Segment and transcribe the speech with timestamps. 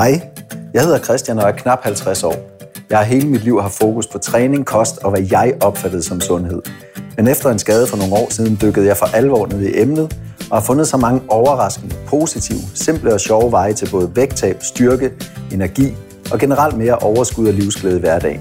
[0.00, 0.20] Hej,
[0.74, 2.34] jeg hedder Christian og er knap 50 år.
[2.90, 6.20] Jeg har hele mit liv haft fokus på træning, kost og hvad jeg opfattede som
[6.20, 6.62] sundhed.
[7.16, 10.16] Men efter en skade for nogle år siden dykkede jeg for alvor ned i emnet
[10.50, 15.10] og har fundet så mange overraskende, positive, simple og sjove veje til både vægttab, styrke,
[15.52, 15.96] energi
[16.32, 18.40] og generelt mere overskud og livsglæde i hverdagen.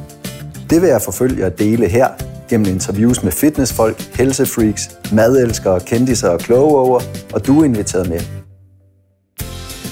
[0.69, 2.07] Det vil jeg forfølge og dele her
[2.49, 7.01] gennem interviews med fitnessfolk, helsefreaks, madelskere, kendiser og kloge
[7.33, 8.38] og du er inviteret med.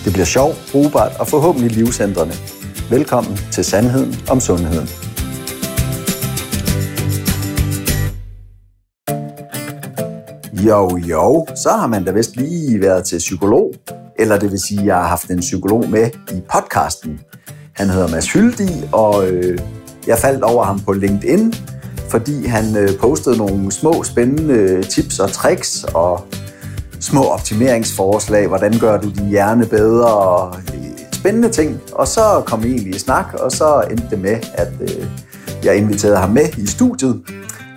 [0.07, 2.33] Det bliver sjovt, brugbart og forhåbentlig livsændrende.
[2.89, 4.87] Velkommen til Sandheden om Sundheden.
[10.67, 13.73] Jo, jo, så har man da vist lige været til psykolog.
[14.19, 17.19] Eller det vil sige, at jeg har haft en psykolog med i podcasten.
[17.73, 19.59] Han hedder Mads Hyldig, og øh,
[20.07, 21.53] jeg faldt over ham på LinkedIn,
[22.09, 26.27] fordi han øh, postede nogle små spændende tips og tricks og
[27.07, 28.47] små optimeringsforslag.
[28.47, 30.05] Hvordan gør du din hjerne bedre?
[30.05, 30.55] Og
[31.13, 31.79] spændende ting.
[31.91, 35.05] Og så kom vi egentlig i snak, og så endte det med, at øh,
[35.63, 37.21] jeg inviterede ham med i studiet.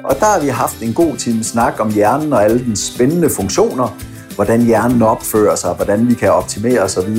[0.05, 3.31] Og der har vi haft en god time snak om hjernen og alle dens spændende
[3.31, 3.98] funktioner.
[4.34, 7.17] Hvordan hjernen opfører sig, hvordan vi kan optimere osv.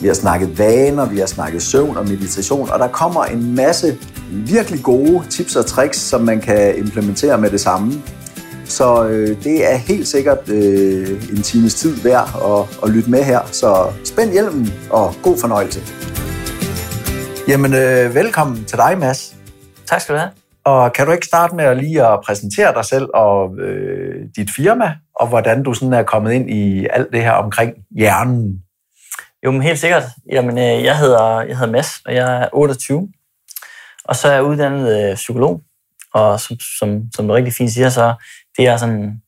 [0.00, 3.98] Vi har snakket vaner, vi har snakket søvn og meditation, og der kommer en masse
[4.30, 8.02] virkelig gode tips og tricks, som man kan implementere med det samme.
[8.68, 13.24] Så øh, det er helt sikkert øh, en times tid værd at, at lytte med
[13.24, 13.40] her.
[13.52, 15.80] Så spænd hjelmen og god fornøjelse.
[17.48, 19.36] Jamen, øh, velkommen til dig, Mads.
[19.86, 20.30] Tak skal du have.
[20.64, 24.48] Og kan du ikke starte med at lige at præsentere dig selv og øh, dit
[24.56, 28.62] firma, og hvordan du sådan er kommet ind i alt det her omkring hjernen?
[29.44, 30.02] Jo, men helt sikkert.
[30.32, 33.08] Jamen, øh, jeg hedder, jeg hedder Mads, og jeg er 28.
[34.04, 35.60] Og så er jeg uddannet øh, psykolog.
[36.14, 38.14] Og som, som, som du rigtig fint siger, så
[38.56, 39.22] det jeg sådan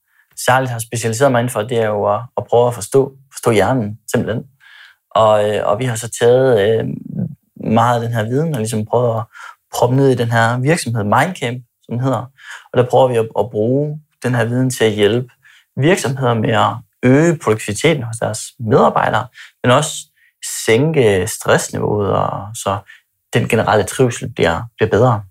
[0.46, 3.50] særligt har specialiseret mig inden for, det er jo at, at prøve at forstå, forstå
[3.50, 4.44] hjernen, simpelthen.
[5.10, 6.84] Og, øh, og vi har så taget øh,
[7.70, 9.24] meget af den her viden og ligesom prøvet at
[9.74, 12.30] proppe ned i den her virksomhed, Mindcamp, som den hedder.
[12.72, 15.28] Og der prøver vi at, at bruge den her viden til at hjælpe
[15.76, 19.26] virksomheder med at øge produktiviteten hos deres medarbejdere,
[19.62, 19.92] men også
[20.66, 22.78] sænke stressniveauet, og så
[23.34, 25.22] den generelle trivsel bliver, bliver bedre.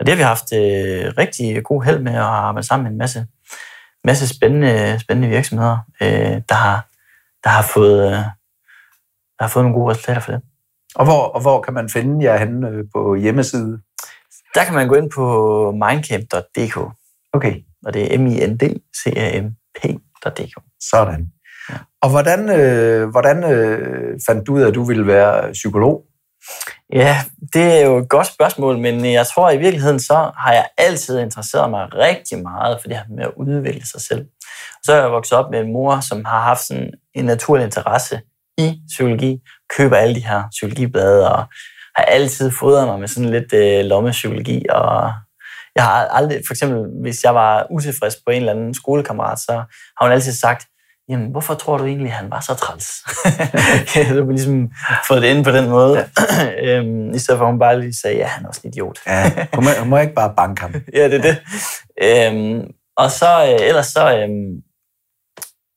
[0.00, 2.98] Og det har vi haft øh, rigtig god held med at arbejde sammen med en
[2.98, 3.26] masse,
[4.04, 6.86] masse spændende, spændende virksomheder, øh, der, har,
[7.44, 8.12] der, har fået, øh,
[9.38, 10.40] der har fået nogle gode resultater for det.
[10.94, 13.80] Og hvor, og hvor kan man finde jer henne øh, på hjemmeside?
[14.54, 15.24] Der kan man gå ind på
[15.72, 16.76] mindcamp.dk.
[17.32, 17.54] Okay.
[17.86, 18.62] Og det er m i n d
[18.96, 19.50] c a m
[19.80, 20.54] p.dk.
[20.90, 21.26] Sådan.
[21.70, 21.74] Ja.
[22.02, 26.04] Og hvordan, øh, hvordan øh, fandt du ud af, at du ville være psykolog?
[26.92, 27.16] Ja,
[27.52, 31.18] det er jo et godt spørgsmål, men jeg tror i virkeligheden, så har jeg altid
[31.18, 34.20] interesseret mig rigtig meget for det her med at udvikle sig selv.
[34.50, 37.64] Og så er jeg vokset op med en mor, som har haft sådan en naturlig
[37.64, 38.20] interesse
[38.58, 39.38] i psykologi,
[39.76, 41.44] køber alle de her psykologiblade, og
[41.96, 45.12] har altid fodret mig med sådan lidt øh, lommepsykologi, og
[45.74, 49.52] jeg har aldrig, for eksempel, hvis jeg var utilfreds på en eller anden skolekammerat, så
[49.96, 50.66] har hun altid sagt,
[51.10, 52.86] jamen, hvorfor tror du egentlig, at han var så træls?
[54.16, 54.70] du har ligesom
[55.08, 55.98] fået det ind på den måde.
[55.98, 56.06] Ja.
[56.78, 58.98] øhm, I stedet for, at hun bare lige sagde, ja, han er også en idiot.
[59.06, 60.74] ja, hun må, hun må ikke bare banke ham.
[60.98, 61.36] ja, det er det.
[62.02, 64.62] Øhm, og så, øh, ellers så, øhm,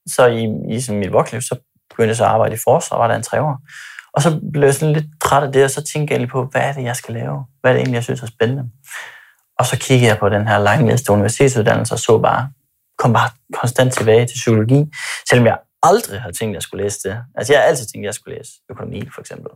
[0.08, 1.56] så i, i sådan mit voksenliv, så
[1.90, 3.58] begyndte jeg så at arbejde i forsvar, var der en tre år.
[4.14, 6.46] Og så blev jeg sådan lidt træt af det, og så tænkte jeg lige på,
[6.52, 7.46] hvad er det, jeg skal lave?
[7.62, 8.64] Hvad er det egentlig, jeg synes er spændende?
[9.60, 12.50] Og så kiggede jeg på den her langnæste universitetsuddannelse og så bare,
[12.98, 14.86] kom bare konstant tilbage til psykologi,
[15.30, 17.24] selvom jeg aldrig har tænkt, at jeg skulle læse det.
[17.36, 19.52] Altså jeg har altid tænkt, at jeg skulle læse økonomi, for eksempel.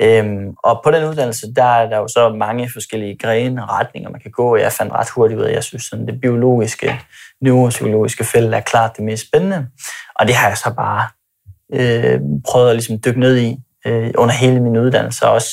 [0.00, 4.20] Øhm, og på den uddannelse, der er der jo så mange forskellige grene retninger, man
[4.20, 4.56] kan gå.
[4.56, 7.00] Jeg fandt ret hurtigt ud af, at jeg synes, sådan, det biologiske,
[7.40, 9.68] neuropsykologiske felt er klart det mest spændende.
[10.14, 11.08] Og det har jeg så bare
[11.72, 13.56] øh, prøvet at ligesom dykke ned i
[13.86, 15.50] øh, under hele min uddannelse, og også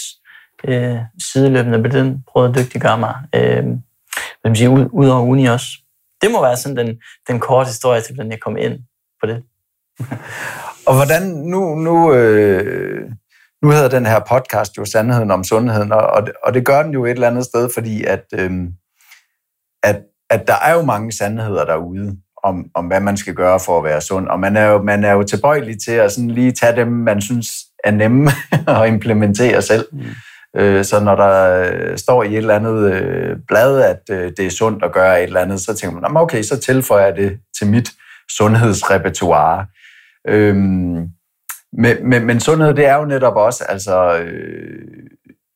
[0.68, 0.98] øh,
[1.32, 3.16] sideløbende på den prøvet at dygtiggøre mig.
[3.36, 3.64] Øh,
[4.44, 5.68] vil sige, ud, ud over uni også.
[6.22, 6.98] Det må være sådan den,
[7.28, 8.80] den korte historie til, hvordan jeg kom ind
[9.22, 9.44] på det.
[10.88, 13.12] og hvordan, nu, nu, øh,
[13.62, 16.84] nu hedder den her podcast jo Sandheden om Sundheden, og, og, det, og det gør
[16.84, 18.52] den jo et eller andet sted, fordi at, øh,
[19.84, 23.78] at, at der er jo mange sandheder derude om, om, hvad man skal gøre for
[23.78, 26.52] at være sund, og man er jo, man er jo tilbøjelig til at sådan lige
[26.52, 27.52] tage dem, man synes
[27.84, 28.32] er nemme
[28.68, 29.88] at implementere selv.
[29.92, 30.06] Mm.
[30.56, 34.46] Øh, så når der øh, står i et eller andet øh, blad, at øh, det
[34.46, 37.40] er sundt at gøre et eller andet, så tænker man, okay, så tilføjer jeg det
[37.58, 37.90] til mit
[38.38, 39.66] sundhedsrepertoire.
[40.28, 41.10] Øhm,
[41.74, 44.80] men, men, men sundhed, det er jo netop også altså, øh,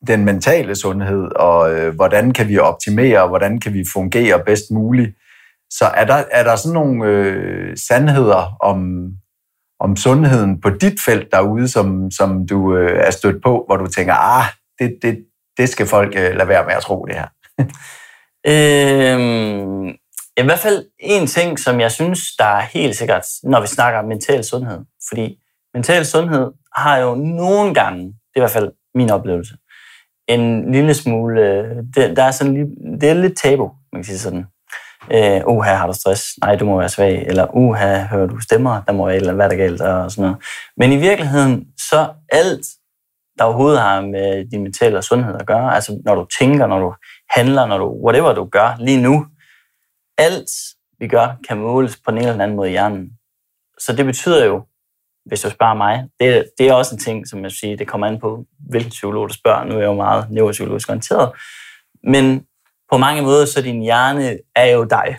[0.07, 4.71] den mentale sundhed, og øh, hvordan kan vi optimere, og hvordan kan vi fungere bedst
[4.71, 5.17] muligt.
[5.69, 9.07] Så er der, er der sådan nogle øh, sandheder om,
[9.79, 13.87] om sundheden på dit felt derude, som, som du øh, er stødt på, hvor du
[13.87, 14.45] tænker, ah,
[14.83, 15.25] det, det,
[15.57, 17.27] det skal folk øh, lade være med at tro det her?
[18.51, 19.87] øhm,
[20.37, 23.99] I hvert fald en ting, som jeg synes, der er helt sikkert, når vi snakker
[23.99, 24.79] om mental sundhed.
[25.09, 25.37] Fordi
[25.73, 29.53] mental sundhed har jo nogle gange, det er i hvert fald min oplevelse,
[30.27, 34.19] en lille smule, øh, det, der er sådan, det er lidt tabu, man kan sige
[34.19, 34.45] sådan.
[35.11, 36.23] Øh, uha, har du stress?
[36.41, 37.25] Nej, du må være svag.
[37.27, 38.81] Eller uha, hører du stemmer?
[38.87, 40.37] Der må være et eller andet, hvad der galt, og sådan noget.
[40.77, 42.65] Men i virkeligheden, så alt,
[43.37, 46.93] der overhovedet har med din mentale sundhed at gøre, altså når du tænker, når du
[47.29, 49.25] handler, når du, whatever du gør lige nu,
[50.17, 50.49] alt
[50.99, 53.09] vi gør, kan måles på den ene eller anden måde i hjernen.
[53.79, 54.65] Så det betyder jo,
[55.25, 58.07] hvis du spørger mig, det, det er også en ting, som jeg siger, det kommer
[58.07, 59.63] an på, hvilken psykolog du spørger.
[59.63, 61.31] Nu er jeg jo meget neuropsykologisk orienteret.
[62.03, 62.45] Men
[62.91, 65.17] på mange måder, så din hjerne er jo dig.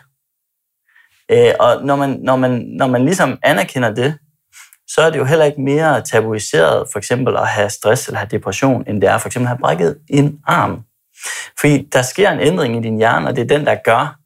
[1.30, 4.18] Øh, og når man, når, man, når man ligesom anerkender det,
[4.88, 8.28] så er det jo heller ikke mere tabuiseret for eksempel at have stress eller have
[8.30, 10.84] depression, end det er for eksempel at have brækket en arm.
[11.60, 14.18] Fordi der sker en ændring i din hjerne, og det er den, der gør,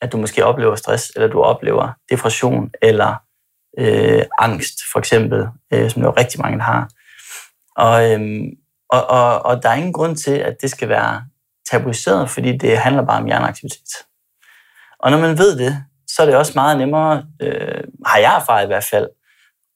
[0.00, 3.14] at du måske oplever stress, eller du oplever depression, eller
[3.78, 6.88] øh, angst, for eksempel, øh, som jo rigtig mange har.
[7.76, 8.46] Og, øhm,
[8.90, 11.24] og, og, og der er ingen grund til, at det skal være
[11.70, 13.88] tabuiseret, fordi det handler bare om hjerneaktivitet.
[14.98, 18.64] Og når man ved det, så er det også meget nemmere, øh, har jeg erfaret
[18.64, 19.08] i hvert fald,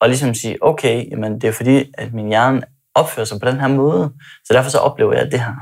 [0.00, 2.62] at ligesom sige, okay, jamen det er fordi, at min hjerne
[2.94, 4.12] opfører sig på den her måde,
[4.44, 5.54] så derfor så oplever jeg det her.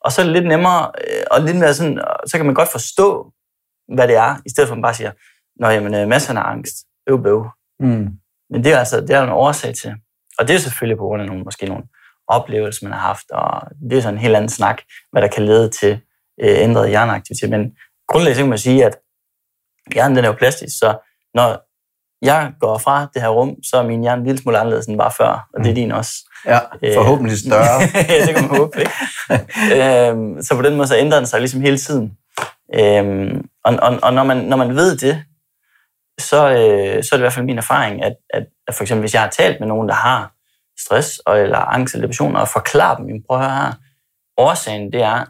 [0.00, 2.72] Og så er det lidt nemmere, øh, og lidt mere sådan, så kan man godt
[2.72, 3.32] forstå,
[3.94, 5.12] hvad det er, i stedet for at man bare siger,
[5.60, 6.76] Nå, jamen, øh, masserne af angst,
[7.08, 7.50] øv, bøv.
[7.80, 8.08] Mm.
[8.50, 9.94] Men det er altså, det er en årsag til.
[10.38, 11.84] Og det er selvfølgelig på grund af nogle, måske nogle
[12.28, 14.82] oplevelser, man har haft, og det er sådan en helt anden snak,
[15.12, 16.00] hvad der kan lede til
[16.42, 17.50] øh, ændret hjerneaktivitet.
[17.50, 17.76] Men
[18.08, 18.98] grundlæggende kan man sige, at
[19.92, 20.98] hjernen den er jo plastisk, så
[21.34, 21.67] når
[22.22, 24.98] jeg går fra det her rum, så er min hjerne en lille smule anderledes end
[24.98, 25.74] bare før, og det er mm.
[25.74, 26.12] din også.
[26.46, 26.58] Ja,
[26.94, 27.80] forhåbentlig større.
[28.08, 28.92] ja, det kan man håbe, ikke?
[30.08, 32.12] øhm, så på den måde så ændrer den sig ligesom hele tiden.
[32.74, 35.24] Øhm, og og, og når, man, når man ved det,
[36.20, 39.02] så, øh, så er det i hvert fald min erfaring, at, at, at for eksempel
[39.02, 40.32] hvis jeg har talt med nogen, der har
[40.80, 43.72] stress og, eller angst eller depression, og forklare dem, prøv at høre her,
[44.36, 45.24] årsagen det er,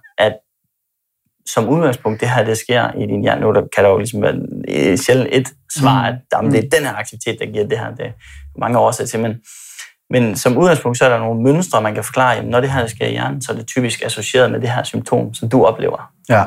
[1.54, 3.40] som udgangspunkt, det her det sker i din hjerne.
[3.40, 5.48] Nu der kan der jo ligesom være sjældent et
[5.78, 6.70] svar, at jamen, det er mm.
[6.70, 7.90] den her aktivitet, der giver det her.
[7.90, 8.12] Det er
[8.60, 9.34] mange årsager til, men,
[10.10, 12.86] men som udgangspunkt, så er der nogle mønstre, man kan forklare, jamen, når det her
[12.86, 16.12] sker i hjernen, så er det typisk associeret med det her symptom, som du oplever.
[16.28, 16.44] Ja.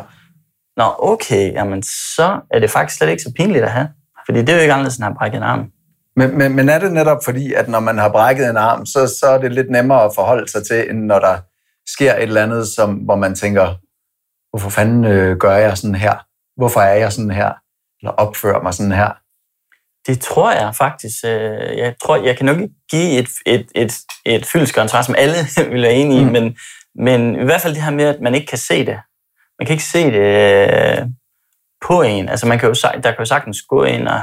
[0.77, 3.87] Nå, okay, jamen, så er det faktisk slet ikke så pinligt at have.
[4.25, 5.71] Fordi det er jo ikke anderledes, end at have brækket en arm.
[6.15, 9.17] Men, men, men er det netop fordi, at når man har brækket en arm, så,
[9.19, 11.37] så er det lidt nemmere at forholde sig til, end når der
[11.87, 13.75] sker et eller andet, som, hvor man tænker,
[14.51, 16.25] hvorfor fanden øh, gør jeg sådan her?
[16.57, 17.53] Hvorfor er jeg sådan her?
[18.01, 19.11] Eller opfører mig sådan her?
[20.07, 21.15] Det tror jeg faktisk.
[21.25, 23.93] Øh, jeg tror, jeg kan nok ikke give et, et, et,
[24.25, 25.35] et fyldskørende svar, som alle
[25.71, 26.31] vil være enige i, mm.
[26.31, 26.57] men,
[26.95, 28.99] men i hvert fald det her med, at man ikke kan se det.
[29.59, 31.07] Man kan ikke se det øh,
[31.87, 32.29] på en.
[32.29, 34.21] Altså man kan jo, der kan jo sagtens gå ind og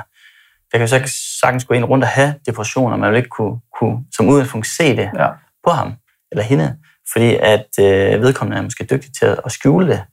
[0.72, 1.08] der kan jo
[1.40, 4.66] sagtens gå ind rundt og have depression, og man vil ikke kunne, kunne som udgangspunkt
[4.66, 5.28] se det ja.
[5.64, 5.94] på ham
[6.32, 6.78] eller hende,
[7.12, 10.04] fordi at øh, vedkommende er måske dygtig til at skjule det,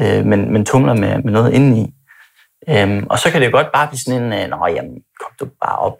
[0.00, 1.94] øh, men, men tumler med, med noget indeni.
[2.68, 5.32] Øhm, og så kan det jo godt bare blive sådan en, øh, nå jamen, kom
[5.40, 5.98] du bare op,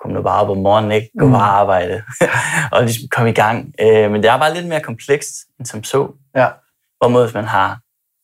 [0.00, 1.10] kom du bare op om morgenen, ikke?
[1.18, 1.32] Gå mm.
[1.32, 2.02] bare arbejde,
[2.72, 3.74] og ligesom kom i gang.
[3.80, 6.12] Øh, men det er bare lidt mere komplekst end som så.
[6.36, 6.48] Ja.
[6.98, 7.80] Hvorimod hvis man har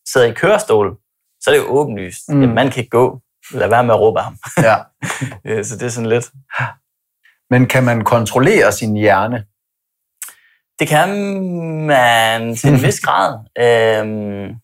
[0.08, 0.96] siddet i kørestol,
[1.40, 2.28] så er det jo åbenlyst.
[2.28, 2.40] Mm.
[2.40, 3.20] Jamen, man kan ikke gå.
[3.50, 4.36] Lad være med at råbe ham.
[4.58, 4.76] Ja.
[5.68, 6.30] så det er sådan lidt.
[7.50, 9.44] Men kan man kontrollere sin hjerne?
[10.78, 11.08] Det kan
[11.86, 13.38] man til en vis grad.
[13.58, 14.63] Øhm,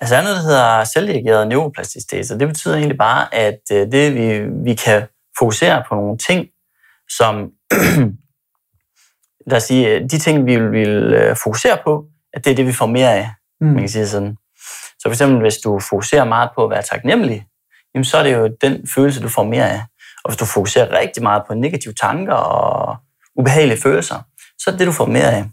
[0.00, 3.92] altså, der er noget, der hedder selvdirigeret neuroplasticitet, så det betyder egentlig bare, at øh,
[3.92, 5.06] det, vi, vi kan
[5.38, 6.46] fokusere på nogle ting,
[7.18, 7.50] som
[9.50, 12.66] lad os sige, de ting, vi vil, vil øh, fokusere på, at det er det,
[12.66, 13.30] vi får mere af.
[13.60, 13.66] Mm.
[13.66, 14.36] Man kan sige sådan.
[14.98, 17.46] Så for eksempel, hvis du fokuserer meget på at være taknemmelig,
[17.94, 19.80] jamen så er det jo den følelse, du får mere af.
[20.24, 22.96] Og hvis du fokuserer rigtig meget på negative tanker og
[23.36, 24.22] ubehagelige følelser,
[24.58, 25.44] så er det det, du får mere af.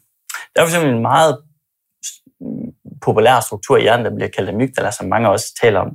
[0.56, 1.38] Der er for eksempel en meget
[3.04, 5.90] populær struktur i hjernen, der bliver kaldt amygdala, som mange også taler om.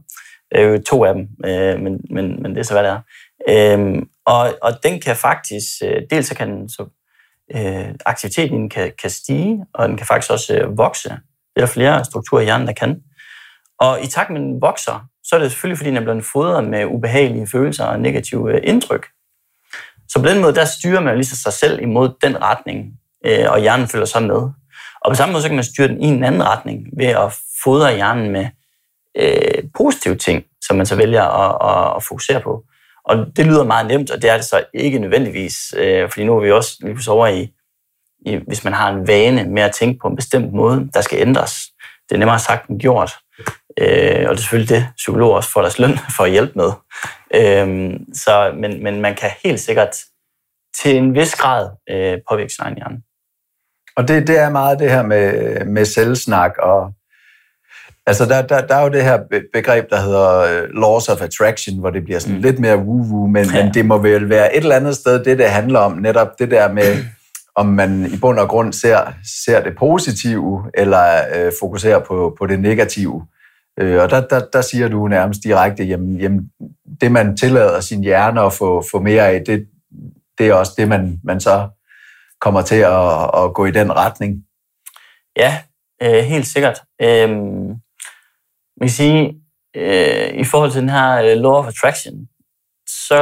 [0.53, 3.01] Der er to af dem, øh, men, men, men det er så, hvad det er.
[3.49, 6.87] Øh, og, og den kan faktisk, øh, dels så kan den, så,
[7.55, 11.09] øh, aktiviteten kan, kan stige, og den kan faktisk også øh, vokse.
[11.09, 11.17] Det
[11.57, 13.01] er der flere strukturer i hjernen, der kan.
[13.81, 16.25] Og i takt med, at den vokser, så er det selvfølgelig, fordi den er blevet
[16.33, 19.07] fodret med ubehagelige følelser og negative øh, indtryk.
[20.09, 22.93] Så på den måde, der styrer man lige sig selv imod den retning,
[23.27, 24.51] øh, og hjernen følger så med.
[25.09, 27.37] Og på samme måde, så kan man styre den i en anden retning, ved at
[27.65, 28.47] fodre hjernen med
[29.17, 32.63] øh, positive ting, som man så vælger at, at, at fokusere på.
[33.05, 36.37] Og det lyder meget nemt, og det er det så ikke nødvendigvis, øh, fordi nu
[36.37, 37.53] er vi også lige over i,
[38.27, 41.21] i, hvis man har en vane med at tænke på en bestemt måde, der skal
[41.21, 41.53] ændres.
[42.09, 43.13] Det er nemmere sagt end gjort.
[43.81, 46.73] Øh, og det er selvfølgelig det, psykologer også får deres løn for at hjælpe med.
[47.35, 49.97] Øh, så, men, men man kan helt sikkert
[50.83, 53.03] til en vis grad øh, påvirke sin egen hjerne.
[53.99, 56.93] Og det, det er meget det her med, med selvsnak og
[58.07, 59.19] Altså, der, der, der er jo det her
[59.53, 62.43] begreb, der hedder uh, laws of attraction, hvor det bliver sådan mm.
[62.43, 63.65] lidt mere woo-woo, men, ja.
[63.65, 66.51] men det må vel være et eller andet sted, det det handler om, netop det
[66.51, 67.05] der med,
[67.55, 69.13] om man i bund og grund ser,
[69.45, 73.27] ser det positive, eller uh, fokuserer på, på det negative.
[73.83, 76.41] Uh, og der, der, der siger du nærmest direkte, jamen, jamen
[77.01, 79.67] det man tillader sin hjerne at få, få mere af, det,
[80.39, 81.69] det er også det, man, man så
[82.41, 84.45] kommer til at, at gå i den retning.
[85.37, 85.59] Ja,
[86.03, 86.83] øh, helt sikkert.
[87.03, 87.31] Øh,
[88.81, 89.35] man kan sige,
[89.77, 92.29] øh, i forhold til den her øh, law of attraction,
[92.89, 93.21] så,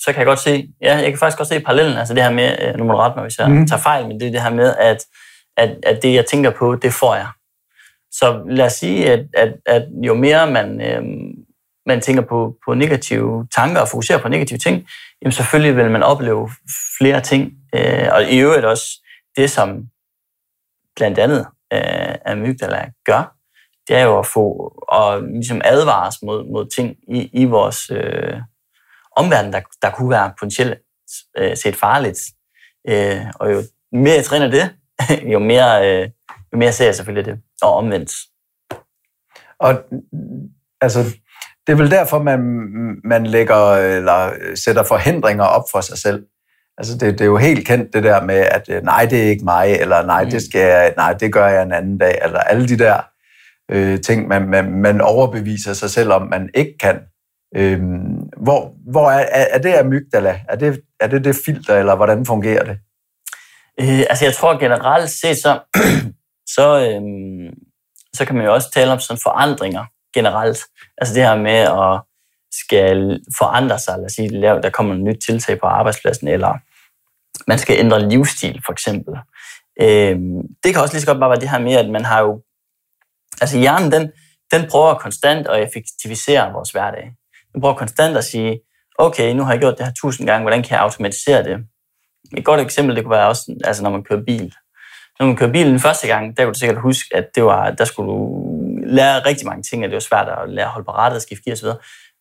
[0.00, 2.30] så kan jeg godt se, ja, jeg kan faktisk godt se parallellen, altså det her
[2.30, 3.66] med, øh, nu må du rette mig, hvis jeg mm.
[3.66, 5.04] tager fejl, men det er det her med, at,
[5.56, 7.28] at, at det, jeg tænker på, det får jeg.
[8.10, 11.02] Så lad os sige, at, at, at jo mere man, øh,
[11.86, 14.86] man tænker på, på negative tanker og fokuserer på negative ting,
[15.22, 16.50] jamen selvfølgelig vil man opleve
[16.98, 17.52] flere ting.
[17.74, 18.86] Øh, og i øvrigt også
[19.36, 19.88] det, som
[20.96, 23.36] blandt andet øh, amygdala gør,
[23.88, 28.40] det er jo at få og ligesom advares mod, mod ting i, i vores øh,
[29.16, 30.78] omverden, der, der kunne være potentielt
[31.38, 32.18] øh, set farligt.
[32.88, 33.62] Øh, og jo
[33.92, 34.76] mere jeg træner det,
[35.32, 36.10] jo mere, øh,
[36.52, 38.12] jo mere ser jeg selvfølgelig det, og omvendt.
[39.58, 39.82] Og
[40.80, 41.02] altså,
[41.66, 42.40] det er vel derfor, man,
[43.04, 44.32] man lægger, eller
[44.64, 46.26] sætter forhindringer op for sig selv.
[46.78, 49.28] Altså det, det er jo helt kendt det der med, at øh, nej, det er
[49.28, 50.40] ikke mig, eller nej, det mm.
[50.40, 53.00] skal jeg, nej, det gør jeg en anden dag, eller alle de der
[53.70, 57.00] øh, ting, man, man, man overbeviser sig selv om, man ikke kan.
[57.56, 57.80] Øh,
[58.36, 60.40] hvor hvor er, er det amygdala?
[60.48, 62.78] Er det, er det det filter, eller hvordan fungerer det?
[63.80, 65.60] Øh, altså jeg tror generelt set, så,
[66.56, 67.02] så, øh,
[68.14, 70.58] så kan man jo også tale om sådan forandringer generelt.
[70.98, 72.00] Altså det her med at
[72.64, 76.58] skal forandre sig, lad os sige, der kommer et nyt tiltag på arbejdspladsen, eller
[77.46, 79.14] man skal ændre livsstil for eksempel.
[79.82, 80.16] Øh,
[80.64, 82.42] det kan også lige så godt bare være det her med, at man har jo
[83.40, 84.12] Altså hjernen, den,
[84.52, 87.12] den prøver konstant at effektivisere vores hverdag.
[87.52, 88.60] Den prøver konstant at sige,
[88.98, 91.58] okay, nu har jeg gjort det her tusind gange, hvordan kan jeg automatisere det?
[92.36, 94.54] Et godt eksempel, det kunne være også, altså når man kører bil.
[95.18, 97.84] Når man kører bilen første gang, der kunne du sikkert huske, at det var, der
[97.84, 98.44] skulle du
[98.86, 101.44] lære rigtig mange ting, og det var svært at lære at holde på rettet, skifte
[101.44, 101.68] gear osv.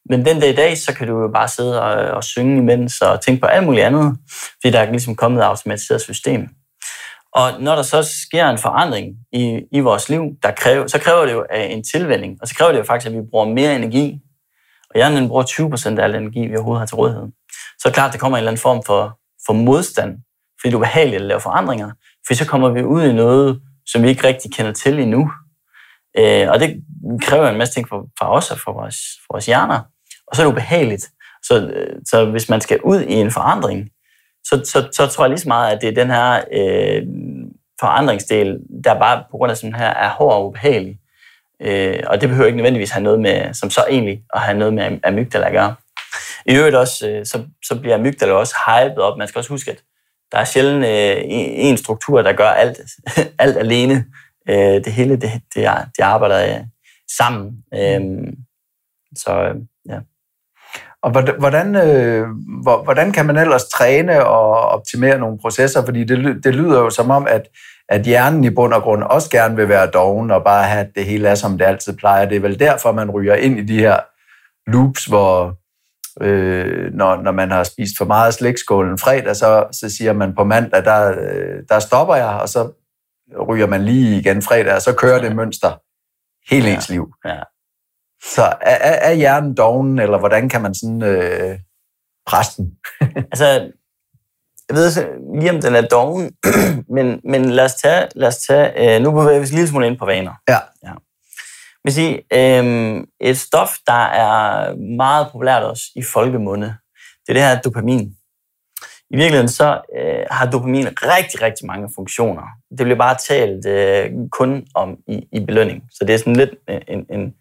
[0.10, 3.02] Men den dag i dag, så kan du jo bare sidde og, og synge imens
[3.02, 4.18] og tænke på alt muligt andet,
[4.62, 6.50] fordi der er ligesom kommet et automatiseret system.
[7.36, 11.26] Og når der så sker en forandring i, i vores liv, der kræver, så kræver
[11.26, 14.20] det jo en tilvænding, og så kræver det jo faktisk, at vi bruger mere energi.
[14.90, 17.28] Og hjernen bruger 20% af al energi, vi overhovedet har til rådighed.
[17.80, 20.12] Så er det klart, at der kommer en eller anden form for, for modstand,
[20.62, 21.92] fordi det er ubehageligt at lave forandringer.
[22.28, 25.32] For så kommer vi ud i noget, som vi ikke rigtig kender til endnu.
[26.18, 26.84] Øh, og det
[27.22, 29.80] kræver en masse ting fra, fra os og fra vores, fra vores hjerner.
[30.34, 31.10] Og så er det ubehageligt.
[31.44, 31.74] Så,
[32.06, 33.90] så hvis man skal ud i en forandring,
[34.44, 37.02] så, så, så tror jeg lige så meget, at det er den her øh,
[37.80, 41.00] forandringsdel, der bare på grund af sådan her er hård og ubehagelig.
[41.62, 44.74] Øh, og det behøver ikke nødvendigvis have noget med, som så egentlig, at have noget
[44.74, 45.76] med amygdala at gøre.
[46.46, 49.18] I øvrigt også, øh, så, så bliver amygdala også hypet op.
[49.18, 49.84] Man skal også huske, at
[50.32, 52.80] der er sjældent øh, en struktur, der gør alt,
[53.40, 54.06] alt alene.
[54.50, 56.66] Øh, det hele, det, det, det arbejder øh,
[57.18, 57.64] sammen.
[57.74, 58.02] Øh,
[59.18, 59.56] så øh,
[59.90, 60.00] ja.
[61.04, 62.28] Og hvordan, øh,
[62.84, 65.86] hvordan kan man ellers træne og optimere nogle processer?
[65.86, 67.42] Fordi det, det lyder jo som om, at,
[67.90, 70.92] at hjernen i bund og grund også gerne vil være doven og bare have, at
[70.96, 72.26] det hele er, som det altid plejer.
[72.26, 74.00] Det er vel derfor, man ryger ind i de her
[74.68, 75.58] loops, hvor
[76.22, 80.44] øh, når, når man har spist for meget slægtskålen fredag, så, så siger man på
[80.44, 82.72] mandag, der, øh, der stopper jeg, og så
[83.48, 85.72] ryger man lige igen fredag, og så kører det mønster
[86.54, 87.14] hele ens liv.
[87.26, 87.40] Ja.
[88.24, 88.76] Så er,
[89.10, 91.60] er hjernen doven, eller hvordan kan man sådan øh,
[92.28, 92.78] presse den?
[93.32, 93.46] altså,
[94.70, 96.32] jeg ved lige om den er doven,
[96.96, 99.88] men, men lad os tage, lad os tage øh, nu bevæger vi os lille smule
[99.88, 100.34] ind på vaner.
[100.50, 100.60] Ja.
[100.84, 100.94] ja.
[101.84, 106.76] vil sige, øh, et stof, der er meget populært også i folkemunde,
[107.28, 108.16] det er det her dopamin.
[109.10, 112.44] I virkeligheden så øh, har dopamin rigtig, rigtig mange funktioner.
[112.78, 115.84] Det bliver bare talt øh, kun om i, i belønning.
[115.92, 116.52] Så det er sådan lidt
[116.88, 117.34] en, en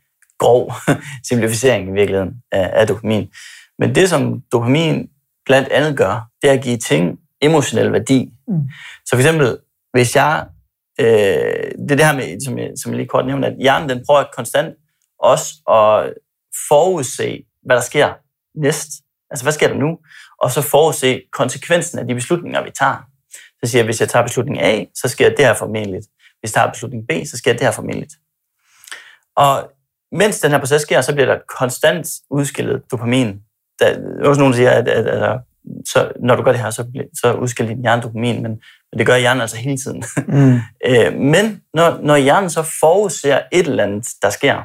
[0.42, 0.72] grov
[1.28, 3.28] simplificering i virkeligheden af, af dopamin.
[3.78, 5.08] Men det, som dopamin
[5.46, 8.30] blandt andet gør, det er at give ting emotionel værdi.
[8.48, 8.68] Mm.
[9.04, 9.58] Så for eksempel,
[9.92, 10.46] hvis jeg...
[11.00, 11.06] Øh,
[11.78, 14.02] det er det her med, som jeg, som jeg lige kort nævnte, at hjernen den
[14.06, 14.74] prøver konstant
[15.18, 16.14] også at
[16.68, 18.14] forudse, hvad der sker
[18.54, 18.88] næst.
[19.30, 19.98] Altså, hvad sker der nu?
[20.42, 22.96] Og så forudse konsekvensen af de beslutninger, vi tager.
[23.32, 26.00] Så siger jeg, hvis jeg tager beslutning A, så sker det her formentlig.
[26.40, 28.08] Hvis jeg tager beslutning B, så sker det her formentlig.
[29.36, 29.70] Og
[30.12, 33.40] mens den her proces sker, så bliver der konstant udskillet dopamin.
[33.78, 35.40] Der er også nogen, der siger, at, at, at, at
[35.86, 38.50] så, når du gør det her, så, så udskiller din hjerne dopamin, men,
[38.92, 40.04] men det gør hjernen altså hele tiden.
[40.28, 40.54] Mm.
[40.88, 44.62] øh, men når, når hjernen så forudser et eller andet, der sker,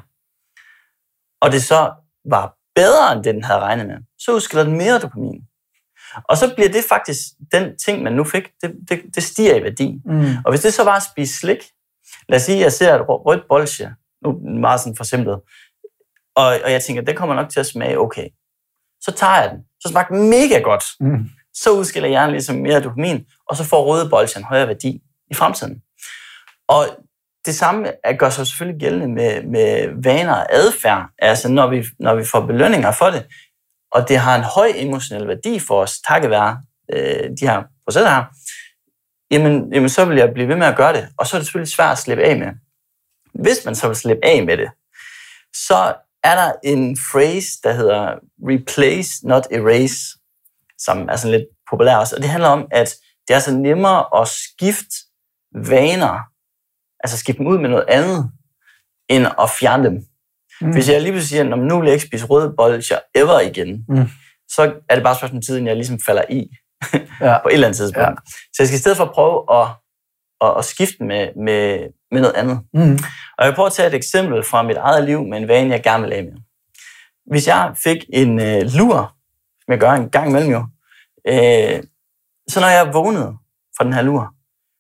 [1.42, 1.92] og det så
[2.26, 5.42] var bedre end det, den havde regnet med, så udskiller den mere dopamin.
[6.30, 7.20] Og så bliver det faktisk
[7.52, 10.02] den ting, man nu fik, det, det, det stiger i værdi.
[10.06, 10.36] Mm.
[10.46, 11.64] Og hvis det så var at spise slik,
[12.30, 15.38] lad os sige, at jeg ser et rødt bolsje, nu meget sådan for simpelt,
[16.36, 18.28] og, og jeg tænker, det kommer nok til at smage okay.
[19.02, 19.60] Så tager jeg den.
[19.80, 20.84] Så smager den mega godt.
[21.00, 21.30] Mm.
[21.54, 25.34] Så udskiller hjernen ligesom mere dopamin, og så får røde bolsje en højere værdi i
[25.34, 25.82] fremtiden.
[26.68, 26.86] Og
[27.46, 31.10] det samme gør sig selvfølgelig gældende med, med vaner og adfærd.
[31.20, 33.26] Altså når vi, når vi får belønninger for det,
[33.92, 36.62] og det har en høj emotionel værdi for os, takket være
[36.94, 38.24] øh, de her processer her,
[39.32, 41.08] jamen, jamen så vil jeg blive ved med at gøre det.
[41.18, 42.48] Og så er det selvfølgelig svært at slippe af med.
[43.42, 44.70] Hvis man så vil slippe af med det,
[45.54, 50.00] så er der en phrase, der hedder replace, not erase,
[50.78, 52.16] som er sådan lidt populær også.
[52.16, 52.96] Og det handler om, at
[53.28, 54.96] det er så nemmere at skifte
[55.56, 56.20] vaner,
[57.04, 58.32] altså skifte dem ud med noget andet,
[59.10, 60.06] end at fjerne dem.
[60.62, 60.72] Mm.
[60.72, 63.86] Hvis jeg lige pludselig siger, at nu vil jeg ikke spise røde bolcher ever igen,
[63.90, 64.08] mm.
[64.50, 66.50] så er det bare spørgsmål om tiden, jeg ligesom falder i
[67.22, 67.38] ja.
[67.44, 68.10] på et eller andet tidspunkt.
[68.10, 68.32] Ja.
[68.54, 69.68] Så jeg skal i stedet for prøve at,
[70.42, 72.60] at, at skifte med, med, med noget andet.
[72.74, 73.00] Mm.
[73.38, 75.74] Og jeg vil prøve at tage et eksempel fra mit eget liv med en vane,
[75.74, 76.34] jeg gerne vil af med.
[77.32, 79.16] Hvis jeg fik en øh, lur,
[79.62, 80.66] som jeg gør en gang imellem jo,
[81.28, 81.84] øh,
[82.50, 83.38] så når jeg vågnede
[83.78, 84.34] fra den her lur,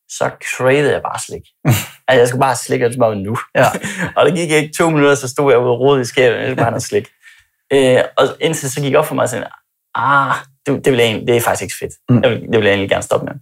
[0.09, 1.41] så cravede jeg bare slik.
[2.07, 3.37] altså, jeg skulle bare slikke, og det bare nu.
[3.55, 3.65] Ja.
[4.15, 6.41] og det gik ikke to minutter, så stod jeg ude og rode i skabet, og
[6.41, 7.07] jeg skulle bare have slik.
[7.73, 9.47] Øh, og indtil så gik op for mig sådan,
[9.95, 11.93] ah, det, det, vil jeg egentlig, det er faktisk ikke fedt.
[12.09, 12.21] Mm.
[12.21, 13.33] Det, vil, det vil jeg egentlig gerne stoppe med.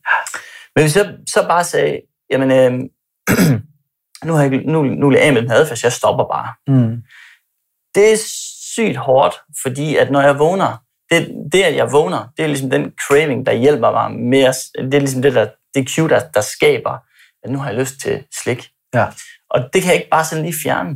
[0.76, 2.02] Men hvis jeg så bare sagde,
[2.32, 2.90] jamen, øh,
[4.26, 6.54] nu, har jeg, nu, nu vil jeg af med den adfærd, så jeg stopper bare.
[6.68, 7.02] Mm.
[7.96, 8.18] Det er
[8.74, 10.78] sygt hårdt, fordi at når jeg vågner,
[11.12, 14.94] det, det, at jeg vågner, det er ligesom den craving, der hjælper mig med, det
[14.94, 16.98] er ligesom det, der, det cue, der, der skaber,
[17.44, 18.70] at nu har jeg lyst til slik.
[18.94, 19.08] Ja.
[19.50, 20.90] Og det kan jeg ikke bare sådan lige fjerne.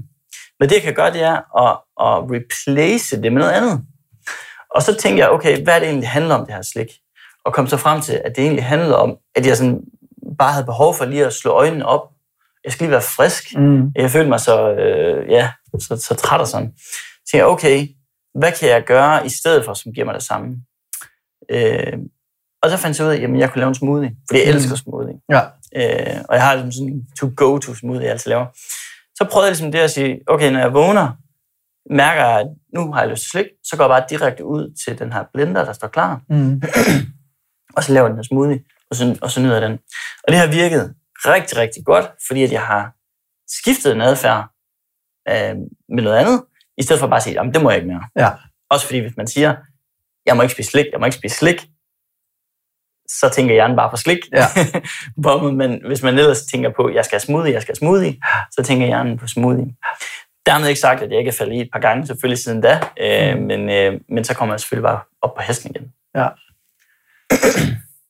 [0.60, 1.72] Men det, jeg kan gøre, det er at,
[2.08, 3.82] at replace det med noget andet.
[4.76, 6.88] Og så tænker jeg, okay, hvad er det egentlig handler om, det her slik?
[7.46, 9.82] Og kom så frem til, at det egentlig handlede om, at jeg sådan
[10.38, 12.10] bare havde behov for lige at slå øjnene op.
[12.64, 13.56] Jeg skal lige være frisk.
[13.58, 13.92] Mm.
[13.96, 16.74] Jeg følte mig så, øh, ja, så, så træt og sådan.
[16.78, 17.88] Så tænkte jeg, okay,
[18.40, 20.58] hvad kan jeg gøre i stedet for, som giver mig det samme?
[21.52, 21.98] Øh,
[22.62, 24.56] og så fandt jeg ud af, at jeg kunne lave en smoothie, fordi jeg mm.
[24.56, 25.16] elsker smoothie.
[25.30, 25.42] Ja.
[25.76, 28.46] Øh, og jeg har ligesom sådan en to-go-to smoothie, jeg altid laver.
[29.18, 31.08] Så prøvede jeg ligesom det at sige, okay, når jeg vågner,
[31.94, 34.74] mærker jeg, at nu har jeg lyst til slik, så går jeg bare direkte ud
[34.86, 36.22] til den her blender, der står klar.
[36.30, 36.62] Mm.
[37.76, 39.80] og så laver jeg den her smoothie, og så, og så nyder jeg den.
[40.24, 40.94] Og det har virket
[41.26, 42.94] rigtig, rigtig godt, fordi at jeg har
[43.48, 44.48] skiftet en adfærd
[45.30, 45.56] øh,
[45.96, 46.44] med noget andet,
[46.78, 48.04] i stedet for bare at sige, jamen det må jeg ikke mere.
[48.20, 48.30] Ja.
[48.70, 49.56] Også fordi hvis man siger,
[50.26, 51.68] jeg må ikke spise slik, jeg må ikke spise slik,
[53.10, 54.18] så tænker hjernen bare på slik.
[54.34, 54.46] Ja.
[55.62, 58.18] Men hvis man ellers tænker på, jeg skal have smoothie, jeg skal have smoothie,
[58.52, 59.76] så tænker hjernen på smoothie.
[60.46, 62.80] Dermed ikke sagt, at jeg ikke er faldet i et par gange, selvfølgelig siden da,
[63.00, 63.44] øh, mm.
[63.44, 65.94] men, øh, men så kommer jeg selvfølgelig bare op på hesten igen.
[66.16, 66.28] Ja.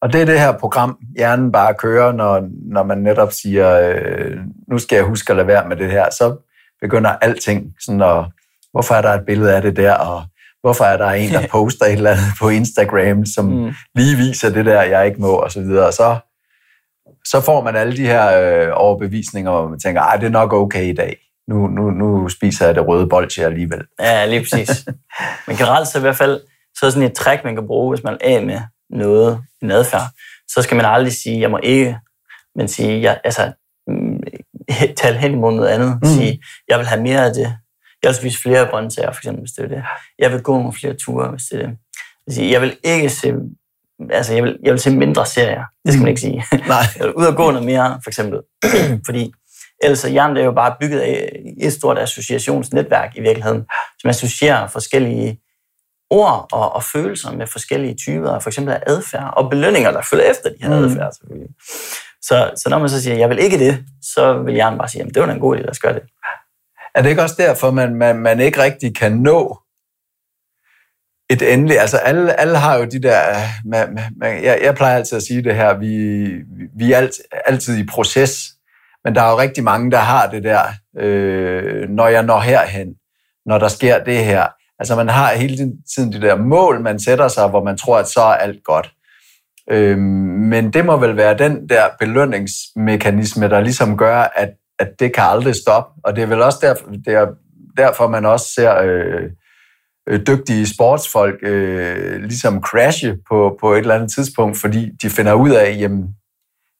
[0.02, 4.38] Og det er det her program, hjernen bare kører, når, når man netop siger, øh,
[4.68, 6.36] nu skal jeg huske at lade være med det her, så
[6.82, 8.26] begynder alting sådan at,
[8.72, 10.24] hvorfor er der et billede af det der, og
[10.62, 13.74] hvorfor er der en, der poster et eller andet på Instagram, som mm.
[13.96, 15.88] lige viser det der, jeg ikke må, og så videre.
[15.88, 16.18] Og så,
[17.26, 20.54] så får man alle de her øh, overbevisninger, hvor man tænker, ej, det er nok
[20.54, 21.18] okay i dag.
[21.48, 23.82] Nu, nu, nu spiser jeg det røde bolsje alligevel.
[24.00, 24.86] Ja, lige præcis.
[25.48, 26.42] Men generelt så i hvert fald,
[26.76, 29.72] så er sådan et træk, man kan bruge, hvis man er af med noget, en
[29.72, 30.08] adfærd,
[30.48, 32.00] så skal man aldrig sige, jeg må ikke,
[32.56, 33.52] men sige, jeg, altså,
[33.88, 34.20] mm,
[35.02, 36.00] tal hen imod noget andet.
[36.02, 36.10] Mm.
[36.10, 37.58] Sige, jeg vil have mere af det.
[38.04, 39.84] Jeg vil spise flere grøntsager, for eksempel, hvis det er det.
[40.20, 42.52] Jeg vil gå nogle flere ture, hvis det er det.
[42.52, 43.34] Jeg vil ikke se,
[44.12, 45.64] altså jeg vil, jeg vil se mindre serier.
[45.86, 46.44] Det skal man ikke sige.
[46.68, 46.84] Nej.
[46.98, 48.40] Jeg vil ud og gå noget mere, for eksempel.
[49.08, 49.32] Fordi
[49.84, 53.66] ellers er hjernen er jo bare bygget af et stort associationsnetværk i virkeligheden,
[54.00, 55.40] som associerer forskellige
[56.10, 60.26] ord og, og følelser med forskellige typer, for eksempel af adfærd, og belønninger, der følger
[60.26, 60.84] efter de her mm.
[60.84, 61.50] adfærd, selvfølgelig.
[62.22, 65.00] Så, så når man så siger, jeg vil ikke det, så vil hjernen bare sige,
[65.00, 66.02] jamen det var en god idé, lad os gøre det.
[66.96, 69.60] Er det ikke også derfor, man, man, man ikke rigtig kan nå
[71.30, 73.22] et endeligt, altså alle, alle har jo de der,
[73.66, 76.26] man, man, jeg, jeg plejer altid at sige det her, vi,
[76.78, 78.50] vi er alt, altid i proces,
[79.04, 80.62] men der er jo rigtig mange, der har det der,
[80.98, 82.88] øh, når jeg når herhen,
[83.46, 84.48] når der sker det her,
[84.80, 88.08] Altså man har hele tiden de der mål, man sætter sig, hvor man tror, at
[88.08, 88.94] så er alt godt.
[89.72, 90.02] Øhm,
[90.50, 95.24] men det må vel være den der belønningsmekanisme, der ligesom gør, at, at det kan
[95.24, 96.02] aldrig stoppe.
[96.04, 97.28] Og det er vel også derfor, det er
[97.78, 99.30] derfor man også ser øh,
[100.10, 105.34] øh, dygtige sportsfolk øh, ligesom crashe på, på et eller andet tidspunkt, fordi de finder
[105.34, 106.16] ud af, jamen,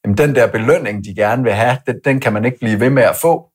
[0.04, 2.90] jamen den der belønning, de gerne vil have, den, den kan man ikke blive ved
[2.90, 3.46] med at få.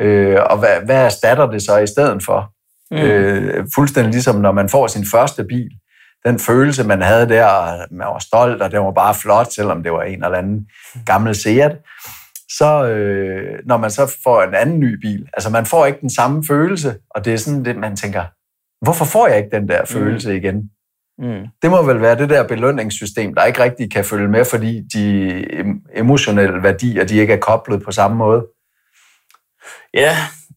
[0.00, 2.53] Øh, og hvad, hvad erstatter det så i stedet for?
[2.90, 2.96] Mm.
[2.96, 5.70] Øh, fuldstændig ligesom når man får sin første bil.
[6.26, 9.92] Den følelse, man havde der, man var stolt, og det var bare flot, selvom det
[9.92, 10.68] var en eller anden
[11.06, 11.76] gammel Seat.
[12.58, 16.14] Så øh, når man så får en anden ny bil, altså man får ikke den
[16.14, 18.24] samme følelse, og det er sådan det, man tænker,
[18.84, 20.36] hvorfor får jeg ikke den der følelse mm.
[20.36, 20.70] igen?
[21.18, 21.46] Mm.
[21.62, 25.44] Det må vel være det der belønningssystem, der ikke rigtig kan følge med, fordi de
[25.94, 28.46] emotionelle værdier, de ikke er koblet på samme måde.
[29.94, 30.16] Ja,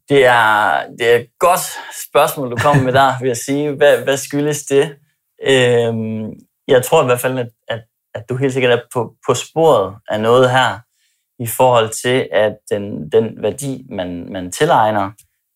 [0.09, 1.61] det er, det er et godt
[2.09, 3.71] spørgsmål, du kommer med der, vil jeg sige.
[3.71, 4.95] Hvad, hvad skyldes det?
[5.47, 6.29] Øhm,
[6.67, 7.81] jeg tror i hvert fald, at, at,
[8.15, 10.79] at du helt sikkert er på, på sporet af noget her,
[11.39, 15.11] i forhold til, at den, den værdi, man, man tilegner,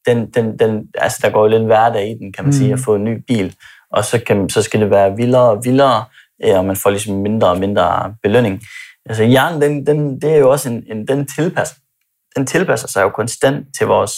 [0.05, 2.57] den, den, den, altså der går jo lidt hverdag i den, kan man mm.
[2.57, 3.55] sige, at få en ny bil.
[3.91, 6.05] Og så, kan, så skal det være vildere og vildere,
[6.43, 8.61] øh, og man får ligesom mindre og mindre belønning.
[9.05, 11.75] Altså hjernen, den, den, det er jo også en, en den tilpasser,
[12.35, 14.13] den tilpasser sig jo konstant til vores,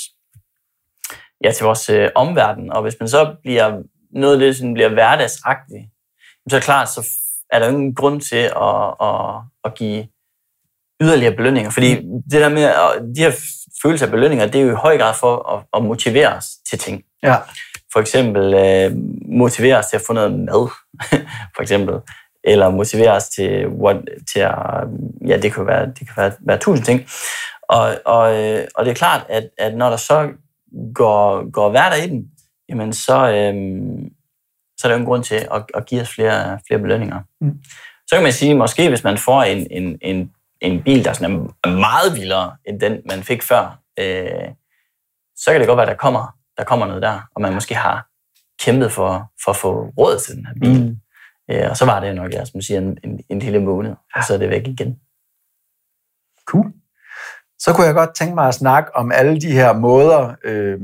[1.44, 2.72] ja, til vores øh, omverden.
[2.72, 5.86] Og hvis man så bliver noget af det sådan bliver hverdagsagtigt,
[6.50, 7.08] så er klart, så
[7.52, 10.08] er der ingen grund til at, at, at give
[11.02, 11.72] yderligere belønninger.
[11.72, 11.96] Fordi
[12.32, 12.64] det der med,
[13.16, 13.32] de her
[13.82, 16.80] følelser af belønninger, det er jo i høj grad for at, at motivere os til
[16.80, 17.04] ting.
[17.24, 17.36] Ja.
[17.94, 18.92] For eksempel øh,
[19.38, 20.70] motivere os til at få noget mad,
[21.56, 21.96] for eksempel.
[22.44, 23.98] Eller motivere os til, what,
[24.34, 24.88] til at,
[25.28, 27.06] ja, det kan være, det kan være, være tusind ting.
[27.70, 30.30] Og, og, øh, og det er klart, at, at når der så
[30.96, 32.32] går, går hverdag i den,
[32.70, 34.14] jamen så, øhm,
[34.78, 37.20] så er der jo en grund til at, at give os flere, flere belønninger.
[37.42, 37.60] Mm.
[38.08, 40.32] Så kan man sige, måske hvis man får en, en, en,
[40.62, 44.50] en bil, der sådan er meget vildere end den, man fik før, øh,
[45.36, 48.08] så kan det godt være, der kommer, der kommer noget der, og man måske har
[48.60, 50.84] kæmpet for, for at få råd til den her bil.
[50.84, 50.98] Mm.
[51.52, 54.24] Øh, og så var det nok, ja, som siger, en, en, en lille måned, og
[54.24, 55.00] så er det væk igen.
[56.46, 56.74] Cool.
[57.64, 60.80] Så kunne jeg godt tænke mig at snakke om alle de her måder, øh,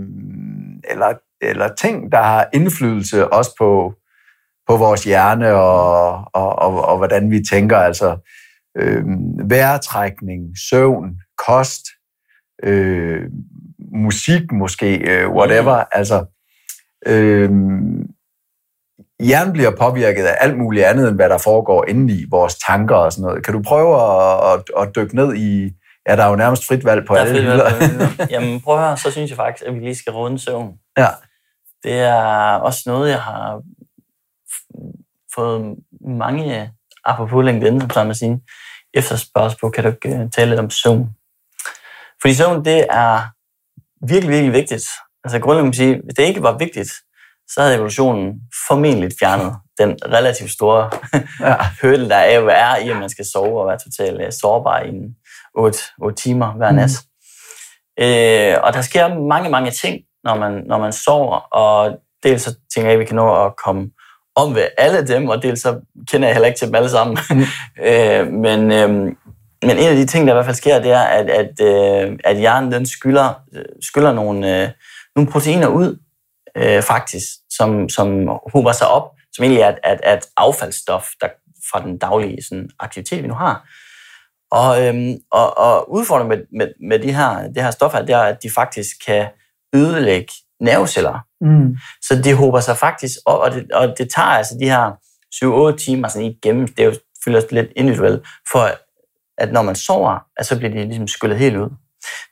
[0.89, 3.93] eller eller ting, der har indflydelse også på,
[4.67, 7.77] på vores hjerne og, og, og, og hvordan vi tænker.
[7.77, 8.17] Altså
[8.77, 9.03] øh,
[9.49, 11.09] vejrtrækning, søvn,
[11.47, 11.85] kost,
[12.63, 13.21] øh,
[13.93, 15.77] musik måske, øh, whatever.
[15.77, 15.89] Mm.
[15.91, 16.25] Altså,
[17.07, 17.49] øh,
[19.19, 22.95] hjernen bliver påvirket af alt muligt andet, end hvad der foregår inde i vores tanker
[22.95, 23.45] og sådan noget.
[23.45, 25.71] Kan du prøve at, at, at dykke ned i,
[26.09, 27.71] ja, der er jo nærmest frit valg på der alle hylder.
[28.33, 30.73] Jamen prøv at høre, så synes jeg faktisk, at vi lige skal runde søvn.
[30.97, 31.07] Ja.
[31.83, 33.61] Det er også noget, jeg har
[35.35, 36.71] fået mange,
[37.05, 38.41] apropos LinkedIn, som man sige,
[38.93, 41.09] efterspørgsel på, kan du ikke øh, tale lidt om søvn?
[42.21, 43.21] Fordi søvn, det er
[44.07, 44.85] virkelig, virkelig vigtigt.
[45.23, 46.89] Altså grundlæggende kan sige, hvis det ikke var vigtigt,
[47.47, 50.89] så havde evolutionen formentlig fjernet den relativt store
[51.39, 51.55] ja.
[51.81, 54.91] hurdle, der er, er i, at man skal sove og være totalt øh, sårbar i
[55.55, 56.91] 8, 8 timer hver nat.
[57.97, 58.03] Mm.
[58.03, 62.55] Øh, og der sker mange, mange ting, når man, når man sover, og dels så
[62.73, 63.89] tænker jeg, at vi kan nå at komme
[64.35, 65.79] om ved alle dem, og dels så
[66.11, 67.17] kender jeg heller ikke til dem alle sammen.
[67.29, 67.43] Mm.
[67.87, 68.89] øh, men, øh,
[69.61, 72.19] men en af de ting, der i hvert fald sker, det er, at, at, øh,
[72.23, 73.33] at hjernen den skylder,
[73.81, 74.69] skylder nogle, øh,
[75.15, 75.99] nogle proteiner ud,
[76.57, 81.27] øh, faktisk, som, som hober sig op, som egentlig er et, et, et affaldsstof der,
[81.71, 83.67] fra den daglige sådan, aktivitet, vi nu har.
[84.51, 88.15] Og, øhm, og, og udfordringen med, med, med de her, det her stof her, det
[88.15, 89.27] er, at de faktisk kan
[89.75, 91.19] ødelægge nerveceller.
[91.41, 91.77] Mm.
[92.01, 94.91] Så det håber sig faktisk op, og det, og det tager altså de her
[95.73, 98.69] 7-8 timer sådan igennem, det er jo føles lidt individuelt, for
[99.37, 101.69] at når man sover, at så bliver det ligesom skyllet helt ud.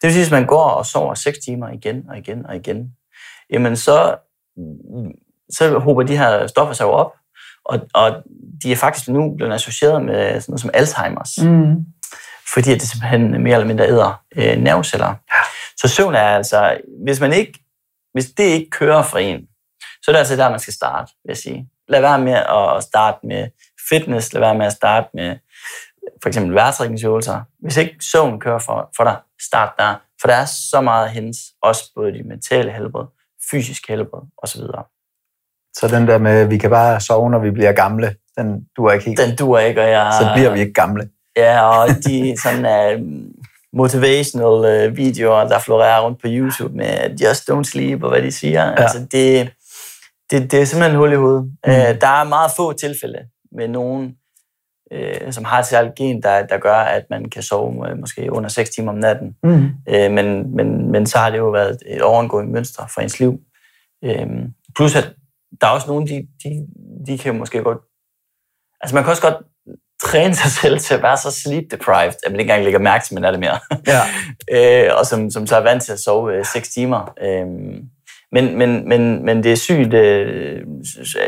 [0.02, 2.56] Det vil sige, at hvis man går og sover 6 timer igen og igen og
[2.56, 2.92] igen,
[3.50, 4.16] jamen så,
[5.50, 7.12] så håber de her stoffer sig jo op,
[7.66, 8.24] og, og
[8.64, 11.50] de er faktisk nu blevet associeret med sådan noget som Alzheimer's.
[11.50, 11.76] Mm.
[12.54, 15.08] Fordi det simpelthen mere eller mindre æder øh, nerveceller.
[15.08, 15.42] Ja.
[15.78, 17.60] Så søvn er altså, hvis man ikke,
[18.14, 19.48] hvis det ikke kører for en,
[20.02, 21.70] så er det altså der, man skal starte, vil jeg sige.
[21.88, 23.48] Lad være med at starte med
[23.90, 25.38] fitness, lad være med at starte med
[26.22, 27.42] for eksempel vejrtrækningsøvelser.
[27.60, 29.96] Hvis ikke søvn kører for, for dig, start der.
[30.22, 33.06] For der er så meget hens, også både de mentale helbred,
[33.52, 34.62] fysisk helbred osv.
[35.74, 38.92] Så den der med, at vi kan bare sove, når vi bliver gamle, den duer
[38.92, 39.20] ikke helt?
[39.20, 40.14] Den duer ikke, og jeg...
[40.22, 41.10] Så bliver vi ikke gamle.
[41.38, 43.08] Ja, og de sådan, uh,
[43.74, 48.32] motivational uh, videoer, der florerer rundt på YouTube med just don't sleep, og hvad de
[48.32, 48.66] siger.
[48.66, 48.82] Ja.
[48.82, 49.52] Altså det,
[50.32, 51.44] det, det er simpelthen hul i hovedet.
[51.44, 51.72] Mm.
[51.72, 53.20] Øh, der er meget få tilfælde
[53.52, 54.16] med nogen,
[54.92, 58.32] øh, som har et særligt gen, der, der gør, at man kan sove øh, måske
[58.32, 59.36] under 6 timer om natten.
[59.44, 59.70] Mm.
[59.90, 63.40] Øh, men, men, men så har det jo været et overgående mønster for ens liv.
[64.04, 64.28] Øh,
[64.76, 65.14] plus at
[65.62, 66.68] der er også nogen, de, de,
[67.08, 67.78] de kan måske godt...
[68.82, 69.38] Altså man kan også godt
[70.04, 73.06] træne sig selv til at være så sleep deprived, at man ikke engang lægger mærke
[73.06, 73.60] til, at man er det mere.
[73.88, 74.02] Ja.
[74.88, 77.14] øh, og som, som så er vant til at sove øh, 6 timer.
[77.22, 77.46] Øh,
[78.32, 80.62] men, men, men, men det er sygt, øh,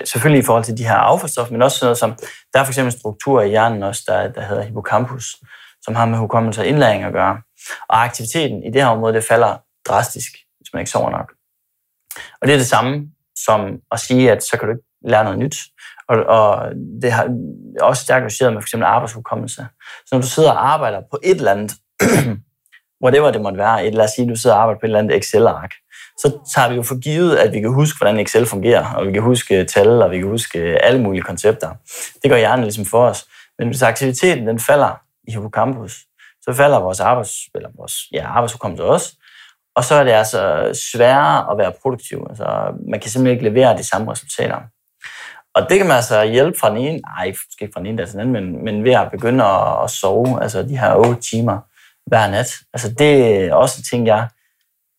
[0.06, 2.16] selvfølgelig i forhold til de her affaldsstoffer, men også sådan noget som,
[2.54, 5.36] der er for eksempel strukturer i hjernen også, der, der hedder hippocampus,
[5.82, 7.42] som har med hukommelse og indlæring at gøre.
[7.90, 11.34] Og aktiviteten i det her område, det falder drastisk, hvis man ikke sover nok.
[12.42, 13.08] Og det er det samme
[13.46, 15.58] som at sige, at så kan du ikke lære noget nyt.
[16.10, 17.30] Og, og det har
[17.82, 19.68] også stærkt associeret med for eksempel arbejdshukommelse.
[20.06, 21.72] Så når du sidder og arbejder på et eller andet,
[23.04, 24.90] whatever det måtte være, et, lad os sige, at du sidder og arbejder på et
[24.90, 25.74] eller andet Excel-ark,
[26.18, 29.12] så tager vi jo for givet, at vi kan huske, hvordan Excel fungerer, og vi
[29.12, 31.70] kan huske øh, tal, og vi kan huske øh, alle mulige koncepter.
[32.24, 33.26] Det gør hjernen ligesom for os.
[33.60, 35.98] Men hvis aktiviteten den falder i hippocampus,
[36.42, 39.16] så falder vores, arbejds, eller vores ja, arbejdshukommelse også,
[39.76, 42.26] og så er det altså sværere at være produktiv.
[42.30, 42.46] Altså,
[42.92, 44.60] man kan simpelthen ikke levere de samme resultater.
[45.56, 47.98] Og det kan man altså hjælpe fra den ene, nej, måske ikke fra den ene
[47.98, 50.96] dag til den anden, men, men ved at begynde at, at sove, altså de her
[50.96, 51.60] 8 timer
[52.06, 52.54] hver nat.
[52.74, 54.28] Altså det er også ting, jeg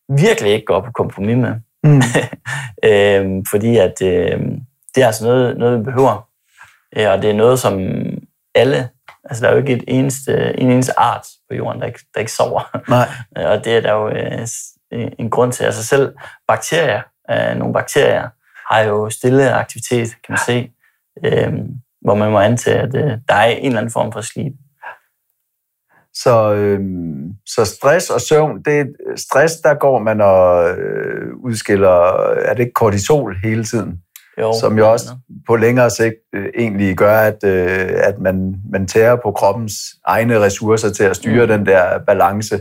[0.09, 1.55] virkelig ikke går på kompromis med.
[1.85, 2.03] Mm.
[2.91, 4.41] øhm, fordi at øh,
[4.95, 6.29] det er altså noget, noget vi behøver.
[6.97, 7.81] Øh, og det er noget, som
[8.55, 8.89] alle,
[9.25, 12.21] altså der er jo ikke et eneste, en eneste art på jorden, der ikke, der
[12.21, 12.77] ikke sover.
[12.89, 13.09] Nej.
[13.51, 15.65] og det er der jo øh, en grund til.
[15.65, 16.15] Altså selv
[16.49, 18.29] bakterier, øh, nogle bakterier,
[18.71, 20.71] har jo stille aktivitet, kan man se,
[21.25, 21.53] øh,
[22.01, 24.53] hvor man må antage, at øh, der er en eller anden form for sleep.
[26.15, 26.81] Så, øh,
[27.47, 31.89] så stress og søvn, det stress, der går man og øh, udskiller,
[32.33, 34.03] er det ikke kortisol hele tiden?
[34.41, 35.07] Jo, som jo også
[35.47, 39.75] på længere sigt øh, egentlig gør, at, øh, at man, man tærer på kroppens
[40.07, 41.53] egne ressourcer til at styre mm.
[41.53, 42.61] den der balance.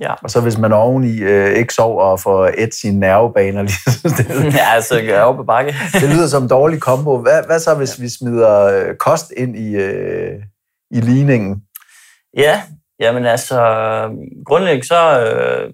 [0.00, 0.14] Ja.
[0.22, 4.54] Og så hvis man oveni øh, ikke sover og får et sine nervebaner lige det,
[4.58, 5.74] Ja, altså jeg op på bakke.
[6.00, 7.18] det lyder som en dårlig kombo.
[7.18, 8.02] Hvad, hvad så, hvis ja.
[8.02, 10.42] vi smider øh, kost ind i, øh,
[10.90, 11.62] i ligningen?
[12.36, 12.62] Ja,
[13.00, 13.60] jamen altså,
[14.46, 15.72] grundlæggende så øh,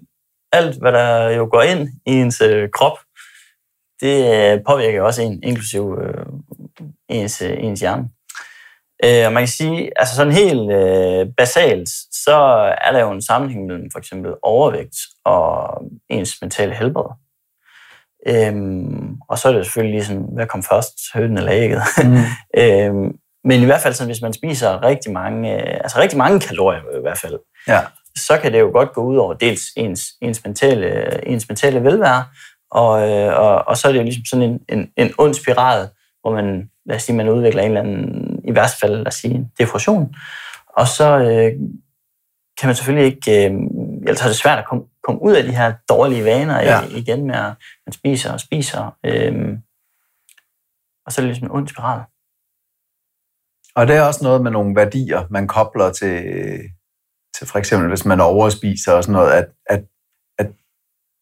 [0.51, 2.97] alt, hvad der jo går ind i ens øh, krop,
[4.01, 6.25] det øh, påvirker også en, inklusiv øh,
[7.09, 8.09] ens, øh, ens hjerne.
[9.05, 11.89] Øh, og man kan sige, altså sådan helt øh, basalt,
[12.25, 12.35] så
[12.81, 17.11] er der jo en sammenhæng mellem for eksempel overvægt og ens mentale helbred.
[18.27, 21.81] Øhm, og så er det selvfølgelig sådan, hvad kom først, høden eller ægget?
[22.03, 22.15] Mm.
[22.61, 26.39] øhm, men i hvert fald, så hvis man spiser rigtig mange, øh, altså rigtig mange
[26.39, 27.81] kalorier i hvert fald, ja.
[28.17, 32.25] så kan det jo godt gå ud over dels ens, ens, mentale, ens mentale velvære,
[32.71, 35.87] og, øh, og, og så er det jo ligesom sådan en, en, en ond spiral,
[36.21, 39.15] hvor man, lad os sige, man udvikler en eller anden, i værste fald, lad os
[39.15, 40.15] sige, depression.
[40.67, 41.51] Og så øh,
[42.57, 43.51] kan man selvfølgelig ikke, øh,
[44.01, 46.81] ellers er det svært at komme, komme ud af de her dårlige vaner ja.
[46.81, 47.53] igen med, at
[47.85, 48.97] man spiser og spiser.
[49.05, 49.57] Øh,
[51.05, 52.01] og så er det ligesom en ond spiral.
[53.75, 56.23] Og det er også noget med nogle værdier, man kobler til,
[57.37, 59.83] til for eksempel, hvis man overspiser og sådan noget, at, at,
[60.37, 60.47] at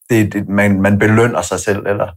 [0.09, 2.12] det, det, man, man belønner sig selv, eller?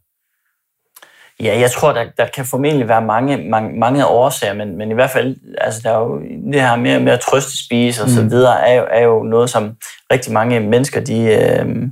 [1.40, 4.94] Ja, jeg tror, der, der kan formentlig være mange, mange, mange årsager, men, men i
[4.94, 6.20] hvert fald, altså der er jo
[6.52, 8.30] det her med, med at trøste spise og så mm.
[8.30, 9.76] videre, er jo, er jo noget, som
[10.12, 11.88] rigtig mange mennesker, de, øh,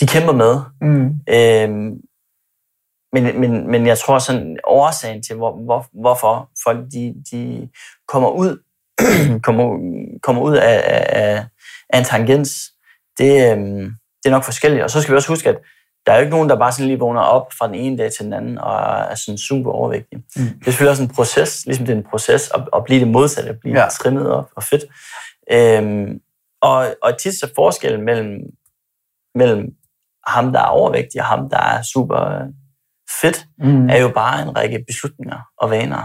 [0.00, 0.60] de kæmper med.
[0.80, 1.06] Mm.
[1.28, 1.92] Øh,
[3.12, 7.68] men, men, men jeg tror sådan, årsagen til, hvor, hvor, hvorfor folk de, de
[8.08, 8.58] kommer ud,
[9.46, 9.64] kommer,
[10.22, 11.44] kommer ud af, af,
[11.90, 12.72] af en tangens,
[13.18, 14.82] det, øhm, det er nok forskelligt.
[14.82, 15.58] Og så skal vi også huske, at
[16.06, 18.12] der er jo ikke nogen, der bare sådan lige vågner op fra den ene dag
[18.12, 18.74] til den anden og
[19.10, 20.18] er sådan super overvægtig.
[20.18, 20.42] Mm.
[20.42, 23.08] Det er selvfølgelig også en proces, ligesom det er en proces at, at blive det
[23.08, 23.88] modsatte, at blive ja.
[23.88, 24.84] trimmet op og fedt.
[25.52, 26.20] Øhm,
[26.62, 28.40] og, og tit så forskellen mellem,
[29.34, 29.66] mellem
[30.26, 32.46] ham, der er overvægtig, og ham, der er super
[33.20, 33.88] fedt, mm.
[33.88, 36.04] er jo bare en række beslutninger og vaner,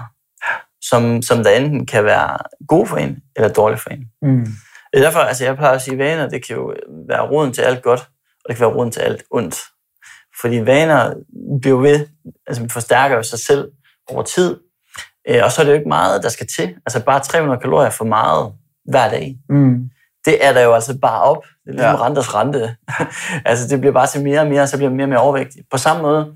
[0.82, 4.12] som, som der enten kan være gode for en, eller dårlige for en.
[4.22, 4.48] Mm.
[4.94, 6.74] Derfor, altså jeg plejer at sige, at vaner, det kan jo
[7.08, 8.00] være roden til alt godt,
[8.46, 9.60] og det kan være roden til alt ondt.
[10.42, 11.14] Fordi vaner
[11.62, 12.08] bliver ved,
[12.48, 13.72] altså forstærker jo sig selv
[14.08, 14.60] over tid,
[15.30, 16.76] øh, og så er det jo ikke meget, der skal til.
[16.86, 18.54] Altså bare 300 kalorier for meget
[18.86, 19.38] hver dag.
[19.50, 19.90] Mm.
[20.26, 21.44] Det er der jo altså bare op.
[21.44, 22.06] Det er ligesom ja.
[22.06, 22.76] renters rente.
[23.50, 25.64] altså det bliver bare til mere og mere, så bliver man mere og mere overvægtig.
[25.72, 26.36] På samme måde,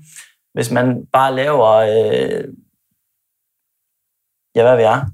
[0.54, 2.44] hvis man bare laver, øh,
[4.54, 5.06] ja, hvad ved jeg,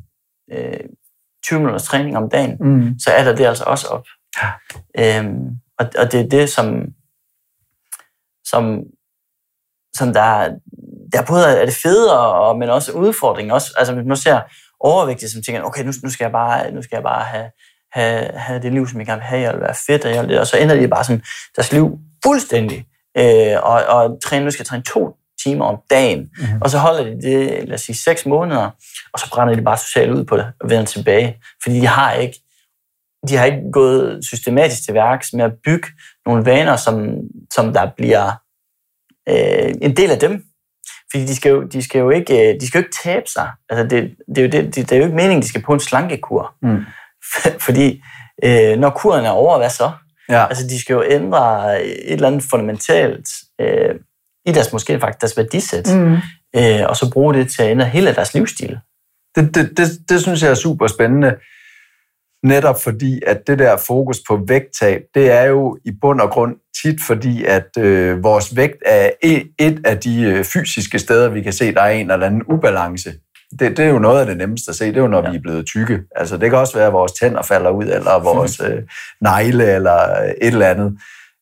[0.53, 0.81] øh,
[1.44, 2.98] 20 minutters træning om dagen, mm.
[2.98, 4.07] så er der det altså også op.
[4.42, 4.50] Ja.
[4.98, 5.48] Øhm,
[5.79, 6.85] og, og det er det, som,
[8.50, 8.82] som
[9.96, 10.48] som der,
[11.12, 13.52] der både er det fede, og, men også udfordringen.
[13.52, 14.40] Også, altså, hvis man ser
[14.80, 17.50] overvægtige, som tænker, okay, nu, nu, skal jeg bare, nu skal jeg bare have,
[17.92, 20.28] have, have det liv, som jeg gerne vil have, jeg vil være fedt, og, jeg
[20.28, 21.22] vil, og så ender de bare sådan
[21.56, 22.86] deres liv fuldstændig.
[23.18, 26.62] Øh, og, og træne, nu skal jeg træne to timer om dagen, mm-hmm.
[26.62, 28.70] og så holder de det, lad os sige, seks måneder,
[29.12, 31.36] og så brænder de bare socialt ud på det og vender tilbage.
[31.62, 32.38] Fordi de har ikke,
[33.28, 35.88] de har ikke gået systematisk til værks med at bygge
[36.26, 37.09] nogle vaner, som,
[37.50, 38.30] som der bliver
[39.28, 40.44] øh, en del af dem.
[41.11, 43.50] Fordi de skal jo, de skal jo, ikke, de skal jo ikke tabe sig.
[43.68, 45.72] Altså det, det, er jo det, det, det er jo ikke meningen, de skal på
[45.72, 46.54] en slankekur.
[46.62, 46.85] Mm.
[47.66, 48.02] Fordi
[48.44, 49.90] øh, når kuren er over, hvad så?
[50.28, 50.46] Ja.
[50.46, 53.28] Altså de skal jo ændre et eller andet fundamentalt
[53.61, 53.94] øh,
[54.46, 56.16] i deres måske faktisk deres værdisæt, mm.
[56.56, 58.78] øh, og så bruge det til at ændre hele deres livsstil.
[59.35, 61.35] Det, det, det, det synes jeg er super spændende,
[62.42, 66.57] netop fordi, at det der fokus på vægttab, det er jo i bund og grund
[66.83, 71.42] tit fordi, at øh, vores vægt er et, et af de øh, fysiske steder, vi
[71.42, 73.12] kan se, der er en eller anden ubalance.
[73.59, 75.31] Det, det er jo noget af det nemmeste at se, det er jo, når ja.
[75.31, 76.00] vi er blevet tykke.
[76.16, 78.83] Altså, det kan også være, at vores tænder falder ud, eller vores øh,
[79.20, 80.98] negle, eller et eller andet.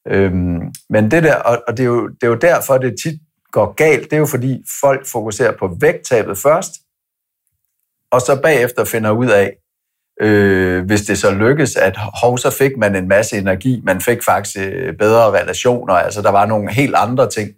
[0.08, 3.20] Øhm, men det der, og, og det, er jo, det er jo derfor, det tit
[3.52, 6.72] går galt, det er jo fordi folk fokuserer på vægttabet først,
[8.12, 9.56] og så bagefter finder ud af,
[10.20, 14.18] øh, hvis det så lykkes, at hov, så fik man en masse energi, man fik
[14.24, 17.50] faktisk øh, bedre relationer, altså der var nogle helt andre ting,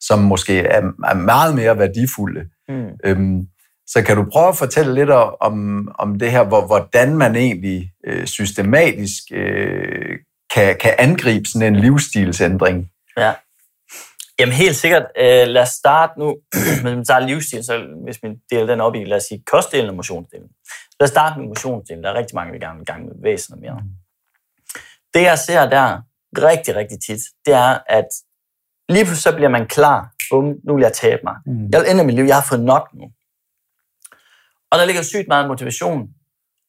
[0.00, 2.40] som måske er, er meget mere værdifulde.
[2.68, 2.88] Mm.
[3.04, 3.46] Øhm,
[3.86, 7.90] så kan du prøve at fortælle lidt om, om det her, hvor, hvordan man egentlig
[8.06, 10.18] øh, systematisk øh,
[10.54, 12.90] kan, kan angribe sådan en livsstilsændring?
[13.16, 13.32] Ja.
[14.38, 15.06] Jamen helt sikkert.
[15.16, 16.36] Øh, lad os starte nu,
[16.82, 19.88] hvis vi tager livsstil, så hvis vi deler den op i, lad os sige, kostdelen
[19.88, 20.48] og motionsdelen.
[21.00, 22.04] Lad os starte med motionsdelen.
[22.04, 23.82] Der er rigtig mange, der gerne vil gang med væsenet mere.
[25.14, 26.00] Det jeg ser der
[26.38, 28.08] rigtig, rigtig tit, det er, at
[28.88, 30.12] lige pludselig så bliver man klar.
[30.30, 31.36] Bum, nu vil jeg tabe mig.
[31.46, 31.68] Mm.
[31.72, 32.24] Jeg vil ændre mit liv.
[32.24, 33.04] Jeg har fået nok nu.
[34.70, 36.08] Og der ligger sygt meget motivation.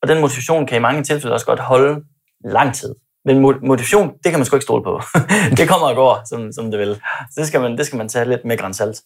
[0.02, 2.06] Og den motivation kan i mange tilfælde også godt holde
[2.44, 2.96] lang tid.
[3.26, 5.02] Men motivation, det kan man sgu ikke stole på.
[5.58, 6.96] det kommer og går, som, som det vil.
[7.32, 9.02] Så det skal, man, det skal man tage lidt med grænsalt.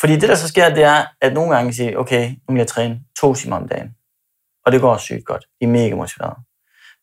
[0.00, 2.66] Fordi det, der så sker, det er, at nogle gange siger, okay, nu vil jeg
[2.66, 3.94] træne to timer om dagen.
[4.66, 5.44] Og det går sygt godt.
[5.60, 6.36] De er mega motiverede.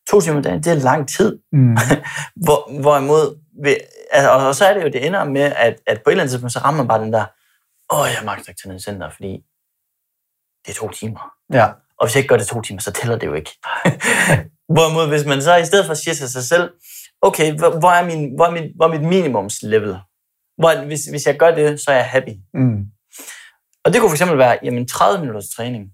[0.10, 1.40] To timer om dagen, det er lang tid.
[1.52, 1.78] Mm.
[2.46, 3.76] Hvor, hvorimod, ved,
[4.12, 6.32] altså, og så er det jo, det ender med, at, at på et eller andet
[6.32, 7.26] tidspunkt, så rammer man bare den der,
[7.94, 9.44] åh, jeg magter ikke til den center, fordi
[10.66, 11.32] det er to timer.
[11.54, 11.66] Ja.
[12.00, 13.52] Og hvis jeg ikke gør det to timer, så tæller det jo ikke.
[14.74, 16.72] Hvorimod, hvis man så i stedet for siger til sig selv,
[17.22, 19.98] okay, hvor, hvor, er, min, hvor, er, min, hvor er mit minimumslevel?
[20.58, 22.34] Hvor, hvis, hvis jeg gør det, så er jeg happy.
[22.54, 22.86] Mm.
[23.86, 25.92] Og det kunne fx være, jamen 30 minutters træning.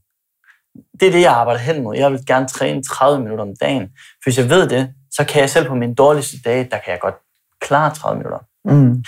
[1.00, 1.96] Det er det, jeg arbejder hen mod.
[1.96, 3.84] Jeg vil gerne træne 30 minutter om dagen.
[3.84, 6.92] For hvis jeg ved det, så kan jeg selv på min dårligste dage, der kan
[6.92, 7.16] jeg godt
[7.62, 8.40] klare 30 minutter.
[8.66, 9.04] Mm.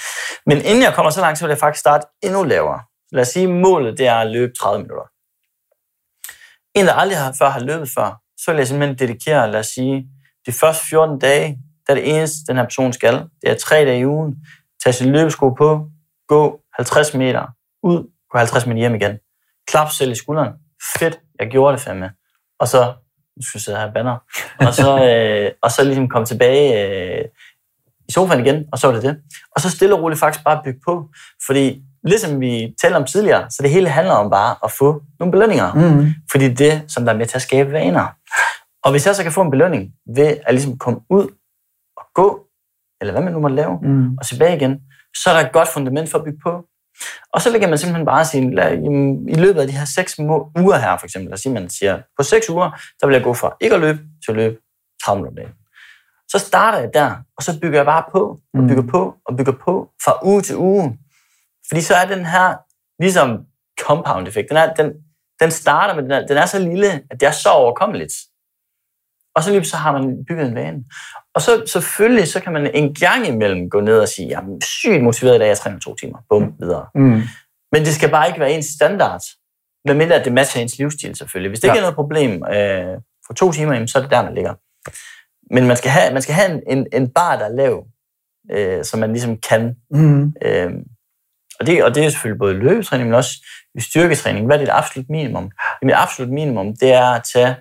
[0.46, 2.82] Men inden jeg kommer så langt, så vil jeg faktisk starte endnu lavere.
[3.12, 5.06] Lad os sige, målet det er at løbe 30 minutter.
[6.76, 9.68] En, der aldrig har, før har løbet før, så vil jeg simpelthen dedikere, lad os
[9.68, 10.08] sige,
[10.46, 13.14] de første 14 dage, der er det eneste, den her person skal.
[13.14, 14.36] Det er tre dage i ugen.
[14.84, 15.90] Tag sin løbesko på,
[16.28, 17.46] gå 50 meter
[17.84, 19.18] ud, gå 50 meter hjem igen.
[19.68, 20.54] Klap selv i skulderen.
[20.98, 22.12] Fedt, jeg gjorde det fandme.
[22.60, 22.94] Og så,
[23.38, 24.18] nu skal jeg sidde her banner,
[24.60, 27.26] og så, øh, og så ligesom komme tilbage øh,
[28.10, 29.22] i sofaen igen, og så var det det.
[29.56, 31.10] Og så stille og roligt faktisk bare bygge på.
[31.46, 35.32] Fordi ligesom vi talte om tidligere, så det hele handler om bare at få nogle
[35.32, 35.74] belønninger.
[35.74, 36.06] Mm.
[36.32, 38.08] Fordi det er det, som der er med til at skabe vaner.
[38.84, 41.28] Og hvis jeg så kan få en belønning ved at ligesom komme ud
[41.98, 42.46] og gå,
[43.02, 44.18] eller hvad man nu må lave, mm.
[44.18, 44.80] og tilbage igen,
[45.24, 46.64] så er der et godt fundament for at bygge på.
[47.34, 48.44] Og så lægger man simpelthen bare sige,
[49.30, 52.24] i løbet af de her seks uger her, for eksempel, der siger man siger, på
[52.24, 54.58] seks uger, så vil jeg gå fra ikke at løbe til at løbe
[55.06, 55.56] 30 minutter dagen.
[56.30, 58.68] Så starter jeg der, og så bygger jeg bare på, og mm.
[58.68, 60.98] bygger på, og bygger på, fra uge til uge.
[61.70, 62.56] Fordi så er den her,
[63.00, 63.46] ligesom
[63.80, 64.94] compound-effekt, den, er, den,
[65.40, 68.14] den starter med, den er, den er så lille, at det er så overkommeligt.
[69.36, 70.84] Og så lige så har man bygget en vane.
[71.36, 74.66] Og så selvfølgelig, så kan man en gang imellem gå ned og sige, jeg er
[74.66, 76.18] sygt motiveret i dag, jeg træner to timer.
[76.30, 76.86] Bum, videre.
[76.96, 77.22] Mm.
[77.72, 79.22] Men det skal bare ikke være ens standard.
[79.86, 81.50] Medmindre at det matcher ens livsstil selvfølgelig.
[81.50, 81.74] Hvis det ja.
[81.74, 84.54] ikke er noget problem øh, for to timer, så er det der, man ligger.
[85.54, 87.88] Men man skal have, man skal have en, en, en bar, der er lav,
[88.52, 89.76] øh, som man ligesom kan.
[89.92, 90.34] Mm.
[90.42, 90.72] Øh,
[91.60, 93.32] og det, og det er selvfølgelig både løbetræning, men også
[93.80, 94.46] styrketræning.
[94.46, 95.52] Hvad er dit absolut minimum?
[95.82, 97.56] Mit absolut minimum, det er at tage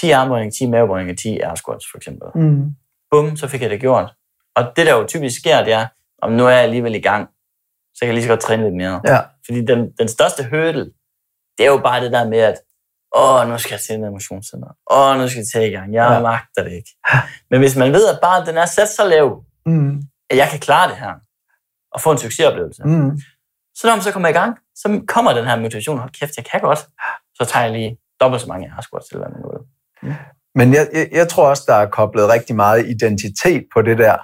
[0.00, 2.28] 10 armbøjninger, 10 mavebøjninger, 10 air squats for eksempel.
[2.34, 2.64] Mm.
[3.10, 4.14] Bum, så fik jeg det gjort.
[4.56, 5.86] Og det, der jo typisk sker, det er,
[6.22, 7.28] om nu er jeg alligevel i gang,
[7.94, 9.00] så kan jeg lige så godt træne lidt mere.
[9.06, 9.20] Ja.
[9.46, 10.84] Fordi den, den største hurdle,
[11.58, 12.58] det er jo bare det der med, at
[13.16, 14.70] åh, nu skal jeg til en motionscenter.
[14.90, 15.94] Åh, nu skal jeg tage i gang.
[15.94, 16.20] Jeg ja.
[16.20, 16.90] magter det ikke.
[17.50, 20.02] Men hvis man ved, at bare den er sat så lav, mm.
[20.30, 21.12] at jeg kan klare det her,
[21.96, 23.10] og få en succesoplevelse, mm.
[23.76, 26.44] Så når man så kommer i gang, så kommer den her motivation, hold kæft, jeg
[26.44, 26.78] kan godt.
[27.34, 29.60] Så tager jeg lige dobbelt så mange squats til, hvad man vil.
[30.54, 34.16] Men jeg, jeg, jeg tror også, der er koblet rigtig meget identitet på det der.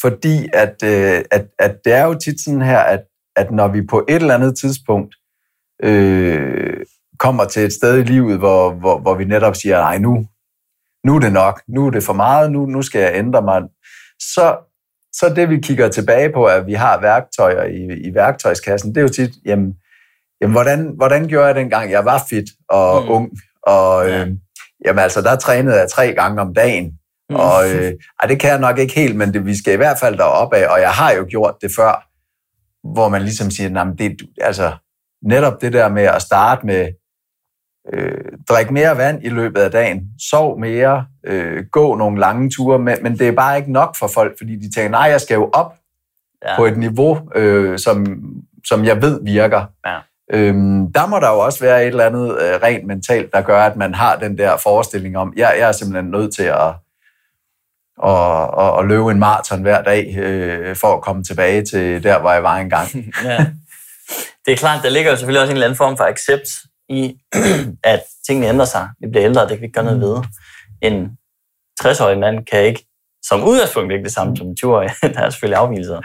[0.00, 3.00] Fordi at, øh, at, at det er jo tit sådan her, at,
[3.36, 5.14] at når vi på et eller andet tidspunkt
[5.82, 6.86] øh,
[7.18, 10.26] kommer til et sted i livet, hvor, hvor, hvor vi netop siger, nej, nu,
[11.04, 13.62] nu er det nok, nu er det for meget, nu, nu skal jeg ændre mig,
[14.20, 14.56] så,
[15.12, 19.02] så det vi kigger tilbage på, at vi har værktøjer i, i værktøjskassen, det er
[19.02, 19.74] jo tit, jamen,
[20.40, 23.10] jamen hvordan, hvordan gjorde jeg dengang, jeg var fit og mm.
[23.10, 23.30] ung,
[23.62, 24.28] og øh,
[24.84, 26.98] jamen altså, der trænede jeg tre gange om dagen,
[27.30, 27.36] mm.
[27.36, 27.92] og øh,
[28.22, 30.54] ej, det kan jeg nok ikke helt, men det, vi skal i hvert fald derop
[30.54, 32.08] af, og jeg har jo gjort det før,
[32.94, 34.72] hvor man ligesom siger, nej, det, altså,
[35.22, 36.92] netop det der med at starte med,
[37.92, 40.00] øh, drik mere vand i løbet af dagen,
[40.30, 44.06] sov mere, øh, gå nogle lange ture, men, men det er bare ikke nok for
[44.06, 45.74] folk, fordi de tænker, nej, jeg skal jo op
[46.44, 46.56] ja.
[46.56, 48.06] på et niveau, øh, som,
[48.66, 49.64] som jeg ved virker.
[49.86, 49.98] Ja.
[50.32, 53.62] Øhm, der må der jo også være et eller andet øh, rent mentalt, der gør,
[53.62, 56.68] at man har den der forestilling om, jeg, jeg er simpelthen nødt til at,
[58.04, 62.20] at, at, at løbe en maraton hver dag, øh, for at komme tilbage til der,
[62.20, 62.88] hvor jeg var engang.
[63.24, 63.46] ja.
[64.46, 66.48] Det er klart, der ligger jo selvfølgelig også en eller anden form for accept
[66.88, 67.16] i,
[67.92, 68.88] at tingene ændrer sig.
[69.00, 70.16] Vi bliver ældre, det kan vi ikke gøre noget ved.
[70.82, 71.18] En
[71.82, 72.86] 60-årig mand kan ikke
[73.22, 74.90] som udgangspunkt ikke det samme som en 20-årig.
[75.14, 76.00] der er selvfølgelig afvielser.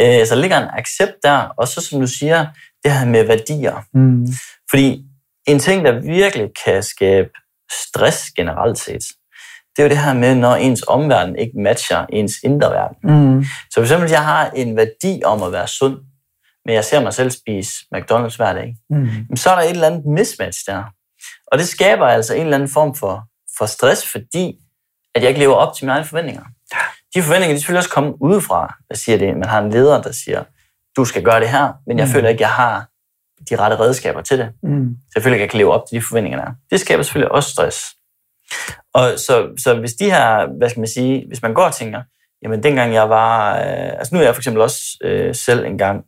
[0.00, 2.46] Øh, så ligger en accept der, og så som du siger,
[2.84, 3.84] det her med værdier.
[3.94, 4.26] Mm.
[4.70, 5.04] Fordi
[5.46, 7.28] en ting, der virkelig kan skabe
[7.86, 9.02] stress generelt set,
[9.76, 12.96] det er jo det her med, når ens omverden ikke matcher ens indre verden.
[13.02, 13.44] Mm.
[13.70, 15.98] Så eksempel, jeg har en værdi om at være sund,
[16.64, 19.36] men jeg ser mig selv spise McDonald's hver dag, mm.
[19.36, 20.82] så er der et eller andet mismatch der.
[21.46, 23.24] Og det skaber altså en eller anden form for,
[23.58, 24.58] for stress, fordi
[25.14, 26.42] at jeg ikke lever op til mine egne forventninger.
[27.14, 29.36] De forventninger, de selvfølgelig også komme udefra, der siger det.
[29.36, 30.44] Man har en leder, der siger,
[30.96, 32.12] du skal gøre det her, men jeg mm.
[32.12, 32.88] føler ikke, jeg har
[33.50, 34.50] de rette redskaber til det.
[34.62, 34.96] Mm.
[35.12, 36.52] Selvfølgelig ikke, jeg kan leve op til de forventninger, der er.
[36.70, 37.94] Det skaber selvfølgelig også stress.
[38.94, 42.02] Og så, så hvis de her, hvad skal man sige, hvis man går og tænker,
[42.42, 46.04] jamen dengang jeg var, øh, altså nu er jeg for eksempel også øh, selv engang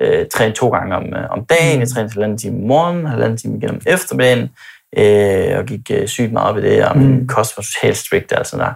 [0.00, 1.80] øh, træne to gange om, øh, om dagen.
[1.80, 4.50] Jeg trænede halvanden time om morgenen, halvanden time igennem eftermiddagen,
[4.96, 7.28] øh, og gik øh, sygt meget op i det, og min mm.
[7.28, 8.74] kost var totalt strict og sådan der.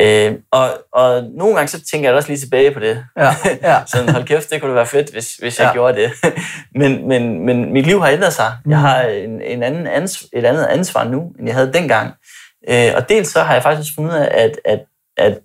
[0.00, 3.04] Øh, og, og nogle gange så tænker jeg også lige tilbage på det.
[3.16, 3.84] Ja, ja.
[3.92, 5.72] sådan, hold kæft, det kunne være fedt, hvis, hvis jeg ja.
[5.72, 6.12] gjorde det.
[6.80, 8.56] men, men, men mit liv har ændret sig.
[8.64, 8.70] Mm.
[8.70, 12.14] Jeg har en, en anden ans, et andet ansvar nu, end jeg havde dengang.
[12.68, 14.84] Øh, og dels så har jeg faktisk fundet ud af, at, at,
[15.16, 15.38] at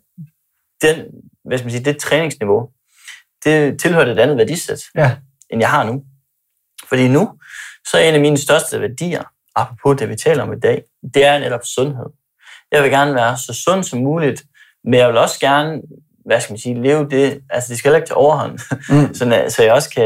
[0.82, 1.06] den,
[1.46, 2.70] hvad skal man sige, det træningsniveau,
[3.44, 5.16] det tilhørte et andet værdisæt, ja.
[5.50, 6.04] end jeg har nu.
[6.89, 7.34] Fordi nu,
[7.88, 9.24] så er en af mine største værdier,
[9.56, 10.84] apropos det, vi taler om i dag,
[11.14, 12.06] det er netop sundhed.
[12.72, 14.43] Jeg vil gerne være så sund som muligt,
[14.84, 15.82] men jeg vil også gerne,
[16.26, 19.14] hvad skal man sige, leve det, altså det skal heller ikke til overhånd, mm.
[19.18, 20.04] så, så jeg også kan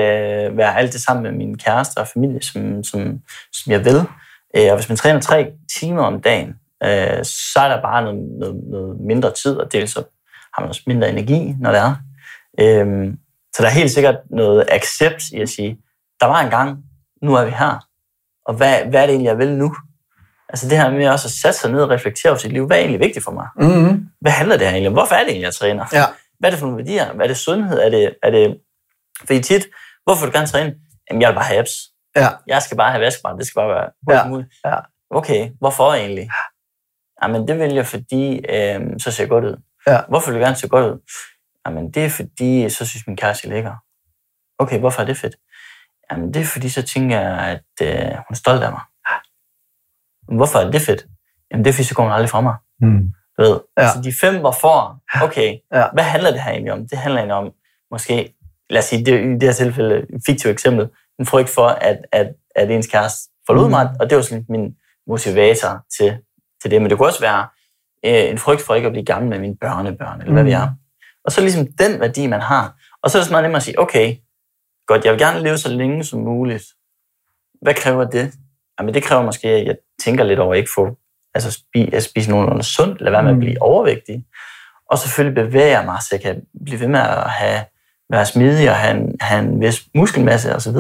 [0.58, 3.20] være alt det sammen med min kæreste og familie, som, som,
[3.54, 4.02] som jeg vil.
[4.58, 6.50] Øh, og hvis man træner tre timer om dagen,
[6.84, 10.04] øh, så er der bare noget, noget, noget mindre tid, og dels så
[10.54, 11.96] har man også mindre energi, når det er.
[12.60, 13.18] Øhm,
[13.56, 15.78] så der er helt sikkert noget accept i at sige,
[16.20, 16.84] der var en gang,
[17.22, 17.87] nu er vi her.
[18.48, 19.76] Og hvad, hvad er det egentlig, jeg vil nu?
[20.50, 22.66] Altså det her med også at sætte sig ned og reflektere over sit liv.
[22.68, 23.48] Hvad er egentlig vigtigt for mig?
[23.56, 24.10] Mm-hmm.
[24.22, 24.94] Hvad handler det her egentlig om?
[24.94, 25.86] Hvorfor er det egentlig, jeg træner?
[25.94, 26.06] Ja.
[26.40, 27.14] Hvad er det for nogle værdier?
[27.14, 27.80] Hvad er det sundhed?
[27.80, 28.58] Er det, er det...
[29.20, 29.68] Fordi tit,
[30.04, 30.76] hvorfor vil du gerne træne?
[31.10, 31.72] Jamen, jeg vil bare have apps.
[32.16, 32.30] Ja.
[32.48, 33.38] Jeg skal bare have vaskebrænd.
[33.38, 34.28] Det skal bare være ja.
[34.28, 34.50] muligt.
[34.66, 34.76] Ja.
[35.10, 36.30] Okay, hvorfor egentlig?
[37.24, 39.62] Jamen, det vil jeg, fordi øh, så ser jeg godt ud.
[39.88, 40.02] Ja.
[40.10, 41.00] Hvorfor vil du gerne se godt ud?
[41.66, 43.76] Jamen, det er fordi, så synes min kæreste lækker.
[44.60, 45.36] Okay, hvorfor er det fedt?
[46.12, 48.82] Jamen, det er fordi, så tænker jeg, at øh, hun er stolt af mig.
[50.38, 51.06] Hvorfor er det fedt?
[51.52, 52.56] Jamen, det er fordi, så går hun aldrig fra mig.
[52.82, 53.14] Mm.
[53.38, 53.82] Du ved, ja.
[53.82, 55.88] altså de fem hvorfor, okay, ja.
[55.94, 56.88] hvad handler det her egentlig om?
[56.88, 57.52] Det handler egentlig om,
[57.92, 58.34] måske,
[58.70, 60.90] lad os sige, det, i det her tilfælde, et fiktivt eksempel,
[61.20, 63.72] en frygt for, at, at, at ens kæreste forlod mm.
[63.72, 64.76] mig, og det var sådan min
[65.08, 66.18] motivator til,
[66.62, 66.82] til det.
[66.82, 67.48] Men det kunne også være
[68.06, 70.34] øh, en frygt for ikke at blive gammel med mine børnebørn, eller mm.
[70.34, 70.70] hvad vi er.
[71.26, 72.76] Og så ligesom den værdi, man har.
[73.04, 74.16] Og så er det så meget nemmere at sige, okay,
[74.88, 76.64] godt, jeg vil gerne leve så længe som muligt.
[77.62, 78.34] Hvad kræver det?
[78.80, 80.98] Jamen det kræver måske, at jeg tænker lidt over at ikke få,
[81.34, 83.40] altså spise, at spise nogenlunde sundt, lade være med at mm.
[83.40, 84.26] blive overvægtig.
[84.92, 87.64] Og selvfølgelig bevæge mig, så jeg kan blive ved med at have,
[88.10, 90.74] være smidig og have en, have en vis muskelmasse osv.,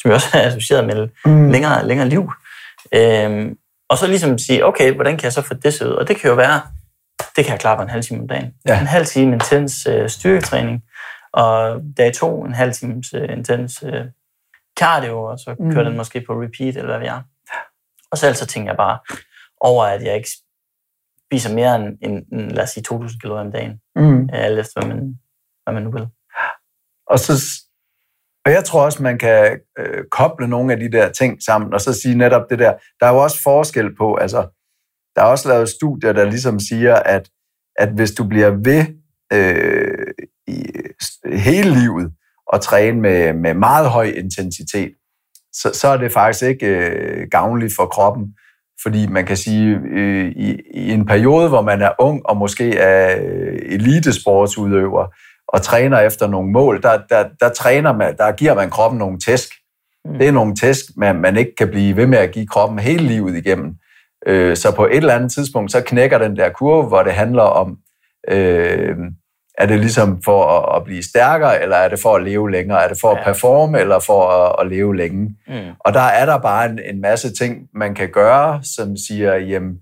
[0.00, 1.50] som jeg også er associeret med mm.
[1.50, 2.32] længere, længere liv.
[2.94, 3.56] Øhm,
[3.88, 5.90] og så ligesom sige, okay, hvordan kan jeg så få det så ud?
[5.90, 6.60] Og det kan jo være,
[7.36, 8.54] det kan jeg klare på en halv time om dagen.
[8.68, 8.80] Ja.
[8.80, 10.82] En halv time intens øh, styrketræning,
[11.32, 14.04] og dag to en halv time øh, intens øh,
[14.78, 15.88] cardio, og så kører mm.
[15.88, 17.22] den måske på repeat, eller hvad vi er.
[18.10, 18.98] Og så så tænker jeg bare
[19.60, 20.30] over, at jeg ikke
[21.28, 23.80] spiser mere end, end, end lad os sige, 2.000 kalorier om dagen.
[23.96, 24.28] Mm.
[24.32, 25.18] Alt efter, hvad man,
[25.64, 26.06] hvad man nu vil.
[27.06, 27.32] Og så
[28.46, 31.80] Og jeg tror også, man kan øh, koble nogle af de der ting sammen, og
[31.80, 32.74] så sige netop det der.
[33.00, 34.48] Der er jo også forskel på, altså,
[35.16, 37.28] der er også lavet studier, der ligesom siger, at,
[37.76, 38.86] at hvis du bliver ved
[39.32, 39.97] øh,
[41.32, 42.12] hele livet
[42.46, 44.92] og træne med, med meget høj intensitet,
[45.52, 48.34] så, så er det faktisk ikke øh, gavnligt for kroppen.
[48.82, 52.76] Fordi man kan sige, øh, i, i en periode, hvor man er ung og måske
[52.76, 55.06] er øh, elitesportsudøver
[55.48, 59.18] og træner efter nogle mål, der, der, der, træner man, der giver man kroppen nogle
[59.26, 59.48] tæsk.
[60.04, 60.18] Mm.
[60.18, 63.02] Det er nogle tæsk, man, man ikke kan blive ved med at give kroppen hele
[63.06, 63.74] livet igennem.
[64.26, 67.42] Øh, så på et eller andet tidspunkt, så knækker den der kurve, hvor det handler
[67.42, 67.76] om,
[68.28, 68.96] øh,
[69.58, 72.84] er det ligesom for at, at blive stærkere, eller er det for at leve længere?
[72.84, 75.36] Er det for at performe, eller for at, at leve længe?
[75.48, 75.54] Mm.
[75.80, 79.78] Og der er der bare en, en masse ting, man kan gøre, som siger, jamen,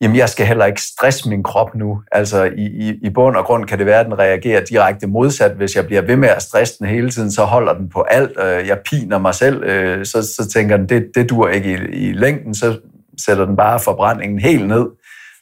[0.00, 2.02] jamen, jeg skal heller ikke stresse min krop nu.
[2.12, 5.52] Altså, i, i, i bund og grund kan det være, at den reagerer direkte modsat.
[5.52, 8.38] Hvis jeg bliver ved med at stresse den hele tiden, så holder den på alt.
[8.68, 12.12] Jeg piner mig selv, øh, så, så tænker den, det, det dur ikke i, i
[12.12, 12.78] længden, så
[13.24, 14.86] sætter den bare forbrændingen helt ned,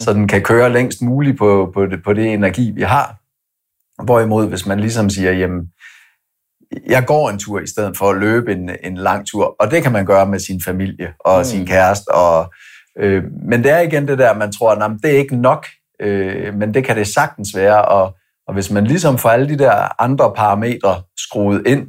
[0.01, 3.20] så den kan køre længst muligt på, på, det, på det energi, vi har.
[4.05, 5.73] Hvorimod, hvis man ligesom siger, jamen,
[6.87, 9.83] jeg går en tur i stedet for at løbe en, en lang tur, og det
[9.83, 11.45] kan man gøre med sin familie og mm.
[11.45, 12.09] sin kæreste.
[12.09, 12.53] Og,
[12.99, 15.67] øh, men det er igen det der, man tror, at det er ikke nok,
[16.01, 17.85] øh, men det kan det sagtens være.
[17.85, 21.89] Og, og hvis man ligesom får alle de der andre parametre skruet ind,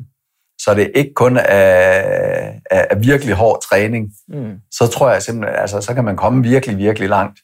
[0.61, 1.41] så det ikke kun er,
[2.71, 4.55] er, er virkelig hård træning, mm.
[4.71, 7.39] så tror jeg simpelthen, altså, så kan man komme virkelig, virkelig langt.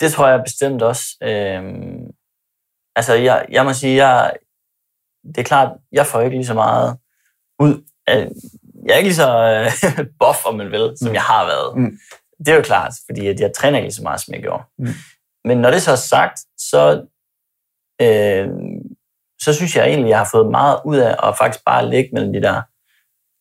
[0.00, 1.02] Det tror jeg bestemt også.
[1.22, 2.06] Øhm,
[2.98, 4.32] altså, jeg, jeg må sige, jeg,
[5.24, 6.98] det er klart, jeg får ikke lige så meget
[7.60, 8.28] ud af,
[8.84, 11.14] jeg er ikke lige så øh, buff, om man vil, som mm.
[11.14, 11.78] jeg har været.
[11.78, 11.98] Mm.
[12.38, 14.62] Det er jo klart, fordi at jeg træner ikke lige så meget, som jeg gjorde.
[14.78, 14.94] Mm.
[15.44, 16.38] Men når det så er sagt,
[16.70, 17.06] så,
[18.02, 18.48] øh,
[19.40, 22.32] så synes jeg egentlig, jeg har fået meget ud af at faktisk bare ligge mellem
[22.32, 22.62] de der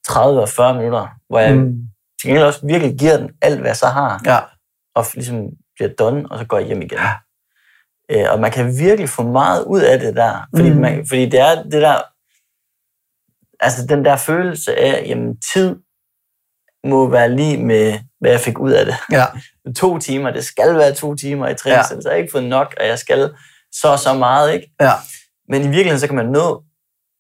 [0.08, 1.90] 30 og 40 minutter, hvor jeg mm.
[2.22, 4.22] til gengæld også virkelig giver den alt, hvad jeg så har.
[4.26, 4.40] Ja.
[4.96, 6.98] Og ligesom bliver done, og så går jeg hjem igen.
[6.98, 7.14] Ja.
[8.12, 10.48] Øh, og man kan virkelig få meget ud af det der.
[10.56, 10.80] Fordi, mm.
[10.80, 12.02] man, fordi det er det der,
[13.60, 15.76] altså den der følelse af, jamen tid
[16.84, 18.96] må være lige med, hvad jeg fik ud af det.
[19.12, 19.26] Ja.
[19.82, 21.84] to timer, det skal være to timer i træning, ja.
[21.84, 23.30] så jeg har ikke fået nok, og jeg skal
[23.72, 24.72] så så meget, ikke?
[24.82, 24.92] Ja.
[25.50, 26.64] Men i virkeligheden, så kan man nå,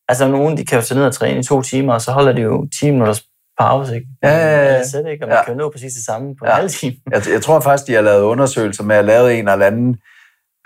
[0.08, 2.32] altså nogen, de kan jo tage ned og træne i to timer, og så holder
[2.34, 3.24] de jo 10 minutters
[3.60, 4.08] pause, ikke?
[4.24, 4.84] Ja, ja, ja.
[4.84, 5.26] Sæt, ikke?
[5.26, 5.44] Og man ja.
[5.44, 6.52] kan jo nå præcis det samme på ja.
[6.52, 6.96] en halv time.
[7.12, 9.98] jeg, jeg tror faktisk, de har lavet undersøgelser med at lave en eller anden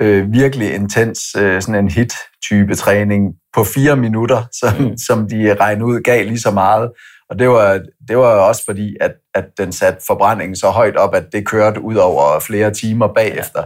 [0.01, 4.97] øh, virkelig intens øh, sådan en hit-type træning på fire minutter, som, mm.
[4.97, 6.91] som de regnede ud gav lige så meget.
[7.29, 11.15] Og det var, det var også fordi, at, at den satte forbrændingen så højt op,
[11.15, 13.63] at det kørte ud over flere timer bagefter.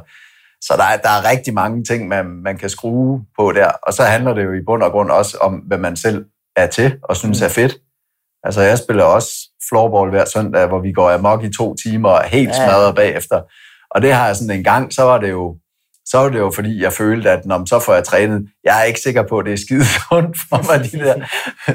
[0.62, 3.72] Så der er, der er rigtig mange ting, man, man kan skrue på der.
[3.84, 6.26] Og så handler det jo i bund og grund også om, hvad man selv
[6.56, 7.46] er til og synes mm.
[7.46, 7.76] er fedt.
[8.44, 9.30] Altså, jeg spiller også
[9.70, 12.54] floorball hver søndag, hvor vi går amok i to timer og helt ja.
[12.54, 13.42] smadret bagefter.
[13.92, 15.58] Og det har jeg sådan en gang, så var det jo,
[16.06, 18.48] så var det jo fordi, jeg følte, at når så får jeg trænet.
[18.64, 21.16] Jeg er ikke sikker på, at det er skide sundt for mig, de der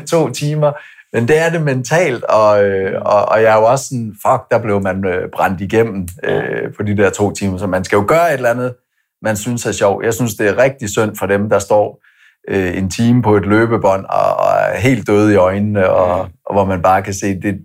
[0.07, 0.73] to timer.
[1.13, 4.51] Men det er det mentalt, og, øh, og, og jeg er jo også sådan, fuck,
[4.51, 7.97] der blev man øh, brændt igennem øh, på de der to timer, så man skal
[7.97, 8.75] jo gøre et eller andet,
[9.23, 10.05] man synes er sjovt.
[10.05, 12.03] Jeg synes, det er rigtig synd for dem, der står
[12.49, 16.55] øh, en time på et løbebånd og, og er helt døde i øjnene, og, og
[16.55, 17.59] hvor man bare kan se, det,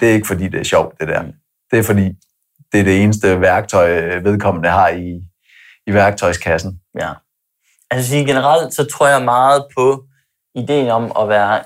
[0.00, 1.22] det er ikke fordi, det er sjovt, det der.
[1.70, 2.08] Det er fordi,
[2.72, 5.20] det er det eneste værktøj, vedkommende har i,
[5.86, 6.80] i værktøjskassen.
[7.00, 7.12] Ja.
[7.90, 10.04] Altså sige, generelt, så tror jeg meget på
[10.54, 11.62] ideen om at være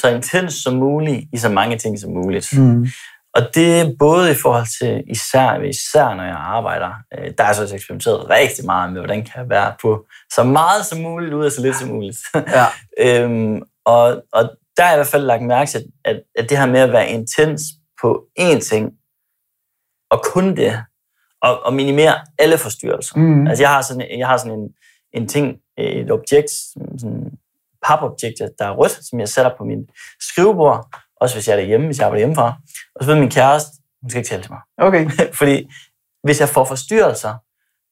[0.00, 2.58] så intens som muligt i så mange ting som muligt.
[2.58, 2.86] Mm.
[3.34, 7.52] Og det er både i forhold til, især, især når jeg arbejder, øh, der er
[7.52, 11.44] så eksperimenteret rigtig meget med, hvordan kan jeg være på så meget som muligt, ud
[11.44, 12.18] af så lidt som muligt.
[12.34, 12.66] Ja.
[13.04, 16.58] øhm, og, og der er jeg i hvert fald lagt mærke til, at, at det
[16.58, 17.62] her med at være intens
[18.02, 18.92] på én ting,
[20.10, 20.84] og kun det,
[21.42, 23.18] og, og minimere alle forstyrrelser.
[23.18, 23.46] Mm.
[23.46, 24.68] Altså jeg har sådan, jeg har sådan en,
[25.12, 26.50] en ting, et objekt,
[26.98, 27.30] sådan
[27.86, 29.88] papobjekt, der er rødt, som jeg sætter på min
[30.20, 30.88] skrivebord,
[31.20, 32.54] også hvis jeg er derhjemme, hvis jeg arbejder hjemmefra.
[32.94, 33.70] Og så ved min kæreste,
[34.02, 34.60] hun skal ikke tale til mig.
[34.78, 35.10] Okay.
[35.38, 35.70] Fordi
[36.24, 37.34] hvis jeg får forstyrrelser,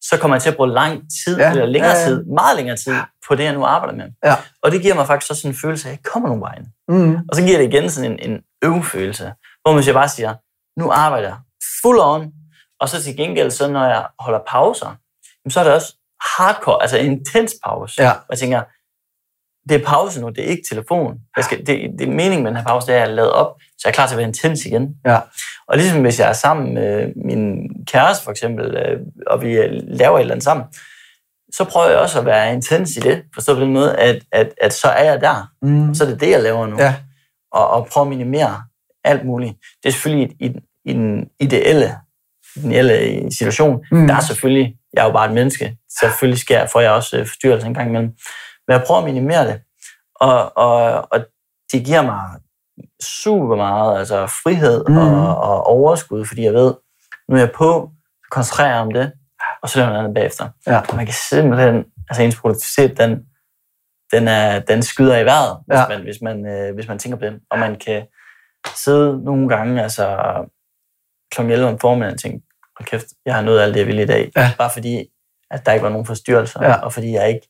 [0.01, 1.51] så kommer jeg til at bruge lang tid, ja.
[1.51, 2.07] eller længere ja, ja.
[2.07, 2.95] tid, meget længere tid,
[3.29, 4.09] på det, jeg nu arbejder med.
[4.25, 4.35] Ja.
[4.63, 6.67] Og det giver mig faktisk også sådan en følelse af, at jeg kommer nogen vejen.
[6.89, 7.15] Mm.
[7.29, 9.33] Og så giver det igen sådan en, en øvfølelse,
[9.63, 10.35] hvor man jeg bare siger,
[10.81, 11.37] nu arbejder jeg
[11.83, 12.33] full on,
[12.85, 14.97] og så til gengæld, så når jeg holder pauser,
[15.49, 15.95] så er det også
[16.37, 18.03] hardcore, altså en intens pause.
[18.03, 18.11] Ja.
[18.11, 18.63] Og jeg tænker,
[19.69, 21.21] det er pause nu, det er ikke telefon.
[21.37, 23.57] Jeg skal, det, det er meningen med den her pause, det er at lade op,
[23.61, 24.97] så jeg er klar til at være intens igen.
[25.07, 25.21] Ja.
[25.69, 30.17] Og ligesom hvis jeg er sammen med min kæreste for eksempel, øh, og vi laver
[30.17, 30.67] et eller andet sammen,
[31.53, 34.55] så prøver jeg også at være intens i det, forstå på den måde, at, at,
[34.61, 35.51] at så er jeg der.
[35.63, 35.95] Mm.
[35.95, 36.77] Så er det det, jeg laver nu.
[36.79, 36.95] Ja.
[37.53, 38.63] Og, og prøve at minimere
[39.05, 39.57] alt muligt.
[39.83, 40.55] Det er selvfølgelig i, i,
[40.85, 41.97] i den ideelle,
[42.57, 43.85] ideelle situation.
[43.93, 44.07] Mm.
[44.07, 47.27] Der er selvfølgelig, jeg er jo bare et menneske, selvfølgelig sker, får jeg også øh,
[47.27, 48.09] forstyrrelser en gang imellem.
[48.69, 49.61] Men jeg prøver at minimere det.
[50.21, 51.27] Og, og, og
[51.73, 52.21] det giver mig
[53.03, 54.97] super meget altså frihed Mm.
[54.97, 56.75] og, og overskud, fordi jeg ved,
[57.29, 57.91] nu er jeg på,
[58.25, 59.13] så koncentrerer jeg om det,
[59.63, 60.49] og så laver jeg noget andet bagefter.
[60.67, 60.81] Ja.
[60.89, 63.21] Og man kan simpelthen, altså ens produktivitet, den,
[64.13, 65.89] den, er, den skyder i vejret, hvis, Ja.
[65.89, 67.41] man, hvis, man, øh, hvis man tænker på den.
[67.51, 68.07] Og man kan
[68.77, 70.07] sidde nogle gange, altså
[71.33, 71.41] kl.
[71.41, 72.47] 11 om formiddagen, og tænke,
[72.79, 74.31] hold kæft, jeg har nået alt det, jeg ville i dag.
[74.37, 74.51] Ja.
[74.59, 75.05] Bare fordi,
[75.51, 76.75] at der ikke var nogen forstyrrelser, Ja.
[76.75, 77.49] og fordi jeg ikke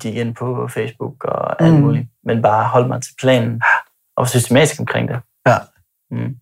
[0.00, 1.76] gik ind på Facebook og alt Mm.
[1.78, 1.84] mm.
[1.84, 3.62] muligt, men bare holdt mig til planen
[4.16, 5.20] og var systematisk omkring det.
[5.46, 5.56] Ja.
[6.10, 6.34] Mm.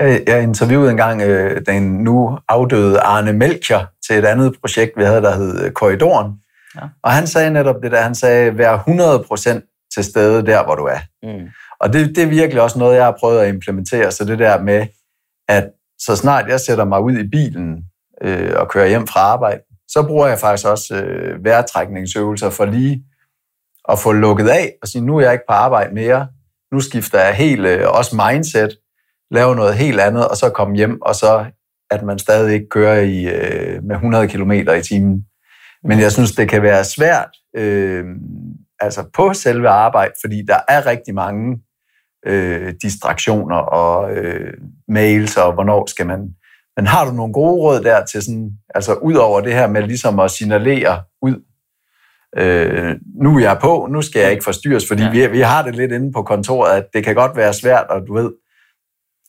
[0.00, 5.04] Jeg jeg interviewede engang øh, den nu afdøde Arne Melcher til et andet projekt, vi
[5.04, 6.32] havde, der hed øh, Korridoren.
[6.76, 6.80] Ja.
[7.02, 10.84] Og han sagde netop det der, han sagde, vær 100% til stede der, hvor du
[10.84, 10.98] er.
[11.22, 11.48] Mm.
[11.80, 14.60] Og det, det er virkelig også noget, jeg har prøvet at implementere, så det der
[14.62, 14.86] med,
[15.48, 17.84] at så snart jeg sætter mig ud i bilen
[18.22, 23.04] øh, og kører hjem fra arbejde, så bruger jeg faktisk også øh, vejrtrækningsøvelser for lige
[23.88, 26.28] at få lukket af og sige, nu er jeg ikke på arbejde mere,
[26.72, 28.78] nu skifter jeg helt øh, også mindset,
[29.30, 31.44] laver noget helt andet, og så komme hjem, og så
[31.90, 35.24] at man stadig ikke kører i, øh, med 100 km i timen.
[35.84, 38.04] Men jeg synes, det kan være svært øh,
[38.80, 41.62] altså på selve arbejde, fordi der er rigtig mange
[42.26, 44.52] øh, distraktioner og øh,
[44.88, 46.20] mails, og hvornår skal man...
[46.76, 49.82] Men har du nogle gode råd der til sådan, altså ud over det her med
[49.82, 51.42] ligesom at signalere ud,
[52.36, 55.10] øh, nu er jeg på, nu skal jeg ikke forstyrres, fordi ja.
[55.10, 58.06] Vi, vi har det lidt inde på kontoret, at det kan godt være svært, og
[58.06, 58.32] du ved,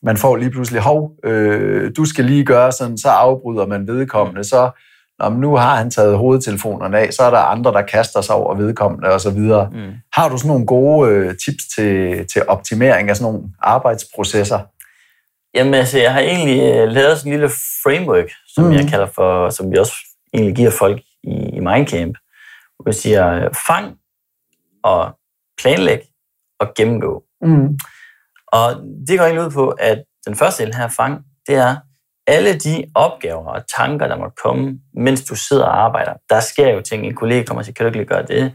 [0.03, 4.43] man får lige pludselig, hov, øh, du skal lige gøre sådan, så afbryder man vedkommende,
[4.43, 4.71] så
[5.19, 8.55] om nu har han taget hovedtelefonerne af, så er der andre, der kaster sig over
[8.55, 9.69] vedkommende og så videre.
[9.71, 9.91] Mm.
[10.13, 14.59] Har du sådan nogle gode øh, tips til, til optimering af sådan nogle arbejdsprocesser?
[15.53, 17.49] Jamen altså, jeg har egentlig øh, lavet sådan en lille
[17.83, 18.71] framework, som mm.
[18.71, 19.93] jeg kalder for, som vi også
[20.33, 22.17] egentlig giver folk i, i Mindcamp.
[22.75, 23.95] Hvor vi siger, øh, fang
[24.83, 25.11] og
[25.61, 25.99] planlæg
[26.59, 27.23] og gennemgå.
[27.41, 27.79] Mm.
[28.47, 28.75] Og
[29.07, 31.75] det går egentlig ud på, at den første del her, fang, det er
[32.29, 36.13] alle de opgaver og tanker, der må komme, mens du sidder og arbejder.
[36.29, 38.53] Der sker jo ting, en kollega kommer og siger, kan du ikke lige gøre det?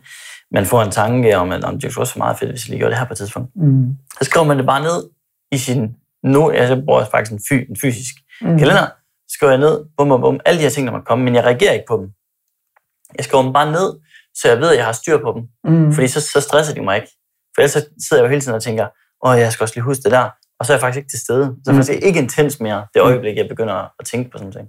[0.53, 2.81] Man får en tanke om, at "Om det er også meget fedt, hvis jeg lige
[2.81, 3.51] gør det her på et tidspunkt.
[3.57, 3.87] Mm.
[4.19, 5.11] Så skriver man det bare ned
[5.53, 5.95] i sin,
[6.25, 8.59] nu, altså, jeg bruger faktisk en, fy, en fysisk Mm.
[8.59, 8.87] kalender,
[9.29, 11.35] så skriver jeg ned, bum, bum, bum, alle de her ting, der må komme, men
[11.35, 12.09] jeg reagerer ikke på dem.
[13.17, 13.89] Jeg skriver dem bare ned,
[14.35, 15.43] så jeg ved, at jeg har styr på dem.
[15.73, 15.93] Mm.
[15.93, 17.09] Fordi så, så stresser de mig ikke.
[17.55, 18.87] For ellers så sidder jeg jo hele tiden og tænker,
[19.27, 20.31] åh, jeg skal også lige huske det der.
[20.61, 21.45] Og så er jeg faktisk ikke til stede.
[21.65, 21.77] Så er jeg Mm.
[21.79, 24.69] faktisk ikke intens mere, det øjeblik, jeg begynder at tænke på sådan noget.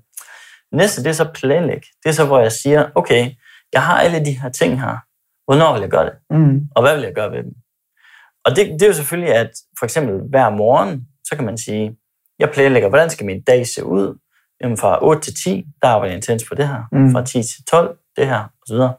[0.72, 1.82] Næste, det er så planlæg.
[2.04, 3.32] Det er så, hvor jeg siger, okay,
[3.74, 4.98] jeg har alle de her ting her.
[5.48, 6.14] Hvornår vil jeg gøre det?
[6.30, 6.60] Mm.
[6.76, 7.54] Og hvad vil jeg gøre ved dem?
[8.46, 11.96] Og det, det er jo selvfølgelig, at for eksempel hver morgen, så kan man sige,
[12.40, 14.20] jeg planlægger, hvordan skal min dag se ud?
[14.62, 16.84] Jamen fra 8 til 10, der arbejder jeg intens på det her.
[16.92, 17.12] Mm.
[17.12, 18.94] Fra 10 til 12, det her, og så videre.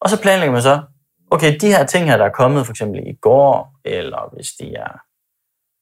[0.00, 0.82] Og så planlægger man så,
[1.30, 4.74] okay, de her ting her, der er kommet for eksempel i går, eller hvis de
[4.74, 5.00] er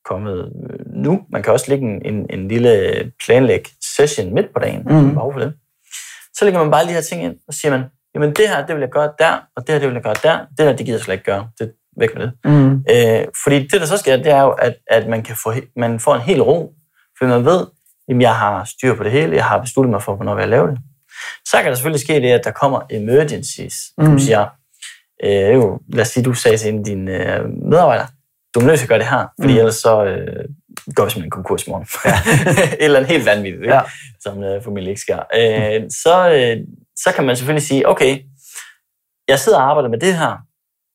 [0.05, 3.65] kommet øh, nu, man kan også lægge en, en, en lille planlæg
[3.97, 4.95] session midt på dagen, Mm.
[4.95, 5.15] mm.
[5.15, 5.53] for det.
[6.35, 7.85] Så lægger man bare de her ting ind, og siger man,
[8.15, 10.15] jamen det her, det vil jeg gøre der, og det her, det vil jeg gøre
[10.23, 12.33] der, det der, det gider jeg slet ikke gøre, det er væk med det.
[12.45, 12.73] Mm.
[12.91, 16.01] Øh, fordi det, der så sker, det er jo, at, at man, kan få, man
[16.01, 16.73] får en hel ro,
[17.19, 17.67] fordi man ved,
[18.09, 20.49] at jeg har styr på det hele, jeg har besluttet mig for, hvornår jeg vil
[20.49, 20.79] lave det.
[21.45, 23.75] Så kan der selvfølgelig ske det, at der kommer emergencies.
[23.99, 24.05] Mm.
[24.05, 24.47] som siger,
[25.25, 28.07] øh, jo, lad os sige, du sagde til en af dine øh, medarbejdere,
[28.55, 29.59] du er nødt til at gøre det her, fordi Mm.
[29.59, 30.45] ellers så øh,
[30.97, 31.87] går vi simpelthen konkurs i morgen.
[32.05, 32.17] Ja.
[32.77, 33.75] Et eller andet helt vanvittigt, ikke?
[33.75, 33.81] Ja.
[34.21, 35.19] som øh, formentlig ikke sker.
[35.19, 36.57] Øh, så, øh,
[36.97, 38.23] så kan man selvfølgelig sige, okay,
[39.29, 40.37] jeg sidder og arbejder med det her,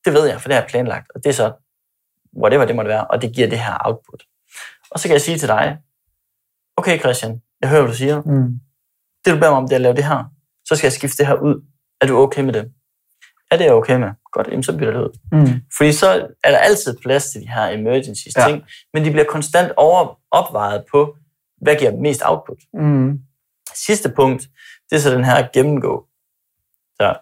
[0.04, 1.52] det ved jeg, for det har jeg planlagt, og det er så
[2.42, 4.22] whatever det måtte være, og det giver det her output.
[4.90, 5.78] Og så kan jeg sige til dig,
[6.76, 8.22] okay Christian, jeg hører, hvad du siger.
[8.22, 8.60] Mm.
[9.24, 10.24] Det du beder mig om, det er at lave det her.
[10.64, 11.64] Så skal jeg skifte det her ud.
[12.00, 12.72] Er du okay med det?
[13.50, 14.08] Er det jeg okay med?
[14.38, 15.18] Godt, jamen så bytter det ud.
[15.32, 15.62] Mm.
[15.76, 18.46] Fordi så er der altid plads til de her emergencies Ja.
[18.48, 18.64] ting,
[18.94, 21.16] men de bliver konstant over, opvejet på,
[21.60, 22.58] hvad giver mest output.
[22.74, 23.18] Mm.
[23.74, 24.42] Sidste punkt,
[24.90, 26.06] det er så den her gennemgå.
[27.00, 27.16] Så,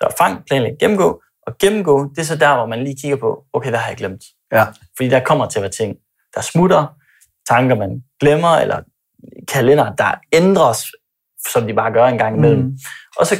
[0.00, 1.22] så fang, planlæg, gennemgå.
[1.46, 3.96] Og gennemgå, det er så der, hvor man lige kigger på, okay, hvad har jeg
[3.96, 4.24] glemt?
[4.52, 4.64] Ja.
[4.96, 5.96] Fordi der kommer til at være ting,
[6.34, 6.86] der smutter,
[7.48, 8.82] tanker, man glemmer, eller
[9.48, 10.84] kalender, der ændres,
[11.52, 12.62] som de bare gør en gang imellem.
[12.62, 12.78] Mm.
[13.18, 13.36] Og så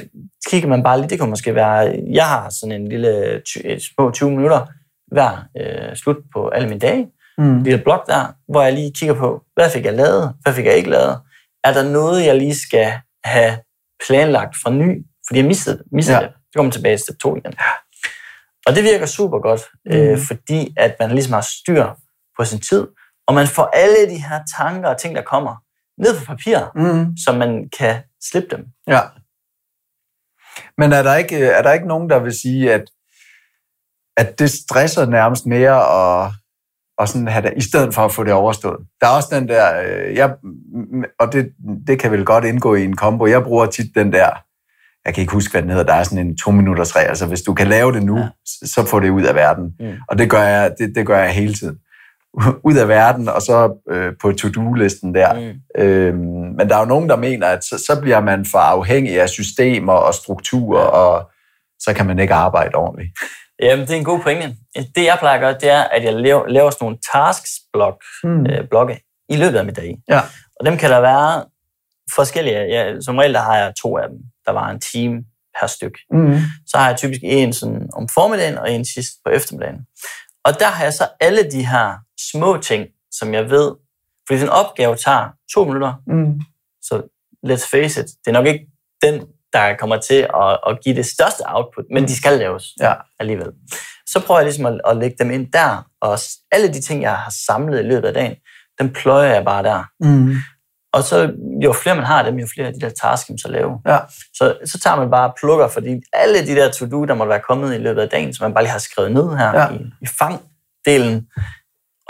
[0.46, 4.10] kigger man bare lige, det kan måske være, jeg har sådan en lille et små
[4.10, 4.66] 20 minutter
[5.12, 7.62] hver øh, slut på alle mine dage, Mm.
[7.62, 10.74] lille blok der, hvor jeg lige kigger på, hvad fik jeg lavet, hvad fik jeg
[10.74, 11.20] ikke lavet,
[11.64, 12.92] er der noget, jeg lige skal
[13.24, 13.58] have
[14.06, 16.22] planlagt fra ny, fordi jeg mistede, mistede Ja.
[16.24, 16.32] det.
[16.52, 17.52] Så kommer tilbage til step 2 igen.
[18.66, 19.92] Og det virker super godt, mm.
[19.92, 21.86] øh, fordi at man ligesom har styr
[22.38, 22.86] på sin tid,
[23.26, 25.54] og man får alle de her tanker og ting, der kommer,
[26.00, 27.16] ned på papir, Mm.
[27.16, 27.96] så man kan
[28.30, 28.64] slippe dem.
[28.86, 29.00] Ja.
[30.78, 32.84] Men er der ikke, er der ikke nogen, der vil sige, at,
[34.16, 35.76] at det stresser nærmest mere
[36.24, 36.30] at,
[36.98, 38.80] at sådan have det, i stedet for at få det overstået?
[39.00, 40.34] Der er også den der, øh, jeg,
[41.18, 41.52] og det,
[41.86, 43.26] det kan vel godt indgå i en kombo.
[43.26, 44.30] Jeg bruger tit den der,
[45.04, 47.08] jeg kan ikke huske, hvad den hedder, der er sådan en to minutters regel.
[47.08, 48.22] Altså hvis du kan lave det nu, ja.
[48.22, 48.28] Ja.
[48.66, 49.74] så få det ud af verden.
[49.80, 49.96] Mm.
[50.08, 51.78] Og det gør jeg, det, det gør jeg hele tiden.
[52.68, 55.32] ud af verden, og så øh, på to-do-listen der.
[55.34, 55.82] Mm.
[55.82, 56.18] Øhm,
[56.56, 59.28] men der er jo nogen, der mener, at så, så bliver man for afhængig af
[59.28, 61.30] systemer og strukturer, og
[61.80, 63.10] så kan man ikke arbejde ordentligt.
[63.62, 64.56] Jamen, det er en god pointe.
[64.94, 68.46] Det, jeg plejer at gøre, det er, at jeg laver, laver sådan nogle tasks-blok, Mm.
[68.46, 69.96] øh, blokke i løbet af min dag.
[70.08, 70.20] Ja.
[70.60, 71.44] Og dem kan der være
[72.14, 72.58] forskellige.
[72.58, 74.18] Ja, som regel der har jeg to af dem.
[74.46, 75.16] Der var en time
[75.60, 75.96] per styk.
[76.12, 76.38] Mm.
[76.66, 79.80] Så har jeg typisk en sådan om formiddagen, og en sidst på eftermiddagen.
[80.44, 81.94] Og der har jeg så alle de her
[82.32, 83.72] små ting, som jeg ved,
[84.28, 86.40] fordi den opgave tager to minutter, Mm.
[86.82, 87.02] så
[87.46, 88.66] let's face it, det er nok ikke
[89.02, 92.94] den, der kommer til at, at give det største output, men de skal laves Ja.
[93.20, 93.48] alligevel.
[94.06, 96.18] Så prøver jeg ligesom at, at lægge dem ind der, og
[96.52, 98.36] alle de ting, jeg har samlet i løbet af dagen,
[98.80, 99.84] dem pløjer jeg bare der.
[100.00, 100.34] Mm.
[100.92, 101.32] Og så
[101.64, 103.78] jo flere man har dem, jo flere af de der tasks man så lave.
[103.86, 103.98] Ja.
[104.34, 107.74] Så, så tager man bare plukker, fordi alle de der to-do, der måtte være kommet
[107.74, 109.68] i løbet af dagen, som man bare lige har skrevet ned her ja.
[109.72, 111.28] i, i fangdelen.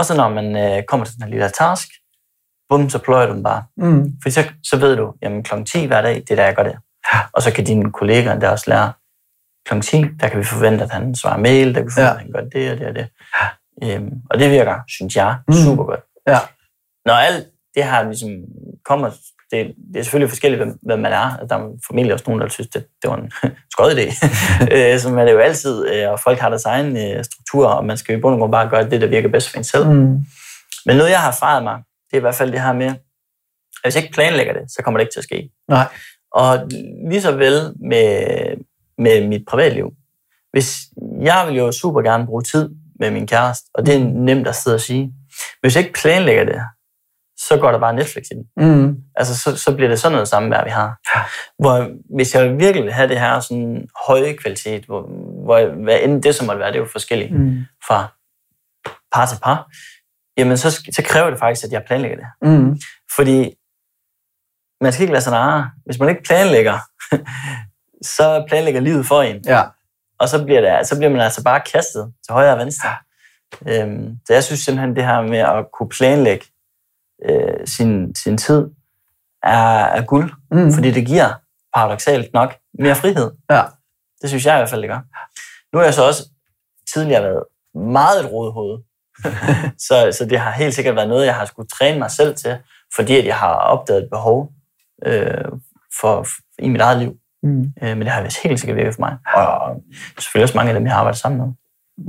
[0.01, 1.89] Og så når man øh, kommer til den her lille task,
[2.69, 3.63] bum, så pløjer du dem bare.
[3.77, 4.13] Mm.
[4.23, 5.55] For så, så ved du, jamen kl.
[5.65, 6.77] 10 hver dag, det er der, jeg gør det.
[7.33, 8.93] Og så kan dine kollegaer der også lære,
[9.67, 9.81] kl.
[9.81, 12.15] 10, der kan vi forvente, at han svarer mail, der kan vi forvente, Ja.
[12.15, 13.09] at han gør det og det og det.
[13.85, 15.55] Øhm, og det virker, synes jeg, Mm.
[15.55, 16.01] super godt.
[16.27, 16.39] Ja.
[17.07, 18.31] Når alt det her ligesom
[18.85, 19.11] kommer,
[19.51, 21.47] det, det er selvfølgelig forskelligt, hvem, hvem man er.
[21.49, 23.33] Der er formentlig også nogen, der synes, det, det var en
[23.73, 24.07] skød idé.
[24.75, 27.85] Øh, Som er det jo altid, øh, og folk har deres egen øh, struktur, og
[27.85, 29.65] man skal jo i bund og grund bare gøre det, der virker bedst for en
[29.65, 29.87] selv.
[29.87, 30.25] Mm.
[30.87, 31.77] Men noget, jeg har erfaret mig,
[32.11, 32.97] det er i hvert fald det her med, at
[33.83, 35.51] hvis jeg ikke planlægger det, så kommer det ikke til at ske.
[35.69, 35.87] Nej.
[36.33, 36.69] Og
[37.09, 38.27] lige så vel med,
[38.99, 39.93] med mit privatliv.
[40.53, 40.77] Hvis
[41.21, 42.71] jeg vil jo super gerne bruge tid
[43.01, 45.03] med min kæreste, og det er nemt at sidde og sige.
[45.03, 46.61] Men hvis jeg ikke planlægger det,
[47.49, 48.45] så går der bare Netflix i den.
[48.69, 48.97] Mm.
[49.17, 50.99] Altså, så, så bliver det sådan noget samvær, vi har.
[51.59, 55.03] Hvor hvis jeg virkelig vil have det her sådan høje kvalitet, hvor,
[55.45, 57.65] hvor hvad end det som måtte være, det er jo forskelligt Mm.
[57.87, 58.07] fra
[59.13, 59.71] par til par,
[60.37, 62.27] jamen så, så kræver det faktisk, at jeg planlægger det.
[62.43, 62.79] Mm.
[63.17, 63.55] Fordi
[64.81, 65.71] man skal ikke lade sig narre.
[65.85, 66.79] Hvis man ikke planlægger,
[68.17, 69.43] så planlægger livet for en.
[69.47, 69.63] Ja.
[70.19, 72.89] Og så bliver, det, så bliver man altså bare kastet til højre og venstre.
[73.69, 76.47] Øhm, så jeg synes simpelthen, det her med at kunne planlægge
[77.29, 78.67] øh, sin, sin tid
[79.43, 80.33] er, er guld.
[80.51, 80.73] Mm.
[80.73, 81.33] Fordi det giver
[81.75, 83.31] paradoxalt nok mere frihed.
[83.51, 83.63] Ja.
[84.23, 85.01] Det synes jeg i hvert fald, det gør.
[85.73, 86.23] Nu har jeg så også
[86.95, 87.45] tidligere været
[87.75, 88.79] meget et rodehoved.
[89.89, 92.59] så, så det har helt sikkert været noget, jeg har skulle træne mig selv til,
[92.97, 94.53] fordi at jeg har opdaget et behov
[95.07, 95.45] øh,
[96.01, 97.13] for, for, i mit eget liv.
[97.43, 97.73] Mm.
[97.83, 99.17] Øh, men det har vist helt sikkert virket for mig.
[99.35, 99.83] Og
[100.19, 101.49] selvfølgelig også mange af dem, jeg har arbejdet sammen med.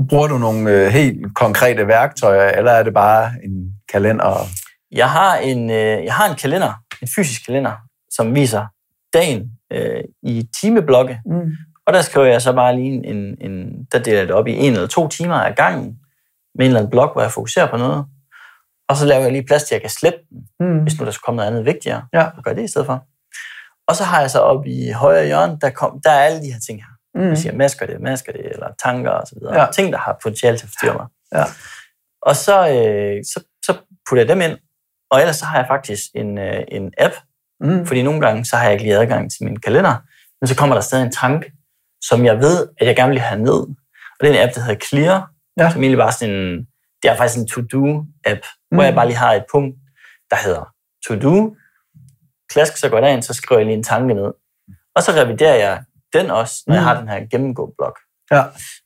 [0.09, 4.47] Bruger du nogle øh, helt konkrete værktøjer, eller er det bare en kalender?
[4.91, 7.73] Jeg har en, øh, jeg har en kalender, en fysisk kalender,
[8.09, 8.65] som viser
[9.13, 11.51] dagen øh, i timeblokke, Mm.
[11.85, 14.51] Og der skriver jeg så bare lige en, en, der deler jeg det op i
[14.55, 15.85] en eller to timer ad gangen,
[16.55, 18.05] med en eller anden blok, hvor jeg fokuserer på noget.
[18.89, 20.79] Og så laver jeg lige plads til, at jeg kan slette den, Mm.
[20.81, 22.23] hvis nu der skulle komme noget andet vigtigere, Ja.
[22.37, 23.05] og gøre det i stedet for.
[23.87, 26.51] Og så har jeg så op i højre hjørne, der, kom, der er alle de
[26.53, 27.19] her ting her.
[27.21, 27.29] Mm.
[27.29, 29.61] Jeg siger, masker det, masker det, eller tanker og så videre.
[29.61, 29.67] Ja.
[29.71, 31.05] Ting, der har potentiale til at forstyrre mig.
[31.33, 31.43] Ja.
[32.21, 33.73] Og så, øh, så, så
[34.09, 34.57] putter jeg dem ind,
[35.11, 37.13] og ellers så har jeg faktisk en, øh, en app,
[37.63, 37.85] Mm.
[37.85, 39.95] fordi nogle gange, så har jeg ikke lige adgang til min kalender,
[40.41, 41.51] men så kommer der stadig en tanke,
[42.09, 43.59] som jeg ved, at jeg gerne vil have ned.
[44.19, 45.71] Og det er en app, der hedder Clear, Ja.
[45.71, 46.67] som egentlig bare sådan en,
[47.03, 48.39] det er faktisk en to-do-app,
[48.71, 48.75] mm.
[48.75, 49.75] hvor jeg bare lige har et punkt,
[50.29, 50.73] der hedder
[51.07, 51.55] to-do.
[52.49, 54.31] Klask, så går jeg derind, så skriver jeg lige en tanke ned.
[54.95, 55.83] Og så reviderer jeg
[56.13, 56.75] den også, når mm.
[56.75, 57.99] jeg har den her gennemgå-blok.
[58.31, 58.43] Ja.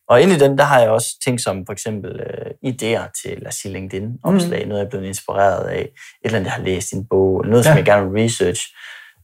[0.10, 3.38] Og inde i den, der har jeg også ting som for eksempel øh, idéer til,
[3.38, 4.70] lad os sige, LinkedIn-opslag, mm.
[4.70, 5.90] noget jeg er blevet inspireret af, et
[6.24, 7.70] eller andet, jeg har læst i en bog, eller noget, ja.
[7.70, 7.78] som Ja.
[7.78, 8.62] jeg gerne vil research.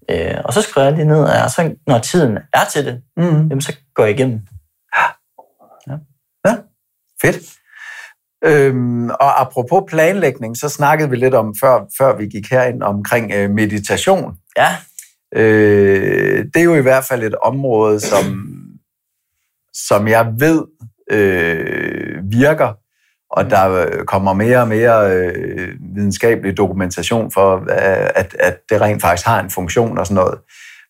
[0.09, 3.23] Øh, og så skriver jeg det ned, og så når tiden er til det, Mm.
[3.23, 4.39] jamen, så går jeg igennem.
[7.21, 7.37] Fedt.
[8.45, 13.31] Øhm, og apropos planlægning, så snakkede vi lidt om, før, før vi gik herind, omkring
[13.33, 14.33] øh, meditation.
[14.57, 14.75] Ja,
[15.35, 18.47] Øh, det er jo i hvert fald et område, som,
[19.73, 20.61] som jeg ved
[21.11, 22.73] øh, virker,
[23.31, 27.65] og der øh, kommer mere og mere øh, videnskabelig dokumentation for,
[28.15, 30.39] at, at det rent faktisk har en funktion og sådan noget.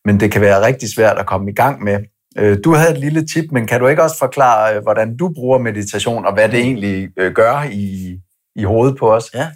[0.05, 1.99] men det kan være rigtig svært at komme i gang med.
[2.37, 5.31] Øh, du havde et lille tip, men kan du ikke også forklare, øh, hvordan du
[5.35, 8.15] bruger meditation, og hvad det egentlig øh, gør i,
[8.55, 9.29] i hovedet på os?
[9.33, 9.47] Ja.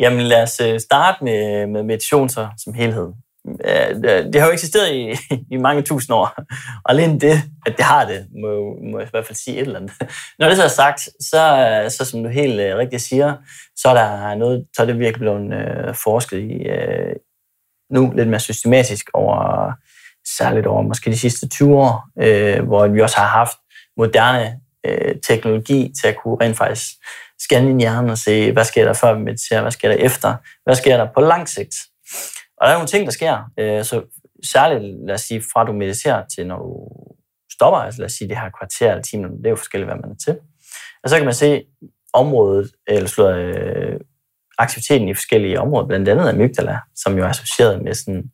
[0.00, 3.08] Jamen lad os starte med, med meditation så, som helhed.
[3.64, 5.16] Øh, øh, det har jo eksisteret i,
[5.54, 6.34] i mange tusind år,
[6.84, 9.66] og alene det, at det har det, må, må jeg i hvert fald sige et
[9.66, 9.92] eller andet.
[10.38, 13.36] Når det så er sagt, så, øh, så som du helt rigtigt siger,
[13.76, 16.66] så er der noget, så er det virkelig blevet forsket i
[17.92, 19.72] nu lidt mere systematisk over
[20.38, 23.56] særligt over måske de sidste 20 år, øh, hvor vi også har haft
[23.96, 26.86] moderne øh, teknologi til at kunne rent faktisk
[27.40, 30.34] scanne din hjerne og se, hvad sker der før vi mediterer, hvad sker der efter,
[30.64, 31.74] hvad sker der på lang sigt.
[32.62, 33.50] Og der er nogle ting, der sker.
[33.58, 34.02] Øh, så
[34.52, 36.88] særligt, lad os sige, fra du mediterer til når du
[37.52, 40.00] stopper, altså lad os sige, det her kvarter eller time, det er jo forskelligt, hvad
[40.00, 40.38] man er til.
[41.04, 41.64] Og så kan man se
[42.12, 44.00] området, eller slå, øh,
[44.58, 48.30] aktiviteten i forskellige områder, blandt andet amygdala, som jo er associeret med sådan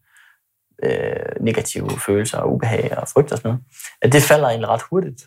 [0.84, 3.64] øh, negative følelser og ubehag og frygt og sådan noget,
[4.02, 5.20] at det falder egentlig ret hurtigt.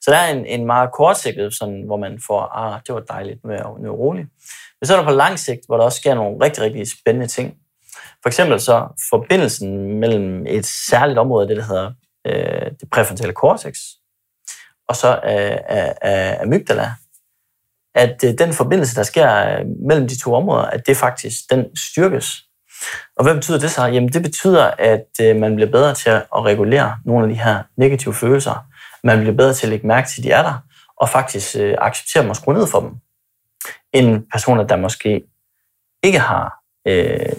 [0.00, 3.44] Så der er en, en meget kortsigtet, sådan, hvor man får, ah, det var dejligt,
[3.44, 4.26] nu er jeg, nu er rolig.
[4.80, 7.26] Men så er der på lang sigt, hvor der også sker nogle rigtig, rigtig spændende
[7.26, 7.56] ting.
[8.26, 11.92] For eksempel så forbindelsen mellem et særligt område, det der hedder
[12.26, 13.78] øh, det præfrontale cortex,
[14.88, 16.94] og så øh, øh, amygdala,
[17.94, 21.76] at øh, den forbindelse, der sker øh, mellem de to områder, at det faktisk, den
[21.76, 22.42] styrkes.
[23.16, 23.84] Og hvad betyder det så?
[23.84, 27.62] Jamen det betyder, at øh, man bliver bedre til at regulere nogle af de her
[27.76, 28.66] negative følelser.
[29.04, 30.58] Man bliver bedre til at lægge mærke til, at de er der,
[31.00, 32.90] og faktisk øh, acceptere dem og skrue ned for dem,
[33.92, 35.22] end personer, der måske
[36.02, 36.54] ikke har
[36.88, 37.32] øh,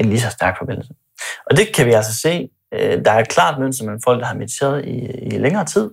[0.00, 0.94] en lige så stærk forbindelse.
[1.50, 2.48] Og det kan vi altså se.
[2.74, 5.90] Øh, der er et klart mønster mellem folk, der har mediteret i, i længere tid,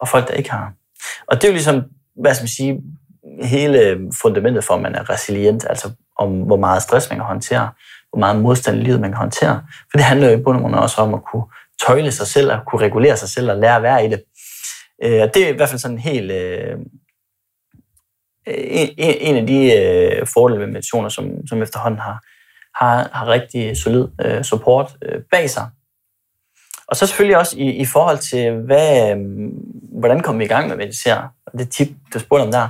[0.00, 0.72] og folk, der ikke har.
[1.26, 1.82] Og det er jo ligesom,
[2.22, 2.80] hvad skal man sige,
[3.42, 7.70] hele fundamentet for, at man er resilient, altså om hvor meget stress man kan håndtere,
[8.10, 9.62] hvor meget modstand i livet man kan håndtere.
[9.90, 11.44] For det handler jo i bund og grund også om at kunne
[11.86, 14.22] tøjle sig selv, og kunne regulere sig selv og lære at være i det.
[15.04, 16.32] Øh, og det er i hvert fald sådan øh, en helt...
[18.46, 22.24] En, en af de fordele ved meditationer, som, som efterhånden har,
[22.74, 25.70] har, har rigtig solid øh, support øh, bag sig.
[26.88, 29.16] Og så selvfølgelig også i, i forhold til, hvad, øh,
[30.00, 31.28] hvordan kommer vi i gang med at meditere?
[31.46, 32.68] Og det tip, du spurgte om der.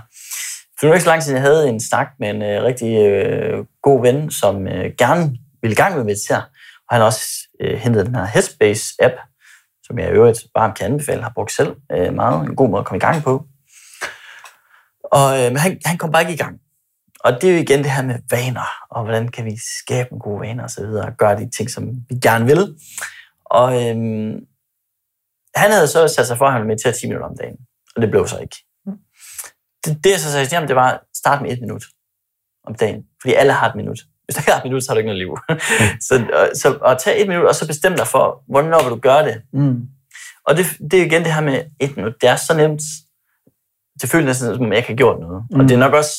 [0.78, 2.96] For nu er ikke så lang tid, jeg havde en snak med en øh, rigtig
[2.98, 6.42] øh, god ven, som øh, gerne ville i gang med at meditere.
[6.88, 9.16] Og han har også øh, hentet den her Headspace-app,
[9.82, 12.46] som jeg i øvrigt bare kan anbefale, har brugt selv øh, meget.
[12.46, 13.44] En god måde at komme i gang på.
[15.04, 16.60] Og, øh, men han, han kom bare ikke i gang.
[17.24, 20.18] Og det er jo igen det her med vaner, og hvordan kan vi skabe en
[20.18, 22.76] gode vaner og så videre, og gøre de ting, som vi gerne vil.
[23.44, 23.96] Og øh,
[25.54, 27.56] han havde så sat sig for, at han ville meditere 10 minutter om dagen,
[27.96, 28.56] og det blev så ikke
[29.84, 31.84] det, det jeg så sagde til ham, det var, start med et minut
[32.66, 33.02] om dagen.
[33.22, 34.00] Fordi alle har et minut.
[34.24, 35.38] Hvis du ikke har et minut, så har du ikke noget liv.
[36.08, 36.14] så,
[36.54, 39.42] så at tage et minut, og så bestemme dig for, hvornår vil du gøre det.
[39.52, 39.88] Mm.
[40.46, 42.14] Og det, det er igen det her med et minut.
[42.20, 42.82] Det er så nemt.
[44.00, 45.44] Det føles næsten, som om jeg ikke har gjort noget.
[45.50, 45.60] Mm.
[45.60, 46.12] Og det er nok også,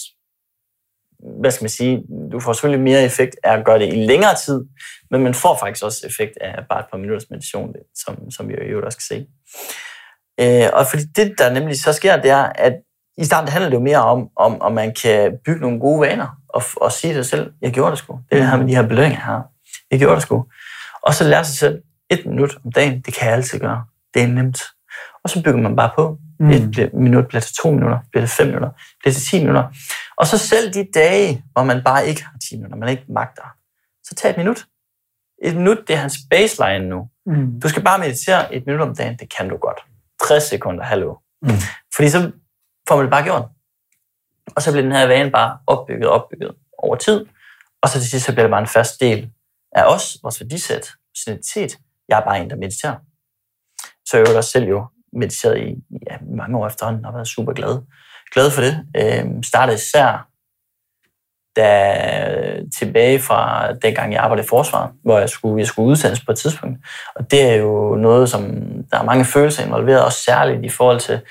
[1.42, 4.36] hvad skal man sige, du får selvfølgelig mere effekt af at gøre det i længere
[4.46, 4.66] tid,
[5.12, 8.54] men man får faktisk også effekt af bare et par minutters meditation, som, som vi
[8.72, 9.28] jo også kan se.
[10.42, 12.74] Øh, og fordi det, der nemlig så sker, det er, at
[13.18, 16.28] i starten handler det jo mere om, om, om man kan bygge nogle gode vaner,
[16.50, 18.20] og, og sige til sig selv, jeg gjorde det sgu.
[18.32, 19.42] Det her med de her belønninger her.
[19.92, 20.46] Jeg gjorde det sgu.
[21.04, 23.84] Og så lære sig selv, et minut om dagen, det kan jeg altid gøre.
[24.14, 24.62] Det er nemt.
[25.24, 26.18] Og så bygger man bare på.
[26.40, 26.50] Mm.
[26.50, 29.64] Et minut bliver til to minutter, bliver til fem minutter, bliver til ti minutter.
[30.20, 33.44] Og så selv de dage, hvor man bare ikke har 10 minutter, man ikke magter,
[34.04, 34.66] så tag et minut.
[35.44, 37.10] Et minut, det er hans baseline nu.
[37.26, 37.60] Mm.
[37.62, 39.80] Du skal bare meditere et minut om dagen, det kan du godt.
[40.28, 41.16] 60 sekunder, hallo.
[41.42, 41.50] Mm.
[41.96, 42.32] Fordi så
[42.88, 43.46] får man det bare gjort.
[44.56, 47.26] Og så bliver den her vane bare opbygget og opbygget over tid.
[47.82, 49.32] Og så til sidst så bliver det bare en fast del
[49.72, 50.92] af os, vores værdisæt,
[51.28, 51.78] identitet.
[52.08, 52.96] Jeg er bare en, der mediterer.
[54.06, 57.54] Så jeg har også selv jo mediteret i ja, mange år efterhånden og været super
[57.54, 57.82] glad.
[58.34, 58.86] Glad for det.
[58.98, 60.30] Øhm, startede især
[61.56, 66.32] da, tilbage fra dengang jeg arbejdede i forsvaret, hvor jeg skulle, jeg skulle udsendes på
[66.32, 66.78] et tidspunkt.
[67.16, 68.44] Og det er jo noget, som
[68.92, 71.22] der er mange følelser involveret, også særligt i forhold til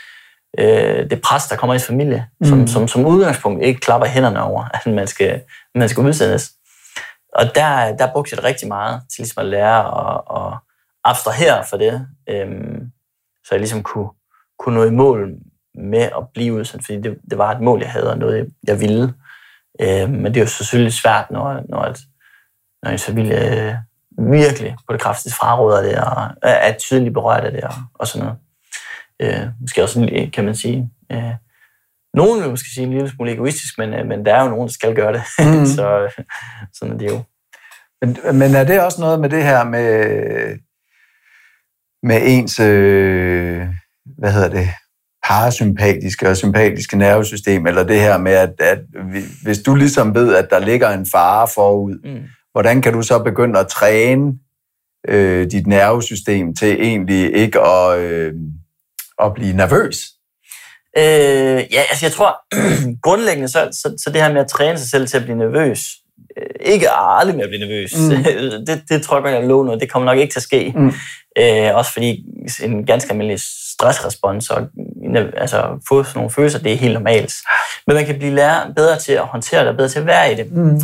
[0.58, 2.66] øh, det pres, der kommer i familie, som, mm.
[2.66, 5.42] som, som udgangspunkt ikke klapper hænderne over, at man skal,
[5.74, 6.52] man skal udsendes.
[7.34, 10.58] Og der, der brugte jeg det rigtig meget til ligesom at lære at, at
[11.04, 12.90] abstrahere for det, øhm,
[13.44, 14.08] så jeg ligesom kunne,
[14.58, 15.34] kunne nå i mål
[15.78, 18.46] med at blive udsendt, fordi det, det var et mål, jeg havde, og noget, jeg,
[18.66, 19.14] jeg ville.
[19.80, 21.98] Øhm, men det er jo selvfølgelig svært, når, når, et,
[22.82, 23.74] når en familie øh,
[24.18, 28.26] virkelig på det kraftigste fraråder det, og er tydeligt berørt af det, og, og sådan
[28.26, 28.38] noget.
[29.22, 31.32] Øh, måske også, kan man sige, øh,
[32.14, 34.68] nogen vil måske sige en lille smule egoistisk, men, øh, men der er jo nogen,
[34.68, 35.22] der skal gøre det.
[35.58, 35.66] Mm.
[35.66, 36.08] så
[36.72, 37.22] sådan er det jo.
[38.00, 40.58] Men, men er det også noget med det her med,
[42.02, 43.68] med ens, øh,
[44.18, 44.68] hvad hedder det,
[45.28, 48.78] parasympatiske og sympatiske nervesystem, eller det her med, at, at
[49.42, 52.22] hvis du ligesom ved, at der ligger en fare forud, mm.
[52.52, 54.32] hvordan kan du så begynde at træne
[55.08, 58.32] øh, dit nervesystem til egentlig ikke at, øh,
[59.22, 59.96] at blive nervøs?
[60.98, 62.36] Øh, ja, altså jeg tror
[63.06, 65.80] grundlæggende, så, så, så det her med at træne sig selv til at blive nervøs,
[66.38, 68.24] øh, ikke aldrig med at blive nervøs, mm.
[68.66, 70.72] det, det tror jeg, jeg lå noget, det kommer nok ikke til at ske.
[70.76, 70.92] Mm.
[71.38, 72.24] Øh, også fordi
[72.62, 73.40] en ganske almindelig
[73.78, 74.68] stressrespons og
[75.36, 77.32] altså, få sådan nogle følelser, det er helt normalt.
[77.86, 80.34] Men man kan blive lære, bedre til at håndtere det, bedre til at være i
[80.34, 80.52] det.
[80.52, 80.80] Mm.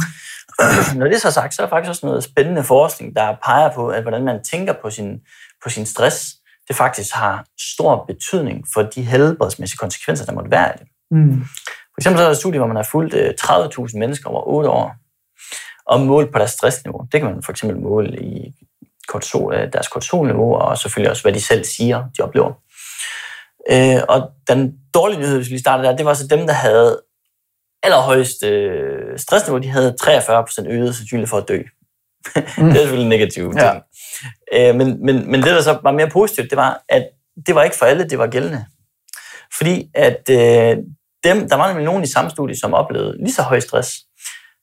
[0.98, 3.70] Når det er så sagt, så er der faktisk også noget spændende forskning, der peger
[3.74, 5.20] på, at hvordan man tænker på sin,
[5.62, 6.34] på sin stress,
[6.68, 10.86] det faktisk har stor betydning for de helbredsmæssige konsekvenser, der måtte være i det.
[11.10, 11.44] Mm.
[11.94, 13.18] For eksempel så er der et studie, hvor man har fulgt 30.000
[13.80, 14.94] øh, mennesker over 8 år,
[15.86, 17.06] og målt på deres stressniveau.
[17.12, 18.54] Det kan man for eksempel måle i
[19.08, 22.52] kortisol, øh, deres kortisolniveau, og selvfølgelig også, hvad de selv siger, de oplever.
[23.70, 27.00] Øh, og den dårlige nyhed, hvis vi starter der, det var så dem, der havde
[27.82, 31.58] allerhøjeste øh, stressniveau, de havde 43% øget sandsynlighed for at dø.
[32.58, 32.64] Mm.
[32.64, 33.56] det er selvfølgelig negativt.
[33.56, 33.74] Ja.
[34.52, 37.08] Øh, men, men, men det, der så var mere positivt, det var, at
[37.46, 38.64] det var ikke for alle, det var gældende.
[39.56, 40.76] Fordi at øh,
[41.24, 43.90] dem, der var nemlig nogen i samme studie, som oplevede lige så høj stress,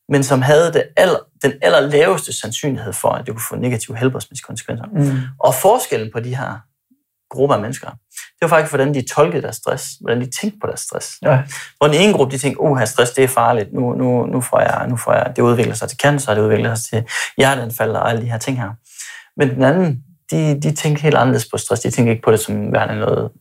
[0.10, 3.97] men som havde det aller, den aller laveste sandsynlighed for, at det kunne få negative
[3.97, 4.86] helbredsmæssige konsekvenser.
[4.86, 5.18] Mm.
[5.39, 6.60] Og forskellen på de her
[7.32, 7.89] grupper af mennesker,
[8.41, 11.17] det var faktisk, hvordan de tolkede deres stress, hvordan de tænkte på deres stress.
[11.21, 11.43] Ja.
[11.77, 14.59] Hvor den ene gruppe, de tænkte, oh, stress, det er farligt, nu, nu, nu, får
[14.59, 17.03] jeg, nu får jeg, det udvikler sig til cancer, det udvikler sig til
[17.38, 18.69] hjerteanfald og alle de her ting her.
[19.38, 22.39] Men den anden, de, de tænkte helt anderledes på stress, de tænkte ikke på det
[22.39, 23.32] som værende noget,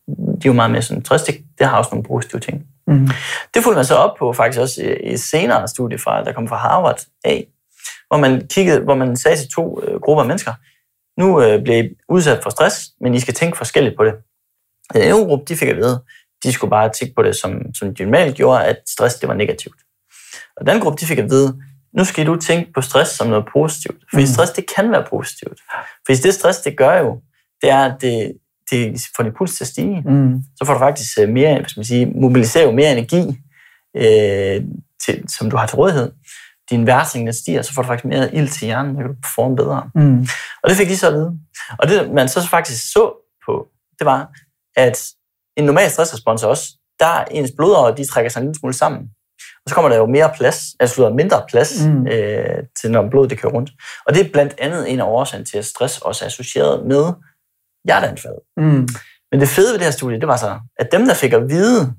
[0.42, 2.62] de var meget mere sådan, stress, det, det har også nogle positive ting.
[2.86, 3.08] Mm.
[3.54, 6.48] Det fulgte man så op på faktisk også i, i senere studie, fra, der kom
[6.48, 7.46] fra Harvard af,
[8.08, 10.52] hvor man kiggede, hvor man sagde til to øh, grupper af mennesker,
[11.20, 14.14] nu øh, bliver I udsat for stress, men I skal tænke forskelligt på det.
[14.92, 16.02] Den ene gruppe, de fik at vide,
[16.42, 19.34] de skulle bare tænke på det, som, som de normalt gjorde, at stress det var
[19.34, 19.80] negativt.
[20.56, 21.60] Og den gruppe, de fik at vide,
[21.92, 24.00] nu skal du tænke på stress som noget positivt.
[24.10, 24.26] Fordi mm.
[24.26, 25.60] stress, det kan være positivt.
[26.06, 27.20] Fordi det stress, det gør jo,
[27.62, 28.32] det er, at det,
[28.70, 30.02] det får din puls til at stige.
[30.06, 30.42] Mm.
[30.56, 33.22] Så får du faktisk øh, mere, skal man sige, mobiliserer jo mere energi,
[33.96, 34.62] øh,
[35.04, 36.12] til, som du har til rådighed
[36.70, 39.56] din værtning stiger, så får du faktisk mere ild til hjernen, så kan du performe
[39.56, 39.90] bedre.
[39.94, 40.26] Mm.
[40.62, 41.38] Og det fik de så at vide.
[41.78, 43.12] Og det, man så faktisk så
[43.46, 43.68] på,
[43.98, 44.30] det var,
[44.76, 45.06] at
[45.56, 49.10] en normal stressrespons også, der ens blodårer, de trækker sig en lille smule sammen.
[49.64, 52.06] Og så kommer der jo mere plads, altså mindre plads mm.
[52.06, 53.70] øh, til, når blodet det kører rundt.
[54.06, 57.12] Og det er blandt andet en af årsagen til, at stress også er associeret med
[57.84, 58.34] hjerteanfald.
[58.56, 58.88] Mm.
[59.30, 61.48] Men det fede ved det her studie, det var så, at dem, der fik at
[61.48, 61.94] vide,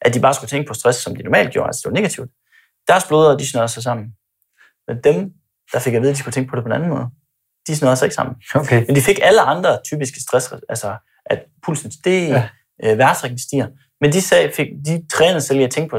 [0.00, 2.30] at de bare skulle tænke på stress, som de normalt gjorde, altså det var negativt,
[2.88, 4.06] deres blodårer, de snørrede sig sammen.
[4.88, 5.32] Men dem,
[5.72, 7.08] der fik at vide, at de skulle tænke på det på en anden måde,
[7.66, 8.36] de snørrede sig ikke sammen.
[8.54, 8.84] Okay.
[8.86, 12.42] Men de fik alle andre typiske stress, altså at pulsen stiger,
[12.82, 12.94] ja.
[12.94, 13.68] øh, stiger.
[14.00, 15.98] Men de, sagde, fik, de trænede selv i at tænke på,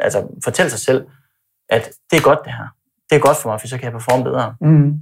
[0.00, 1.06] altså fortælle sig selv,
[1.68, 2.66] at det er godt det her.
[3.10, 4.54] Det er godt for mig, for så kan jeg performe bedre.
[4.60, 4.92] Mm.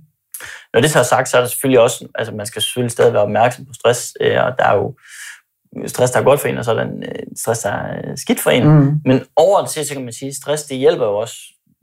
[0.73, 3.13] Når det så er sagt, så er der selvfølgelig også, altså man skal selvfølgelig stadig
[3.13, 4.97] være opmærksom på stress, øh, og der er jo
[5.87, 8.17] stress, der er godt for en, og så er der en øh, stress, der er
[8.17, 8.69] skidt for en.
[8.69, 9.01] Mm.
[9.05, 11.37] Men over det så kan man sige, at stress, det hjælper jo også.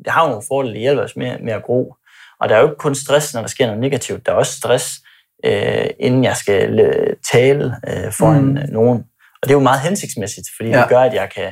[0.05, 1.95] Det har jo nogle fordele, det hjælper os med, med at gro.
[2.39, 4.25] Og der er jo ikke kun stress, når der sker noget negativt.
[4.25, 4.99] Der er også stress,
[5.45, 8.59] øh, inden jeg skal øh, tale øh, foran mm.
[8.69, 8.97] nogen.
[9.41, 10.81] Og det er jo meget hensigtsmæssigt, fordi ja.
[10.81, 11.51] det gør, at jeg kan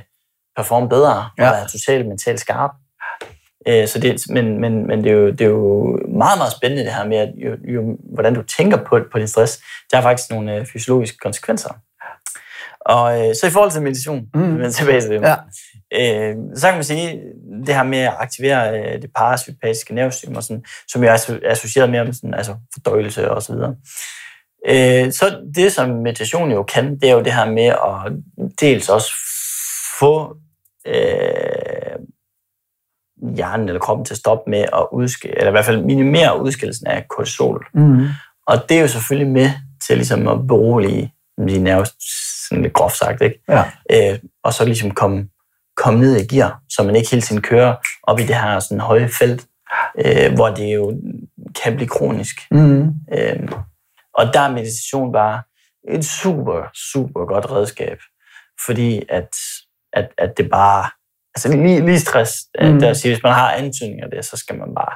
[0.55, 1.49] performe bedre ja.
[1.49, 2.71] og være totalt mentalt skarp.
[3.67, 6.83] Øh, så det, men men, men det, er jo, det er jo meget, meget spændende
[6.83, 9.63] det her med, at jo, jo, hvordan du tænker på, på din stress.
[9.91, 11.69] Der er faktisk nogle øh, fysiologiske konsekvenser.
[12.85, 14.41] Og øh, så i forhold til meditation, mm.
[14.41, 15.35] men tilbage til det, ja.
[15.93, 17.21] øh, så kan man sige,
[17.65, 21.89] det her med at aktivere øh, det parasympatiske nervesystem, og sådan, som jo er associeret
[21.89, 23.75] med sådan, altså fordøjelse og så videre.
[24.67, 28.13] Øh, så det, som meditation jo kan, det er jo det her med at
[28.59, 29.11] dels også
[29.99, 30.35] få
[30.87, 31.99] øh,
[33.35, 36.87] hjernen eller kroppen til at stoppe med at udskille, eller i hvert fald minimere udskillelsen
[36.87, 37.65] af kortisol.
[37.73, 38.07] Mm.
[38.47, 39.49] Og det er jo selvfølgelig med
[39.87, 41.89] til ligesom at berolige de nervøs,
[42.55, 43.43] sådan lidt groft sagt, ikke?
[43.49, 43.63] Ja.
[43.91, 45.27] Øh, og så ligesom komme,
[45.77, 48.79] komme ned i gear, så man ikke hele tiden kører op i det her sådan
[48.79, 49.45] høje felt,
[50.05, 50.99] øh, hvor det jo
[51.63, 52.35] kan blive kronisk.
[52.51, 52.93] Mm.
[53.13, 53.49] Øh,
[54.13, 55.41] og der er meditation bare
[55.89, 57.97] et super, super godt redskab,
[58.65, 59.29] fordi at,
[59.93, 60.89] at, at det bare,
[61.35, 62.31] altså lige, lige stress,
[62.61, 62.79] mm.
[62.79, 64.95] der siger, hvis man har antydninger af det, så skal man bare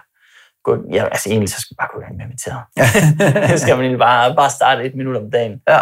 [0.64, 2.62] gå, ja, altså egentlig så skal man bare gå i gang med at meditere.
[3.58, 5.62] så skal man egentlig bare, bare starte et minut om dagen.
[5.70, 5.82] Ja.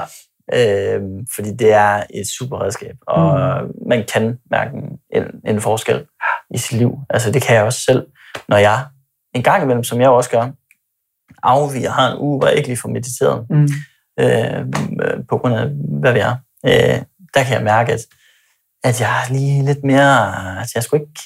[0.54, 1.02] Øh,
[1.36, 3.72] fordi det er et super redskab, og mm.
[3.89, 4.72] man kan mærke
[5.14, 6.06] en, en forskel
[6.54, 6.98] i sit liv.
[7.10, 8.08] Altså det kan jeg også selv,
[8.50, 8.86] når jeg
[9.36, 10.50] en gang imellem, som jeg også gør,
[11.43, 13.68] afviger, har en uge, hvor jeg ikke lige får mediteret, Mm.
[14.20, 14.66] øh,
[15.30, 15.68] på grund af,
[16.02, 16.36] hvad vi er,
[16.66, 17.02] øh,
[17.34, 18.00] der kan jeg mærke, at,
[18.84, 21.22] at jeg er lige lidt mere, altså jeg er sgu ikke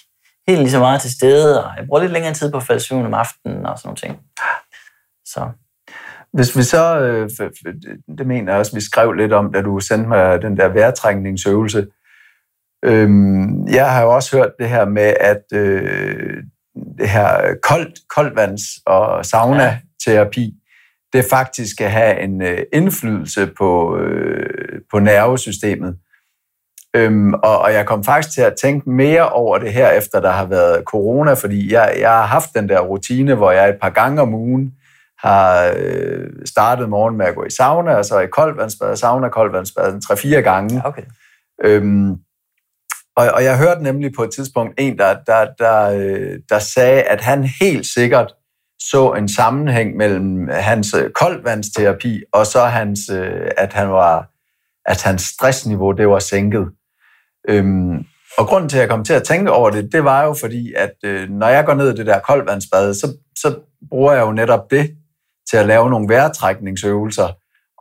[0.48, 2.82] helt lige så meget til stede, og jeg bruger lidt længere tid på at falde
[2.82, 4.20] søvn om aftenen og sådan nogle ting.
[5.26, 5.50] Så
[6.34, 7.30] Hvis vi så, øh,
[8.18, 11.88] det mener jeg også, vi skrev lidt om, da du sendte mig den der vejrtrækningsøvelse.
[12.86, 16.44] Øhm, jeg har jo også hørt det her med, at øh,
[16.98, 20.54] det her koldt, koldvands- og sauna-terapi,
[21.14, 25.98] det faktisk skal have en øh, indflydelse på, øh, på nervesystemet.
[26.96, 30.32] Øhm, og, og jeg kom faktisk til at tænke mere over det her, efter der
[30.32, 33.90] har været corona, fordi jeg, jeg har haft den der rutine, hvor jeg et par
[33.90, 34.74] gange om ugen
[35.24, 39.94] har øh, startet morgen med at gå i sauna, og så i koldvandsbad, sauna, koldvandsbad,
[39.94, 40.82] en 3-4 gange.
[40.86, 41.04] okay.
[41.64, 42.16] Øhm,
[43.16, 47.02] og, og jeg hørte nemlig på et tidspunkt en, der, der, der, øh, der sagde,
[47.02, 48.34] at han helt sikkert
[48.90, 54.30] så en sammenhæng mellem hans øh, koldvandsterapi og så hans, øh, at han var,
[54.86, 56.70] at hans stressniveau det var sænket.
[57.50, 58.06] Øhm,
[58.38, 60.74] og grunden til, at jeg kom til at tænke over det, det var jo fordi,
[60.78, 63.56] at øh, når jeg går ned i det der koldvandsbad, så, så
[63.90, 64.96] bruger jeg jo netop det
[65.52, 67.28] til at lave nogle vejrtrækningsøvelser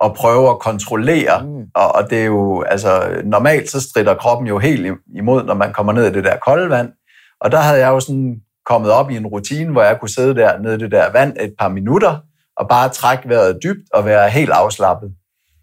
[0.01, 1.65] og prøve at kontrollere Mm.
[1.75, 5.73] og, og det er jo, altså normalt så strider kroppen jo helt imod, når man
[5.73, 6.93] kommer ned i det der kolde vand.
[7.41, 10.35] Og der havde jeg jo sådan kommet op i en rutine, hvor jeg kunne sidde
[10.35, 12.19] der nede i det der vand et par minutter,
[12.57, 15.13] og bare trække vejret dybt og være helt afslappet.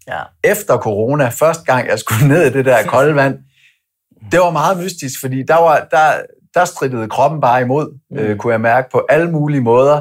[0.08, 0.20] Ja.
[0.44, 3.38] Efter corona, første gang jeg skulle ned i det der kolde vand,
[4.32, 6.12] det var meget mystisk, fordi der, var, der,
[6.54, 8.16] der strittede kroppen bare imod, Mm.
[8.18, 10.00] øh, kunne jeg mærke på alle mulige måder.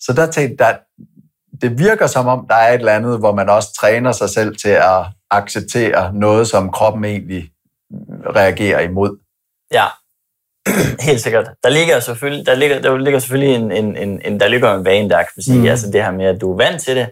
[0.00, 0.78] Så der tænkte jeg,
[1.62, 4.56] det virker som om, der er et eller andet, hvor man også træner sig selv
[4.56, 7.50] til at acceptere noget, som kroppen egentlig
[8.36, 9.18] reagerer imod.
[9.72, 9.84] Ja,
[11.00, 11.48] helt sikkert.
[11.62, 14.84] Der ligger selvfølgelig, der ligger, der ligger selvfølgelig en, en, en, en, der ligger en
[14.84, 15.58] vane der, kan man sige.
[15.58, 15.66] Mm.
[15.66, 17.10] Altså det her med, at du er vant til det,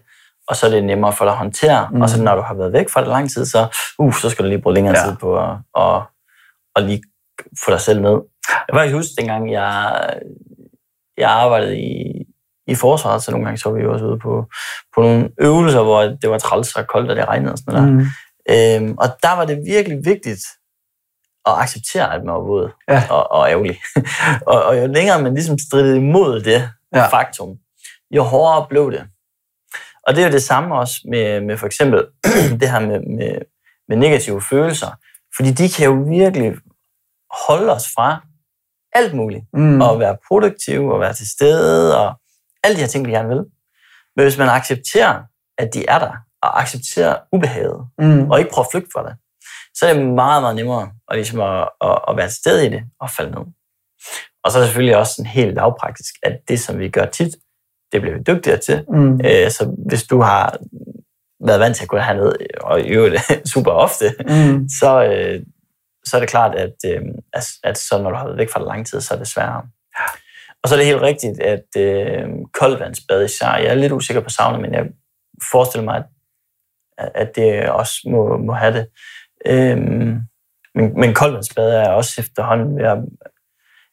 [0.49, 1.89] og så er det nemmere for dig at håndtere.
[1.93, 2.01] Mm.
[2.01, 3.67] Og så når du har været væk fra det lang tid, så,
[3.99, 5.05] uh, så skal du lige bruge længere Ja.
[5.09, 6.03] tid på at, at,
[6.77, 7.03] at lige
[7.65, 8.11] få dig selv ned.
[8.49, 10.11] Jeg kan faktisk huske, dengang jeg,
[11.19, 12.26] jeg arbejdede i,
[12.67, 14.45] i forsvaret, så nogle gange så var vi jo også ude på,
[14.95, 17.93] på nogle øvelser, hvor det var træls og koldt, og det regnede og sådan noget.
[17.93, 18.07] Mm.
[18.49, 18.77] Der.
[18.81, 20.41] Øhm, og der var det virkelig vigtigt
[21.47, 23.03] at acceptere, at man var våd Ja.
[23.11, 23.81] og, og ærgerlig.
[24.53, 27.07] og, og jo længere man ligesom stridede imod det Ja.
[27.09, 27.57] faktum,
[28.11, 29.05] jo hårdere blev det.
[30.07, 32.07] Og det er jo det samme også med, med for eksempel
[32.61, 33.39] det her med, med,
[33.89, 34.87] med negative følelser.
[35.37, 36.55] Fordi de kan jo virkelig
[37.47, 38.21] holde os fra
[38.93, 39.45] alt muligt.
[39.53, 39.81] Mm.
[39.81, 42.15] Og være produktiv og være til stede og
[42.65, 43.45] alle de her ting, vi gerne vil.
[44.17, 45.23] Men hvis man accepterer,
[45.59, 48.31] at de er der, og accepterer ubehaget, Mm.
[48.31, 49.17] og ikke prøver at flygte fra det,
[49.75, 52.69] så er det meget, meget nemmere at, ligesom at, at, at være til stede i
[52.69, 53.41] det og falde ned.
[54.45, 57.35] Og så er det selvfølgelig også sådan helt lavpraktisk, at det, som vi gør tit,
[57.93, 58.85] det bliver vi dygtigere til.
[58.89, 59.21] Mm.
[59.25, 60.59] Øh, Så hvis du har
[61.47, 63.23] været vant til at gå herned, og i øvrigt
[63.55, 64.69] super ofte, Mm.
[64.81, 65.43] så, øh,
[66.05, 67.03] så er det klart, at, øh,
[67.33, 69.29] at, at så når du har været væk fra det lang tid, så er det
[69.29, 69.63] sværere.
[70.63, 74.31] Og så er det helt rigtigt, at øh, koldvandsbad især, jeg er lidt usikker på
[74.31, 74.85] sauna, men jeg
[75.51, 76.05] forestiller mig,
[76.99, 78.87] at, at det også må, må have det.
[79.47, 80.21] Øhm,
[80.75, 82.99] men, men koldvandsbad er også efterhånden ved at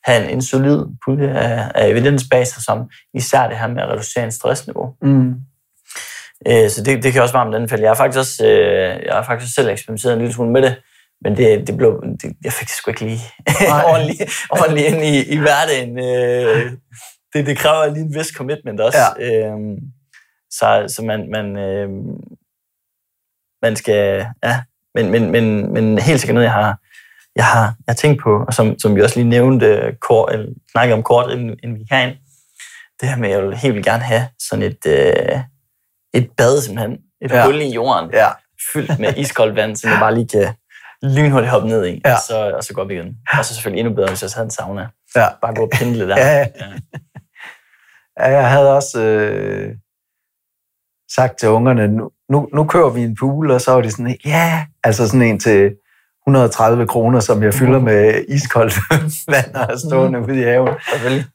[0.03, 3.81] have en, en solid pulje af, af evidens bag sig, som især det her med
[3.81, 4.95] at reducere en stressniveau.
[5.01, 5.35] Mm.
[6.47, 7.81] Øh, så det, det kan også varmt anbefale.
[7.81, 10.75] Jeg har faktisk også, øh, jeg har faktisk selv eksperimenteret en lille smule med det,
[11.23, 13.19] men det, det blev, det, jeg fik det sgu ikke lige
[13.91, 15.99] ordentligt, ordentligt ind i, i hverdagen.
[15.99, 16.71] Øh,
[17.33, 18.99] det, det kræver lige en vis commitment også.
[19.19, 19.47] Ja.
[19.49, 19.57] Øh,
[20.51, 21.89] så, så man, man, øh,
[23.61, 24.61] man skal, ja,
[24.95, 26.77] men, men, men, men helt sikkert noget, jeg har,
[27.35, 30.53] jeg har, jeg har tænkt på, og som, som vi også lige nævnte, kort, eller
[30.71, 32.15] snakkede om kort, inden, inden vi kan,
[33.01, 35.39] det her med, at jeg vil helt vildt gerne have sådan et, øh,
[36.13, 37.45] et bad simpelthen, et Ja.
[37.45, 38.27] hul i jorden, Ja.
[38.73, 40.53] fyldt med iskoldt vand, som jeg bare lige kan
[41.03, 42.13] lynhurtigt hoppe ned i, Ja.
[42.13, 43.17] og, så, og så gå op igen.
[43.37, 44.87] Og så selvfølgelig endnu bedre, hvis jeg havde en sauna.
[45.15, 45.27] Ja.
[45.41, 46.17] Bare gå og pendle der.
[46.17, 48.29] Ja, ja.
[48.31, 49.75] Jeg havde også øh,
[51.15, 54.17] sagt til ungerne, nu, nu, nu kører vi en pool, og så var de sådan,
[54.25, 55.75] ja, altså sådan en til
[56.27, 58.73] 130 kroner, som jeg fylder med iskoldt
[59.33, 60.73] vand og stående ude i haven.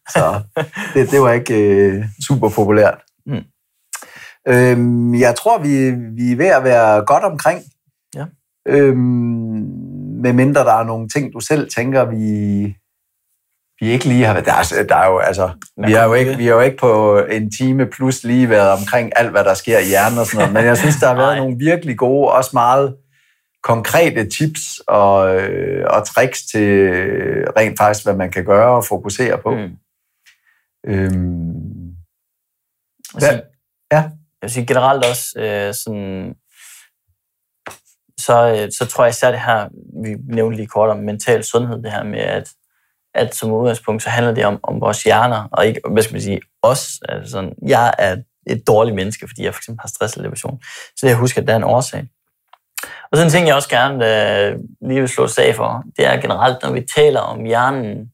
[0.09, 0.43] Så
[0.95, 2.99] det, det var ikke øh, super populært.
[3.27, 3.43] Mm.
[4.49, 7.63] Øhm, jeg tror, vi, vi er ved at være godt omkring.
[8.15, 8.25] Ja.
[8.67, 9.79] Øhm,
[10.23, 12.77] med mindre der er nogle ting, du selv tænker, vi,
[13.81, 14.47] vi ikke lige har været...
[14.47, 15.51] Der er, der er jo, altså,
[15.87, 19.13] vi har jo, ikke, vi har jo ikke på en time plus lige været omkring
[19.17, 21.37] alt, hvad der sker i hjernen og sådan noget, men jeg synes, der har været
[21.43, 22.97] nogle virkelig gode, også meget
[23.63, 26.91] konkrete tips og, øh, og tricks til
[27.57, 29.51] rent faktisk, hvad man kan gøre og fokusere på.
[29.51, 29.77] Mm.
[30.87, 31.79] Øhm,
[33.15, 33.43] Altså,
[33.93, 34.03] Ja.
[34.03, 36.35] Jeg vil sige generelt også øh, sådan,
[38.19, 39.69] så, øh, så tror jeg især det her,
[40.03, 42.51] vi nævnte lige kort om mental sundhed, det her med, at,
[43.15, 46.23] at som udgangspunkt, så handler det om, om vores hjerner, og ikke, hvad skal man
[46.23, 47.01] sige, os.
[47.09, 48.17] Altså sådan, jeg er
[48.47, 50.61] et dårligt menneske, fordi jeg for eksempel har stress eller depression.
[50.63, 52.09] Så det jeg husker, at der er en årsag.
[52.83, 53.95] Og sådan en ting, jeg også gerne
[54.49, 54.59] øh,
[54.89, 58.13] lige vil slå sag for, det er generelt, når vi taler om hjernen,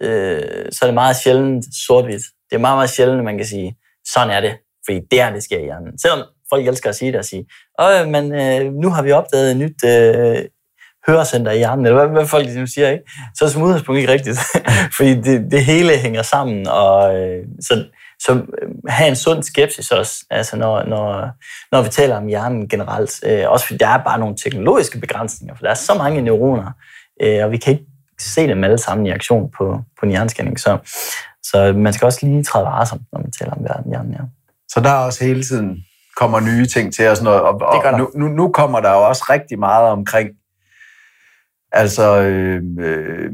[0.00, 2.22] øh, så er det meget sjældent sort-hvidt.
[2.50, 3.76] Det er meget, meget sjældent, at man kan sige,
[4.12, 4.56] sådan er det,
[4.86, 5.98] fordi det er, det sker i hjernen.
[5.98, 7.46] Selvom folk elsker at sige det og sige,
[7.80, 10.44] Åh, men øh, nu har vi opdaget et nyt øh,
[11.06, 13.04] hørecenter i hjernen, eller hvad, hvad folk nu siger, ikke?
[13.34, 14.38] så er det som udgangspunkt ikke rigtigt.
[14.96, 17.84] fordi det, det hele hænger sammen, og øh, så,
[18.20, 21.30] så øh, have en sund skepsis også, altså når, når,
[21.72, 23.20] når vi taler om hjernen generelt.
[23.26, 26.70] Øh, også fordi der er bare nogle teknologiske begrænsninger, for der er så mange neuroner,
[27.22, 27.86] øh, og vi kan ikke
[28.20, 30.60] se dem alle sammen i aktion på, på en hjernescanning.
[30.60, 30.78] Så,
[31.42, 34.12] så man skal også lige træde varsomt, når man taler om hjernen.
[34.12, 34.18] Ja.
[34.68, 35.84] Så der er også hele tiden
[36.16, 37.40] kommer nye ting til og sådan noget.
[37.40, 40.28] Og, Det og nu, nu, nu kommer der jo også rigtig meget omkring
[41.72, 43.30] altså øh, øh,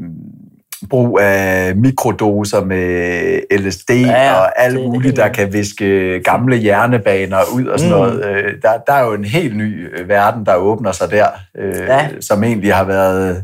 [0.89, 5.27] brug af mikrodoser med LSD Ja, ja, og alt det er det muligt, helt der
[5.29, 7.99] kan viske gamle hjernebaner ud og sådan Mm.
[7.99, 8.25] noget.
[8.25, 11.27] Øh, der, der er jo en helt ny øh, verden, der åbner sig der,
[11.57, 12.09] øh, Ja.
[12.21, 13.43] som egentlig har været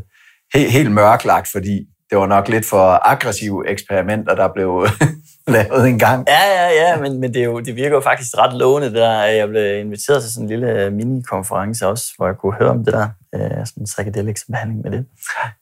[0.54, 4.86] helt, helt mørklagt, fordi det var nok lidt for aggressive eksperimenter, der blev
[5.54, 6.24] lavet en gang.
[6.28, 9.22] Ja, ja, ja, men, men det, er jo, det virker jo faktisk ret lovende, der.
[9.22, 12.94] Jeg blev inviteret til sådan en lille mini-konference også, hvor jeg kunne høre om det
[12.94, 15.06] der, øh, sådan en psychedelics behandling med det.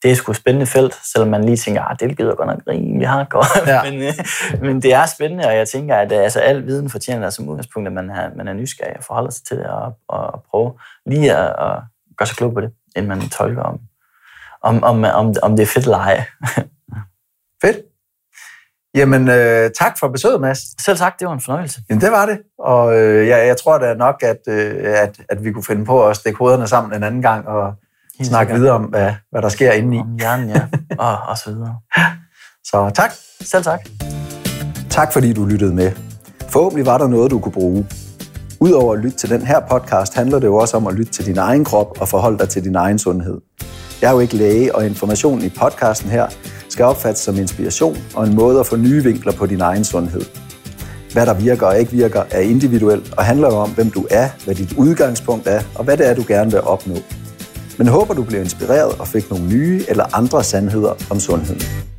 [0.02, 2.60] Det er sgu et spændende felt, selvom man lige tænker, at det gider godt nok
[2.68, 3.44] rimelig hardcore.
[3.72, 3.90] Ja.
[3.90, 4.14] men, øh,
[4.60, 7.86] men det er spændende, og jeg tænker, at øh, altså, al viden fortjener som udgangspunkt,
[7.86, 10.72] at man er, man er nysgerrig og forholder sig til det, og, og prøve
[11.06, 11.82] lige at, at
[12.16, 13.78] gøre sig klog på det, inden man tolker om,
[14.66, 16.24] om, om, om, om det er fedt eller ej.
[17.64, 17.76] Fedt.
[18.94, 20.82] Jamen, øh, tak for besøget, Mads.
[20.84, 21.80] Selv tak, det var en fornøjelse.
[21.90, 22.38] Jamen, det var det.
[22.58, 26.08] Og øh, jeg, jeg tror da nok, at, øh, at, at vi kunne finde på
[26.08, 27.72] at stikke hovederne sammen en anden gang og
[28.18, 28.60] Helt snakke sikkert.
[28.60, 29.98] videre om, hvad, hvad der sker indeni.
[29.98, 30.66] Om hjernen, ja.
[31.04, 31.76] Og, og så videre.
[32.70, 33.12] Så tak.
[33.40, 33.80] Selv tak.
[34.90, 35.92] Tak fordi du lyttede med.
[36.48, 37.86] Forhåbentlig var der noget, du kunne bruge.
[38.60, 41.26] Udover at lytte til den her podcast, handler det jo også om at lytte til
[41.26, 43.40] din egen krop og forholde dig til din egen sundhed.
[44.02, 46.26] Jeg er jo ikke læge, og informationen i podcasten her
[46.68, 50.20] skal opfattes som inspiration og en måde at få nye vinkler på din egen sundhed.
[51.12, 54.28] Hvad der virker og ikke virker er individuelt og handler jo om, hvem du er,
[54.44, 56.94] hvad dit udgangspunkt er og hvad det er, du gerne vil opnå.
[57.78, 61.95] Men håber, du blev inspireret og fik nogle nye eller andre sandheder om sundheden.